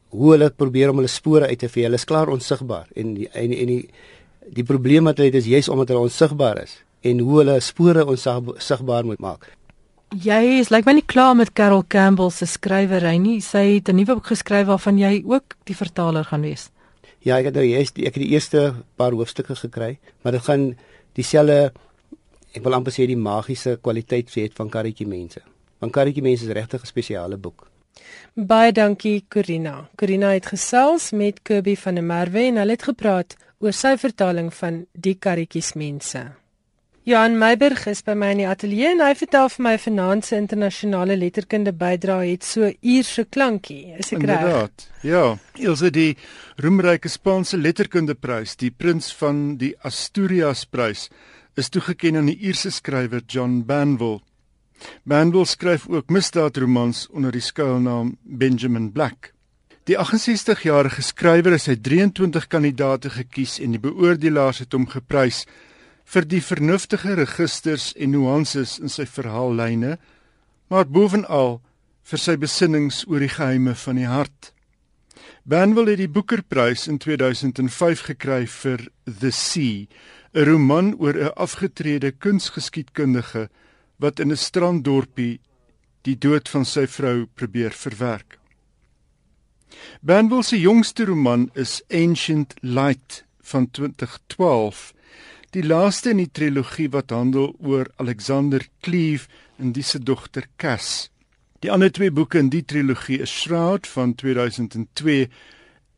hoe 0.08 0.30
hulle 0.30 0.50
probeer 0.50 0.90
om 0.90 0.96
hulle 0.96 1.08
spore 1.08 1.46
uit 1.46 1.58
te 1.58 1.68
vee. 1.68 1.82
Hulle 1.86 1.98
is 1.98 2.04
klaar 2.04 2.28
onsigbaar 2.28 2.86
en 2.94 3.14
die, 3.14 3.28
en 3.28 3.52
en 3.52 3.66
die 3.66 3.90
die 4.48 4.64
probleem 4.64 5.04
wat 5.04 5.18
hulle 5.18 5.30
het 5.30 5.40
is 5.42 5.48
juis 5.48 5.68
omdat 5.68 5.88
hulle 5.88 6.08
onsigbaar 6.08 6.62
is 6.62 6.82
en 7.00 7.18
hoe 7.18 7.38
hulle 7.38 7.60
spore 7.60 8.04
onsigbaar 8.06 9.04
moet 9.04 9.20
maak. 9.20 9.48
Jy 10.10 10.58
is 10.58 10.72
lyk 10.74 10.82
like 10.82 10.90
my 10.90 10.94
nie 10.98 11.06
klaar 11.06 11.36
met 11.38 11.52
Carol 11.54 11.84
Campbell 11.86 12.32
se 12.34 12.46
skrywery 12.46 13.16
nie. 13.16 13.40
Sy 13.40 13.78
het 13.78 13.88
'n 13.88 13.96
nuwe 13.96 14.14
boek 14.14 14.26
geskryf 14.26 14.66
waarvan 14.66 14.98
jy 14.98 15.22
ook 15.24 15.54
die 15.64 15.76
vertaler 15.76 16.24
gaan 16.24 16.42
wees. 16.42 16.70
Ja, 17.20 17.38
ek 17.38 17.44
het 17.44 17.54
nou 17.54 17.64
eers 17.64 17.92
ek 17.94 18.14
het 18.14 18.22
die 18.24 18.32
eerste 18.32 18.74
paar 18.96 19.12
hoofstukke 19.12 19.54
gekry, 19.54 19.98
maar 20.22 20.32
dit 20.32 20.42
gaan 20.42 20.76
dieselfde 21.14 21.72
ek 22.52 22.64
wil 22.64 22.74
amper 22.74 22.92
sê 22.92 23.06
die 23.06 23.16
magiese 23.16 23.78
kwaliteit 23.80 24.28
sê 24.28 24.42
het 24.42 24.54
van 24.54 24.68
karretjie 24.68 25.06
mense. 25.06 25.40
Van 25.78 25.90
karretjie 25.90 26.22
mense 26.22 26.44
is 26.44 26.52
regtig 26.52 26.82
'n 26.82 26.86
spesiale 26.86 27.36
boek. 27.36 27.68
Baie 28.34 28.72
dankie 28.72 29.24
Corina. 29.28 29.88
Corina 29.96 30.32
het 30.32 30.46
gesels 30.46 31.12
met 31.12 31.42
Kirby 31.42 31.76
van 31.76 31.94
der 31.94 32.04
Merwe 32.04 32.40
en 32.48 32.56
hulle 32.56 32.72
het 32.72 32.82
gepraat 32.82 33.36
oor 33.60 33.76
sy 33.76 33.96
vertaling 34.00 34.50
van 34.56 34.84
Die 34.94 35.16
karretjies 35.20 35.74
mense. 35.76 36.22
Johan 37.08 37.38
Meiberg 37.40 37.86
is 37.88 38.02
by 38.04 38.12
my 38.12 38.28
in 38.34 38.42
die 38.42 38.46
ateljee 38.46 38.90
en 38.92 39.00
hy 39.00 39.14
vertel 39.16 39.48
vir 39.48 39.64
my 39.64 39.72
vanaand 39.80 40.26
se 40.26 40.36
internasionale 40.36 41.16
letterkunde 41.16 41.72
bydra 41.72 42.18
het 42.26 42.44
so 42.44 42.68
uurse 42.68 43.24
klankie. 43.32 43.94
Is 43.96 44.12
ek 44.12 44.26
reg? 44.28 44.44
Inderdaad. 44.44 44.84
Ja, 45.08 45.24
Ilse 45.56 45.90
die 45.90 46.10
roemryke 46.60 47.08
Spaanse 47.08 47.56
letterkundeprys, 47.56 48.54
die 48.60 48.70
prins 48.70 49.08
van 49.16 49.56
die 49.60 49.72
Asturias 49.80 50.66
prys 50.68 51.08
is 51.56 51.72
toegeken 51.72 52.20
aan 52.20 52.28
die 52.30 52.38
Ierse 52.46 52.70
skrywer 52.70 53.24
John 53.26 53.64
Banville. 53.66 54.20
Banville 55.08 55.48
skryf 55.48 55.88
ook 55.88 56.12
misdaadromans 56.12 57.06
onder 57.10 57.32
die 57.32 57.44
skuilnaam 57.44 58.14
Benjamin 58.22 58.92
Black. 58.92 59.32
Die 59.90 59.96
68-jarige 59.98 61.02
skrywer 61.02 61.56
is 61.56 61.64
uit 61.66 61.80
23 61.82 62.44
kandidaate 62.46 63.10
gekies 63.10 63.56
en 63.58 63.72
die 63.74 63.80
beoordelaars 63.82 64.60
het 64.62 64.76
hom 64.76 64.84
geprys 64.86 65.40
vir 66.12 66.28
die 66.30 66.42
vernuftige 66.46 67.16
registers 67.18 67.88
en 67.98 68.14
nuances 68.14 68.76
in 68.78 68.92
sy 68.92 69.08
verhaallyne, 69.10 69.96
maar 70.70 70.86
bovenal 70.86 71.58
vir 72.06 72.22
sy 72.22 72.36
besinnings 72.38 73.02
oor 73.10 73.26
die 73.26 73.32
geheime 73.34 73.74
van 73.82 73.98
die 73.98 74.06
hart. 74.06 74.52
Banville 75.42 75.96
het 75.96 76.04
die 76.04 76.12
Booker-prys 76.14 76.86
in 76.86 77.02
2005 77.02 78.06
gekry 78.12 78.44
vir 78.46 78.86
The 79.10 79.34
Sea 79.34 79.88
'n 80.34 80.46
roman 80.46 80.94
oor 81.02 81.18
'n 81.18 81.34
afgetrede 81.34 82.12
kunsgeskiedkundige 82.12 83.48
wat 83.98 84.20
in 84.20 84.30
'n 84.30 84.36
stranddorpie 84.36 85.40
die 86.02 86.14
dood 86.14 86.48
van 86.48 86.64
sy 86.64 86.86
vrou 86.86 87.26
probeer 87.26 87.74
verwerk. 87.74 88.39
Banville 90.00 90.42
se 90.42 90.60
jongste 90.60 91.04
roman 91.04 91.50
is 91.54 91.82
Ancient 91.88 92.54
Light 92.60 93.24
van 93.40 93.70
2012, 93.70 94.92
die 95.50 95.64
laaste 95.66 96.10
in 96.10 96.20
die 96.22 96.30
trilogie 96.30 96.88
wat 96.94 97.10
handel 97.10 97.54
oor 97.58 97.88
Alexander 97.96 98.66
Cleave 98.80 99.26
en 99.58 99.72
die 99.72 99.84
se 99.84 99.98
dogter 99.98 100.46
Cass. 100.56 101.10
Die 101.60 101.70
ander 101.72 101.90
twee 101.92 102.10
boeke 102.10 102.38
in 102.40 102.48
die 102.48 102.64
trilogie 102.64 103.18
is 103.20 103.32
Shroud 103.42 103.88
van 103.90 104.14
2002 104.14 105.26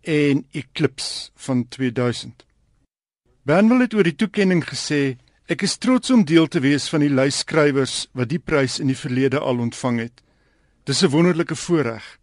en 0.02 0.46
Eclipse 0.50 1.30
van 1.34 1.68
2000. 1.68 2.46
Banwell 3.46 3.84
het 3.84 3.94
oor 3.94 4.06
die 4.06 4.16
toekenning 4.16 4.64
gesê: 4.64 5.18
"Ek 5.46 5.62
is 5.62 5.76
trots 5.76 6.10
om 6.10 6.24
deel 6.24 6.48
te 6.48 6.60
wees 6.60 6.88
van 6.88 7.00
die 7.00 7.10
lys 7.10 7.38
skrywers 7.38 8.08
wat 8.12 8.28
die 8.28 8.38
prys 8.38 8.78
in 8.80 8.86
die 8.86 8.98
verlede 8.98 9.38
al 9.38 9.58
ontvang 9.58 9.98
het. 9.98 10.22
Dis 10.84 11.02
'n 11.02 11.10
wonderlike 11.10 11.56
voorreg." 11.56 12.21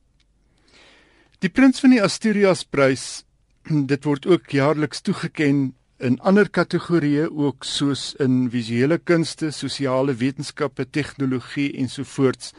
Die 1.39 1.47
prins 1.47 1.79
van 1.79 1.93
die 1.93 2.01
Asturias 2.03 2.65
prys, 2.67 3.23
dit 3.91 4.03
word 4.03 4.25
ook 4.27 4.49
jaarliks 4.51 4.99
toegekend 5.07 5.75
in 6.03 6.17
ander 6.19 6.49
kategorieë 6.51 7.29
ook 7.31 7.63
soos 7.67 8.09
in 8.19 8.49
visuele 8.51 8.97
kunste, 8.99 9.53
sosiale 9.55 10.17
wetenskappe, 10.19 10.83
tegnologie 10.83 11.69
ensovoorts 11.79 12.51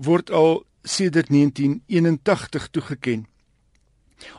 word 0.00 0.32
al 0.32 0.62
sedert 0.84 1.28
1981 1.28 2.70
toegeken. 2.72 3.26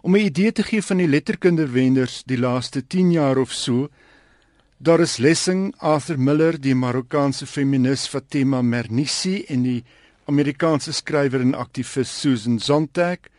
Om 0.01 0.17
'n 0.17 0.25
idee 0.25 0.51
te 0.51 0.63
gee 0.63 0.81
van 0.81 0.97
die 0.97 1.07
letterkunde 1.07 1.69
wenders 1.69 2.23
die 2.25 2.41
laaste 2.41 2.81
10 2.81 3.11
jaar 3.11 3.37
of 3.37 3.53
so, 3.53 3.89
daar 4.77 4.99
is 4.99 5.17
Lessing, 5.17 5.73
Arthur 5.77 6.19
Miller, 6.19 6.57
die 6.61 6.75
Marokkaanse 6.75 7.45
feminis 7.45 8.07
Fatima 8.07 8.61
Mernissi 8.61 9.45
en 9.47 9.61
die 9.63 9.83
Amerikaanse 10.25 10.93
skrywer 10.93 11.41
en 11.41 11.53
aktivis 11.53 12.19
Susan 12.21 12.59
Sontag, 12.59 13.34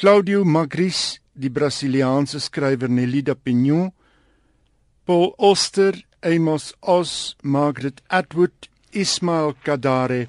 Claudio 0.00 0.46
Magris, 0.46 1.20
die 1.34 1.50
Brasiliaanse 1.50 2.40
skrywer 2.40 2.88
Nelida 2.88 3.34
Pinho, 3.34 3.92
Paul 5.04 5.34
Oster, 5.36 5.92
Amos 6.22 6.72
Oz, 6.80 7.36
Margaret 7.42 8.00
Atwood, 8.08 8.70
Ismail 8.92 9.56
Kadare, 9.62 10.28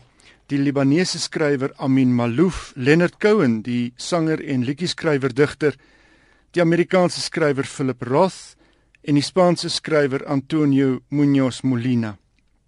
die 0.49 0.57
Libanese 0.57 1.19
skrywer 1.19 1.71
Amin 1.77 2.11
Malouf, 2.11 2.73
Leonard 2.75 3.21
Cohen, 3.21 3.63
die 3.63 3.93
sanger 3.95 4.43
en 4.43 4.65
liedjie-skrywer 4.67 5.31
digter, 5.31 5.79
die 6.53 6.59
Amerikaanse 6.59 7.21
skrywer 7.21 7.63
Philip 7.63 8.03
Roth 8.09 8.57
en 9.03 9.15
die 9.15 9.23
Spaanse 9.23 9.69
skrywer 9.69 10.27
Antonio 10.27 10.99
Muñoz 11.09 11.63
Molina. 11.63 12.17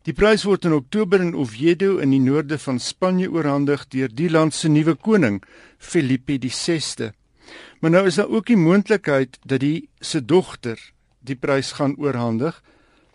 Die 0.04 0.12
prys 0.12 0.44
word 0.44 0.66
in 0.68 0.74
Oktober 0.76 1.22
in 1.24 1.32
Oviedo 1.32 1.94
in 2.04 2.12
die 2.12 2.20
noorde 2.20 2.58
van 2.60 2.80
Spanje 2.84 3.30
oorhandig 3.32 3.86
deur 3.94 4.10
die 4.12 4.28
land 4.28 4.52
se 4.52 4.68
nuwe 4.68 4.98
koning, 5.00 5.38
Felipe 5.80 6.36
VI. 6.44 7.12
Maar 7.80 7.92
nou 7.92 8.02
is 8.08 8.18
daar 8.20 8.28
ook 8.28 8.50
die 8.52 8.60
moontlikheid 8.60 9.40
dat 9.48 9.62
die 9.64 9.88
se 10.02 10.20
dogter 10.20 10.76
die 11.24 11.38
prys 11.40 11.72
gaan 11.80 11.96
oorhandig, 11.96 12.58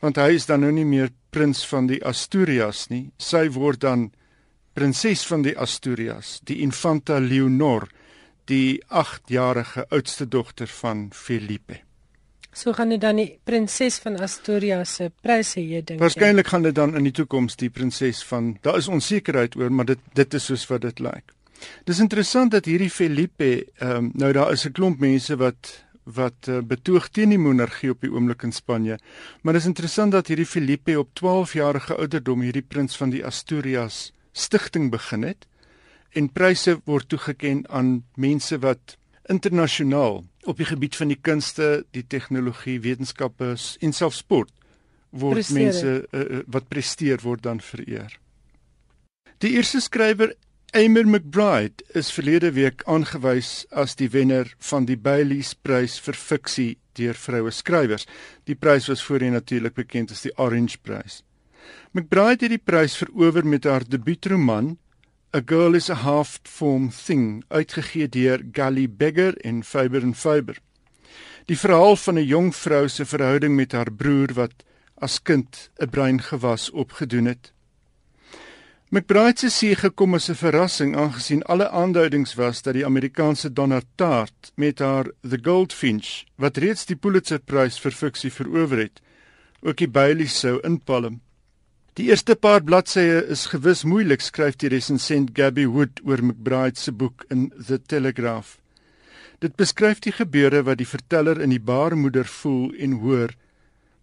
want 0.01 0.17
hy 0.17 0.33
is 0.39 0.47
dan 0.49 0.65
nou 0.65 0.71
nie 0.73 0.87
meer 0.89 1.13
prins 1.29 1.61
van 1.69 1.91
die 1.91 2.01
Asturias 2.01 2.87
nie. 2.89 3.11
Sy 3.21 3.51
word 3.53 3.83
dan 3.85 4.09
prinses 4.73 5.27
van 5.29 5.45
die 5.45 5.59
Asturias, 5.59 6.39
die 6.49 6.63
Infanta 6.65 7.19
Leonor, 7.21 7.85
die 8.49 8.81
8-jarige 8.89 9.85
oudste 9.93 10.25
dogter 10.25 10.73
van 10.73 11.11
Felipe. 11.13 11.88
So 12.59 12.73
gaan 12.75 12.91
dit 12.91 13.01
dan 13.01 13.21
die 13.21 13.39
prinses 13.47 14.01
van 14.03 14.17
Asturias 14.19 14.97
se 14.99 15.13
pryse 15.23 15.61
hê 15.63 15.79
dink 15.79 16.01
ek. 16.01 16.03
Waarskynlik 16.03 16.49
gaan 16.51 16.65
dit 16.67 16.75
dan 16.75 16.97
in 16.99 17.05
die 17.07 17.15
toekoms 17.15 17.55
die 17.61 17.71
prinses 17.71 18.25
van 18.27 18.57
daar 18.67 18.81
is 18.81 18.89
onsekerheid 18.91 19.55
oor, 19.61 19.71
maar 19.71 19.87
dit 19.87 20.01
dit 20.19 20.35
is 20.35 20.49
soos 20.51 20.65
wat 20.73 20.83
dit 20.83 21.03
lyk. 21.05 21.35
Dis 21.87 22.03
interessant 22.03 22.51
dat 22.55 22.67
hierdie 22.67 22.91
Felipe, 22.91 23.51
ehm 23.79 24.09
um, 24.09 24.11
nou 24.15 24.33
daar 24.35 24.53
is 24.53 24.67
'n 24.67 24.75
klomp 24.75 24.99
mense 24.99 25.37
wat 25.37 25.85
wat 26.05 26.49
uh, 26.49 26.59
betoog 26.65 27.09
teen 27.13 27.31
die 27.31 27.39
monargie 27.39 27.91
op 27.91 28.01
die 28.01 28.11
oomblik 28.11 28.43
in 28.43 28.53
Spanje. 28.53 28.99
Maar 29.43 29.55
dis 29.55 29.67
interessant 29.67 30.13
dat 30.13 30.27
hierdie 30.27 30.47
Felipe 30.47 30.99
op 30.99 31.15
12 31.15 31.53
jarige 31.53 31.95
ouderdom 31.95 32.41
hierdie 32.41 32.67
prins 32.69 32.97
van 32.97 33.11
die 33.11 33.25
Asturias 33.25 34.13
stigting 34.33 34.91
begin 34.91 35.23
het 35.23 35.47
en 36.13 36.33
pryse 36.33 36.81
word 36.85 37.09
toegekend 37.09 37.69
aan 37.69 38.05
mense 38.17 38.59
wat 38.59 38.97
internasionaal 39.29 40.23
op 40.49 40.57
die 40.57 40.69
gebied 40.69 40.97
van 40.97 41.13
die 41.13 41.21
kunste, 41.21 41.85
die 41.97 42.05
tegnologie, 42.07 42.81
wetenskappe 42.81 43.55
en 43.81 43.93
selfs 43.93 44.23
sport 44.25 44.53
word 45.11 45.41
presteer. 45.41 45.63
mense 45.63 45.93
uh, 46.13 46.43
wat 46.47 46.69
presteer 46.69 47.23
word 47.25 47.43
dan 47.43 47.61
vereer. 47.65 48.19
Die 49.39 49.55
eerste 49.57 49.81
skrywer 49.81 50.35
Emer 50.77 51.07
McBride 51.07 51.85
is 51.97 52.11
verlede 52.13 52.51
week 52.53 52.83
aangewys 52.85 53.65
as 53.73 53.95
die 53.97 54.11
wenner 54.13 54.51
van 54.71 54.85
die 54.85 54.99
Baileys 55.01 55.55
Prys 55.55 55.95
vir 56.05 56.19
fiksie 56.19 56.75
deur 56.99 57.17
vroue 57.17 57.53
skrywers. 57.55 58.05
Die 58.45 58.57
prys 58.59 58.91
was 58.93 59.01
voorheen 59.01 59.33
natuurlik 59.33 59.79
bekend 59.79 60.13
as 60.13 60.27
die 60.27 60.35
Orange 60.37 60.77
Prys. 60.85 61.23
McBride 61.97 62.45
het 62.45 62.53
die 62.53 62.61
prys 62.61 62.99
verower 63.01 63.49
met 63.49 63.65
haar 63.65 63.87
debuutroman 63.89 64.75
A 65.35 65.43
Girl 65.43 65.75
is 65.75 65.91
a 65.91 65.95
Half-Formed 65.95 66.95
Thing, 66.95 67.45
uitgegee 67.51 68.09
deur 68.09 68.41
Gally 68.51 68.87
Beggar 68.89 69.35
en 69.45 69.63
Faber 69.63 70.03
and 70.03 70.17
Faber. 70.17 70.57
Die 71.45 71.59
verhaal 71.59 71.97
van 71.97 72.19
'n 72.19 72.25
jong 72.25 72.55
vrou 72.57 72.89
se 72.89 73.05
verhouding 73.05 73.55
met 73.55 73.73
haar 73.73 73.93
broer 73.93 74.33
wat 74.33 74.65
as 74.97 75.23
kind 75.23 75.71
'n 75.77 75.91
breingewas 75.91 76.71
opgedoen 76.71 77.27
het. 77.27 77.53
McBride 78.89 79.39
se 79.39 79.51
siege 79.51 79.91
kom 79.91 80.15
as 80.15 80.31
'n 80.31 80.35
verrassing 80.35 80.97
aangesien 80.97 81.43
alle 81.43 81.69
aanduidings 81.69 82.35
was 82.35 82.63
dat 82.63 82.75
die 82.75 82.87
Amerikaanse 82.87 83.53
Donna 83.53 83.83
Tartt 83.97 84.53
met 84.55 84.79
haar 84.79 85.13
The 85.29 85.39
Goldfinch, 85.43 86.25
wat 86.37 86.57
reeds 86.57 86.87
die 86.87 86.97
Pulitzerprys 86.97 87.81
vir 87.81 87.93
fiksie 87.93 88.33
verower 88.33 88.79
het, 88.79 89.03
ook 89.61 89.77
die 89.77 89.89
Bailey 89.89 90.27
sou 90.27 90.61
inpalm. 90.61 91.21
Die 91.99 92.13
eerste 92.13 92.37
paar 92.39 92.61
bladsye 92.63 93.25
is 93.35 93.49
gewis 93.51 93.81
moeilik, 93.83 94.21
skryf 94.23 94.55
die 94.63 94.69
resensent 94.71 95.33
Gabby 95.35 95.65
Wood 95.67 95.99
oor 96.07 96.21
McBride 96.23 96.79
se 96.79 96.93
boek 96.95 97.25
in 97.35 97.49
The 97.59 97.81
Telegraph. 97.91 98.53
Dit 99.43 99.57
beskryf 99.59 99.99
die 100.05 100.13
gebeure 100.15 100.61
wat 100.69 100.79
die 100.79 100.87
verteller 100.87 101.41
in 101.43 101.51
die 101.51 101.59
baarmoeder 101.59 102.29
voel 102.31 102.71
en 102.79 102.93
hoor, 103.03 103.35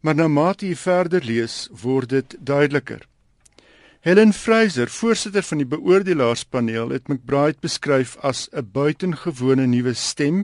maar 0.04 0.18
na 0.20 0.28
mate 0.28 0.68
jy 0.68 0.76
verder 0.76 1.24
lees, 1.24 1.70
word 1.72 2.12
dit 2.12 2.36
duideliker. 2.36 3.06
Helen 4.04 4.36
Fraser, 4.36 4.92
voorsitter 4.92 5.48
van 5.48 5.64
die 5.64 5.72
beoordelaarspaneel, 5.72 6.92
het 6.98 7.08
McBride 7.08 7.64
beskryf 7.64 8.18
as 8.20 8.50
'n 8.52 8.72
buitengewone 8.76 9.70
nuwe 9.72 9.94
stem 9.94 10.44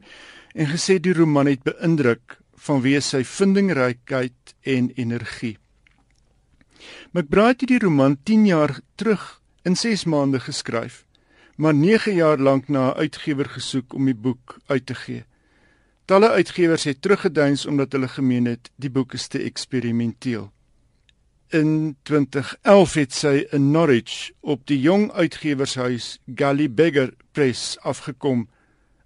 en 0.55 0.71
gesê 0.71 1.01
die 1.03 1.17
roman 1.19 1.51
het 1.51 1.67
beïndruk 1.67 2.39
vanweë 2.55 3.01
sy 3.01 3.23
vindingrykheid 3.27 4.55
en 4.63 4.89
energie. 4.95 5.57
McBride 7.11 7.47
het 7.65 7.67
die 7.67 7.79
roman 7.79 8.17
10 8.23 8.45
jaar 8.45 8.79
terug 8.95 9.41
in 9.61 9.75
6 9.75 10.03
maande 10.05 10.39
geskryf, 10.39 11.05
maar 11.55 11.73
9 11.73 12.13
jaar 12.13 12.37
lank 12.37 12.67
na 12.67 12.91
'n 12.91 12.97
uitgewer 12.97 13.49
gesoek 13.49 13.93
om 13.93 14.05
die 14.05 14.15
boek 14.15 14.57
uit 14.65 14.85
te 14.85 14.95
gee. 14.95 15.25
Talle 16.05 16.29
uitgewers 16.29 16.83
het 16.83 17.01
teruggeduins 17.01 17.65
omdat 17.65 17.91
hulle 17.91 18.07
gemeen 18.07 18.45
het 18.45 18.71
die 18.75 18.89
boek 18.89 19.13
is 19.13 19.27
te 19.27 19.39
eksperimenteel. 19.39 20.51
In 21.49 21.95
2011 22.03 22.93
het 22.93 23.13
sy 23.13 23.45
in 23.51 23.71
Norwich 23.71 24.31
op 24.39 24.67
die 24.67 24.79
jong 24.79 25.11
uitgewershuis 25.11 26.19
Gally 26.35 26.73
Beggar 26.73 27.13
Press 27.31 27.79
afgekom 27.79 28.49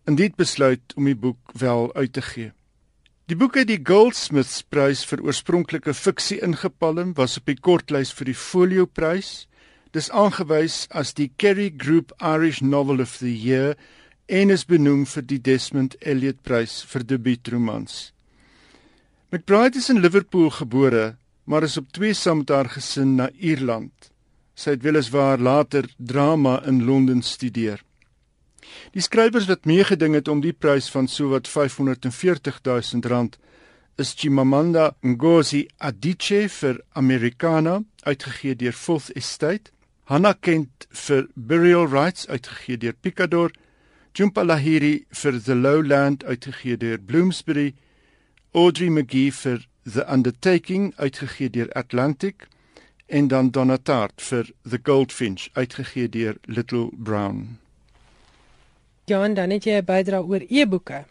en 0.03 0.15
dit 0.15 0.35
besluit 0.35 0.93
om 0.95 1.05
die 1.05 1.15
boek 1.15 1.51
wel 1.57 1.93
uit 1.93 2.13
te 2.13 2.21
gee. 2.21 2.51
Die 3.25 3.33
boek 3.33 3.55
het 3.57 3.71
die 3.71 3.81
Goldsmiths 3.81 4.59
Prys 4.69 4.99
vir 5.09 5.23
oorspronklike 5.25 5.95
fiksie 5.97 6.35
ingepalm, 6.45 7.15
was 7.17 7.39
op 7.39 7.47
die 7.49 7.57
kortlys 7.57 8.11
vir 8.13 8.27
die 8.29 8.35
Folio 8.37 8.85
Prys. 8.85 9.47
Dis 9.97 10.11
aangewys 10.13 10.83
as 10.93 11.15
die 11.17 11.31
Kerry 11.41 11.71
Group 11.73 12.13
Irish 12.21 12.59
Novel 12.61 13.01
of 13.01 13.15
the 13.23 13.31
Year 13.33 13.73
en 14.29 14.53
is 14.53 14.67
benoem 14.69 15.07
vir 15.09 15.25
die 15.25 15.39
Desmond 15.41 15.97
Elliot 16.05 16.43
Prys 16.45 16.83
vir 16.91 17.07
debuutromans. 17.15 17.95
McBride 19.33 19.81
is 19.81 19.89
in 19.89 20.05
Liverpool 20.05 20.51
gebore, 20.59 21.15
maar 21.49 21.65
is 21.65 21.79
op 21.81 21.89
twee 21.97 22.13
saam 22.13 22.43
met 22.43 22.53
haar 22.53 22.69
gesin 22.77 23.17
na 23.17 23.31
Ierland. 23.33 24.11
Sy 24.53 24.77
het 24.77 24.85
weliswaar 24.85 25.41
later 25.41 25.89
drama 25.97 26.59
in 26.69 26.85
Londen 26.85 27.25
studeer. 27.25 27.81
Die 28.93 29.01
skrywers 29.01 29.47
wat 29.47 29.65
meegeding 29.65 30.13
het 30.13 30.27
om 30.27 30.41
die 30.41 30.53
prys 30.53 30.89
van 30.89 31.07
sowat 31.07 31.47
540 31.47 32.59
000 32.63 33.09
rand 33.11 33.37
is 33.97 34.13
Chimamanda 34.13 34.95
Ngozi 35.01 35.67
Adichie 35.79 36.49
vir 36.49 36.81
Americana 36.93 37.83
uitgegee 38.03 38.55
deur 38.55 38.73
Fourth 38.73 39.11
Estate, 39.15 39.71
Hannah 40.05 40.35
Kent 40.39 40.87
vir 40.91 41.27
Burial 41.35 41.87
Rights 41.87 42.27
uitgegee 42.27 42.77
deur 42.77 42.93
Picador, 43.01 43.51
Jhumpa 44.15 44.43
Lahiri 44.43 45.05
vir 45.11 45.39
The 45.39 45.55
Lowland 45.55 46.23
uitgegee 46.23 46.77
deur 46.77 46.97
Bloomsbury, 46.97 47.73
Audrey 48.53 48.89
McGee 48.89 49.31
vir 49.31 49.65
The 49.85 50.05
Undertaking 50.07 50.93
uitgegee 50.97 51.49
deur 51.49 51.71
Atlantic. 51.73 52.47
En 53.07 53.27
dan 53.27 53.51
Donna 53.51 53.77
Tartt 53.77 54.21
vir 54.21 54.49
The 54.63 54.79
Goldfinch 54.83 55.49
uitgegee 55.53 56.09
deur 56.09 56.35
Little 56.45 56.89
Brown. 56.93 57.59
Ja, 59.05 59.23
en 59.23 59.33
dan 59.33 59.49
het 59.53 59.63
jy 59.63 59.77
'n 59.77 59.85
bydra 59.85 60.19
oor 60.19 60.41
e-boeke. 60.49 61.05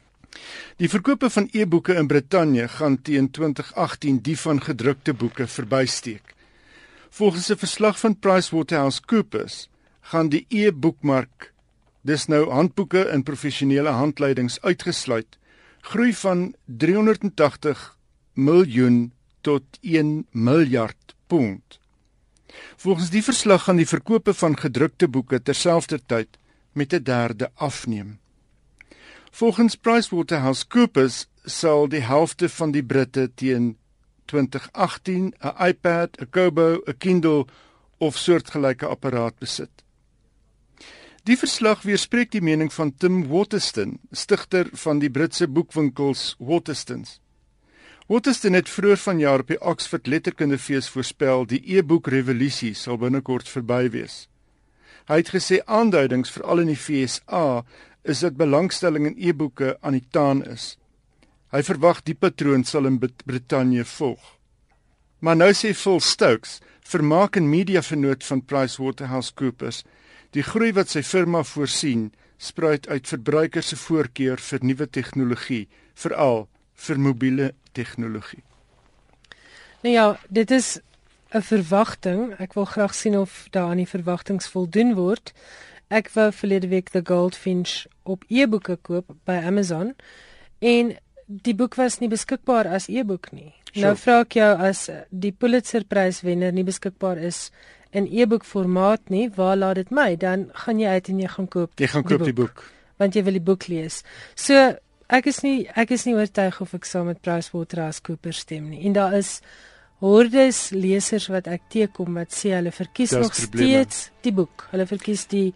Die 0.77 0.89
verkope 0.89 1.31
van 1.31 1.49
e-boeke 1.53 1.95
in 1.95 2.07
Brittanje 2.07 2.69
gaan 2.69 3.03
teen 3.03 3.31
2018 3.31 4.19
die 4.19 4.39
van 4.39 4.63
gedrukte 4.63 5.15
boeke 5.15 5.47
verbysteek. 5.47 6.35
Volgens 7.11 7.51
'n 7.51 7.57
verslag 7.57 7.99
van 7.99 8.19
PricewaterhouseCoopers 8.19 9.69
gaan 10.01 10.29
die 10.29 10.47
e-boekmark, 10.49 11.53
dis 12.01 12.27
nou 12.27 12.51
handboeke 12.51 13.05
en 13.05 13.23
professionele 13.23 13.89
handleidings 13.89 14.61
uitgesluit, 14.61 15.39
groei 15.81 16.15
van 16.15 16.55
380 16.65 17.97
miljoen 18.33 19.13
tot 19.41 19.63
1 19.81 20.27
miljard 20.31 21.15
pond. 21.27 21.81
Volgens 22.77 23.11
die 23.11 23.23
verslag 23.23 23.63
gaan 23.63 23.77
die 23.77 23.89
verkope 23.89 24.35
van 24.35 24.59
gedrukte 24.59 25.09
boeke 25.09 25.43
terselfdertyd 25.43 26.29
met 26.75 26.93
'n 26.93 27.03
derde 27.03 27.51
afneem. 27.55 28.19
Volgens 29.31 29.75
PricewaterhouseCoopers 29.77 31.27
sal 31.45 31.89
die 31.89 32.01
helfte 32.01 32.49
van 32.49 32.71
die 32.71 32.85
Britte 32.85 33.31
teen 33.35 33.77
2018 34.25 35.35
'n 35.39 35.67
iPad, 35.67 36.21
'n 36.21 36.31
Kobo, 36.31 36.83
'n 36.87 36.99
Kindle 36.99 37.47
of 37.99 38.17
soortgelyke 38.17 38.87
apparaat 38.87 39.39
besit. 39.39 39.85
Die 41.25 41.37
verslag 41.37 41.83
weerspreek 41.83 42.31
die 42.31 42.43
mening 42.45 42.73
van 42.73 42.97
Tim 42.97 43.27
Waterston, 43.29 43.99
stigter 44.13 44.69
van 44.73 44.99
die 44.99 45.11
Britse 45.11 45.49
boekwinkels 45.49 46.35
Waterstones. 46.39 47.21
Waterston 48.07 48.53
het 48.53 48.69
vroeër 48.69 49.01
vanjaar 49.01 49.41
op 49.41 49.49
die 49.49 49.61
Oxford 49.61 50.07
Letterkundefees 50.07 50.89
voorspel 50.89 51.47
die 51.47 51.63
e-boek 51.77 52.07
revolusie 52.13 52.75
sal 52.75 52.99
binnekort 53.01 53.49
verby 53.49 53.89
wees. 53.91 54.29
Hy 55.09 55.19
het 55.21 55.35
gesê 55.35 55.61
aanduidings 55.69 56.33
veral 56.33 56.63
in 56.63 56.71
die 56.73 56.79
FSA 56.81 57.65
is 58.09 58.23
dat 58.25 58.39
belangstelling 58.41 59.11
in 59.11 59.19
e-boeke 59.21 59.77
aan 59.81 59.99
die 59.99 60.07
taan 60.11 60.41
is. 60.49 60.75
Hy 61.53 61.61
verwag 61.63 62.01
die 62.09 62.17
patroon 62.17 62.65
sal 62.65 62.89
in 62.89 62.97
Brittanje 63.01 63.85
volg. 63.85 64.23
Maar 65.21 65.37
nou 65.37 65.51
sê 65.57 65.75
Phil 65.77 66.01
Stokes, 66.01 66.59
vermaak 66.85 67.37
en 67.37 67.49
media 67.49 67.83
vernoot 67.83 68.25
van 68.25 68.43
PricewaterhouseCoopers, 68.45 69.85
die 70.37 70.45
groei 70.45 70.73
wat 70.77 70.91
sy 70.93 71.05
firma 71.07 71.45
voorsien, 71.47 72.11
spruit 72.37 72.89
uit 72.89 73.09
verbruikers 73.09 73.71
se 73.73 73.79
voorkeur 73.79 74.41
vir 74.41 74.65
nuwe 74.67 74.89
tegnologie, 74.91 75.65
veral 75.95 76.47
vir 76.87 77.01
mobiele 77.01 77.53
tegnologie. 77.73 78.43
Nou 79.85 79.93
ja, 79.95 80.07
dit 80.29 80.51
is 80.51 80.79
'n 81.35 81.43
verwagting. 81.43 82.35
Ek 82.39 82.55
wil 82.55 82.65
graag 82.65 82.95
sien 82.95 83.19
of 83.19 83.47
daar 83.51 83.71
aan 83.71 83.83
die 83.83 83.89
verwagtinge 83.89 84.49
voldoen 84.51 84.95
word. 84.95 85.33
Ek 85.89 86.11
wou 86.15 86.33
verlede 86.33 86.69
week 86.69 86.89
The 86.89 87.03
Goldfinch 87.05 87.87
op 88.03 88.25
e-boeke 88.29 88.77
koop 88.77 89.11
by 89.25 89.41
Amazon 89.45 89.95
en 90.59 90.97
die 91.27 91.55
boek 91.55 91.75
was 91.75 91.99
nie 91.99 92.09
beskikbaar 92.09 92.67
as 92.67 92.89
e-boek 92.89 93.33
nie. 93.33 93.53
Sure. 93.73 93.87
Nou 93.87 93.97
vra 93.97 94.21
ek 94.21 94.37
jou 94.39 94.51
as 94.69 94.87
die 95.11 95.33
Pulitzerprys 95.33 96.23
wenner 96.23 96.53
nie 96.53 96.65
beskikbaar 96.65 97.19
is 97.19 97.51
in 97.91 98.07
e-boek 98.07 98.45
formaat 98.45 99.11
nie, 99.11 99.29
waar 99.35 99.57
laat 99.57 99.75
dit 99.83 99.91
my? 99.91 100.17
Dan 100.17 100.49
gaan 100.53 100.81
jy 100.83 100.89
uit 100.89 101.09
en 101.09 101.21
jy 101.21 101.29
gaan 101.29 101.49
koop. 101.49 101.75
Jy 101.79 101.87
gaan 101.87 102.03
koop 102.03 102.25
die 102.25 102.33
boek, 102.33 102.55
die 102.55 102.63
boek. 102.63 102.65
want 103.03 103.15
jy 103.15 103.23
wil 103.27 103.39
die 103.39 103.45
boek 103.45 103.69
lees. 103.69 104.03
So 104.35 104.75
ek 105.09 105.27
is 105.27 105.43
nie 105.43 105.69
ek 105.75 105.91
is 105.91 106.07
nie 106.07 106.15
oortuig 106.15 106.61
of 106.61 106.75
ek 106.75 106.85
saam 106.89 107.11
met 107.11 107.23
PricewaterhouseCoopers 107.23 108.45
stem 108.47 108.71
nie. 108.71 108.85
En 108.87 108.93
daar 108.93 109.15
is 109.19 109.41
hordes 110.01 110.71
lesers 110.71 111.29
wat 111.29 111.47
ek 111.47 111.69
teekom 111.69 112.15
wat 112.15 112.33
sê 112.35 112.55
hulle 112.57 112.73
verkies 112.75 113.13
nog 113.13 113.35
steeds 113.35 114.11
die 114.23 114.33
boek. 114.33 114.69
Hulle 114.71 114.87
verkies 114.87 115.27
die 115.27 115.55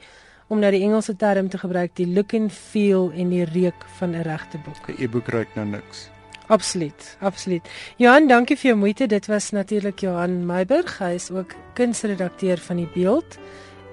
om 0.49 0.61
nou 0.63 0.71
die 0.73 0.83
Engelse 0.87 1.17
term 1.17 1.49
te 1.53 1.59
gebruik, 1.61 1.93
die 1.95 2.07
look 2.09 2.33
and 2.35 2.53
feel 2.53 3.11
en 3.13 3.31
die 3.31 3.45
reuk 3.45 3.85
van 3.99 4.15
'n 4.15 4.23
regte 4.23 4.59
boek. 4.59 4.89
'n 4.89 5.03
E-boek 5.03 5.29
ruik 5.29 5.55
nou 5.55 5.67
niks. 5.67 6.09
Absoluut, 6.49 7.17
absoluut. 7.21 7.69
Johan, 7.97 8.27
dankie 8.27 8.57
vir 8.57 8.71
jou 8.71 8.77
moeite. 8.77 9.07
Dit 9.07 9.27
was 9.27 9.51
natuurlik 9.51 10.01
Johan 10.01 10.47
Meiburg. 10.47 10.99
Hy 10.99 11.15
is 11.15 11.31
ook 11.31 11.55
kunsredakteur 11.75 12.59
van 12.59 12.77
die 12.77 12.89
Beeld. 12.95 13.39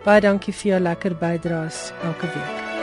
Baie 0.05 0.21
dankie 0.21 0.53
vir 0.53 0.71
jou 0.71 0.79
lekker 0.79 1.17
bydraes 1.17 1.91
elke 2.03 2.31
week. 2.31 2.74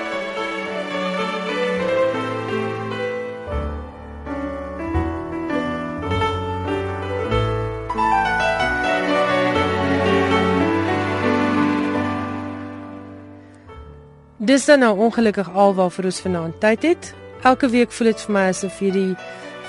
Dis 14.43 14.64
dan 14.66 14.80
nou 14.82 14.97
ongelukkig 14.99 15.47
alwaarvoor 15.55 16.09
ons 16.09 16.16
vanaand 16.20 16.57
tyd 16.59 16.82
het. 16.82 17.09
Elke 17.47 17.68
week 17.70 17.93
voel 17.95 18.09
dit 18.11 18.22
vir 18.24 18.32
my 18.34 18.40
asof 18.51 18.80
hierdie 18.82 19.12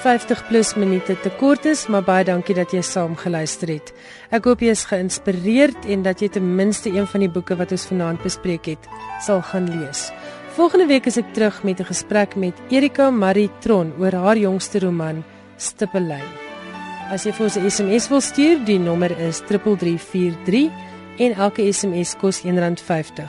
50 0.01 0.39
plus 0.47 0.71
minute 0.81 1.13
te 1.21 1.29
kort 1.37 1.67
is, 1.69 1.83
maar 1.93 2.01
baie 2.01 2.25
dankie 2.25 2.55
dat 2.57 2.71
jy 2.73 2.81
saam 2.81 3.13
geluister 3.13 3.69
het. 3.69 3.91
Ek 4.33 4.47
hoop 4.49 4.63
jy 4.65 4.71
is 4.73 4.87
geïnspireerd 4.89 5.85
en 5.93 6.01
dat 6.07 6.23
jy 6.25 6.31
ten 6.33 6.47
minste 6.57 6.89
een 6.89 7.05
van 7.05 7.21
die 7.21 7.29
boeke 7.29 7.53
wat 7.59 7.69
ons 7.75 7.85
vanaand 7.91 8.25
bespreek 8.25 8.71
het, 8.71 8.87
sal 9.21 9.43
gaan 9.45 9.69
lees. 9.69 10.07
Volgende 10.57 10.87
week 10.89 11.05
is 11.05 11.21
ek 11.21 11.29
terug 11.37 11.61
met 11.63 11.79
'n 11.79 11.91
gesprek 11.93 12.35
met 12.35 12.57
Erika 12.69 13.11
Marie 13.11 13.51
Tron 13.61 13.93
oor 13.99 14.11
haar 14.11 14.37
jongste 14.37 14.79
roman 14.79 15.23
Stippelyn. 15.57 16.25
As 17.11 17.25
jy 17.25 17.31
vir 17.31 17.43
ons 17.45 17.57
'n 17.57 17.69
SMS 17.69 18.09
wil 18.09 18.21
stuur, 18.21 18.65
die 18.65 18.79
nommer 18.79 19.11
is 19.19 19.39
3343 19.45 20.92
en 21.17 21.33
elke 21.33 21.73
SMS 21.73 22.15
kos 22.17 22.41
R1.50. 22.41 23.23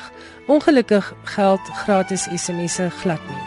Ongelukkig 0.47 1.15
geld 1.25 1.61
gratis 1.85 2.29
SMS'e 2.35 2.91
glad 2.91 3.21
nie. 3.29 3.43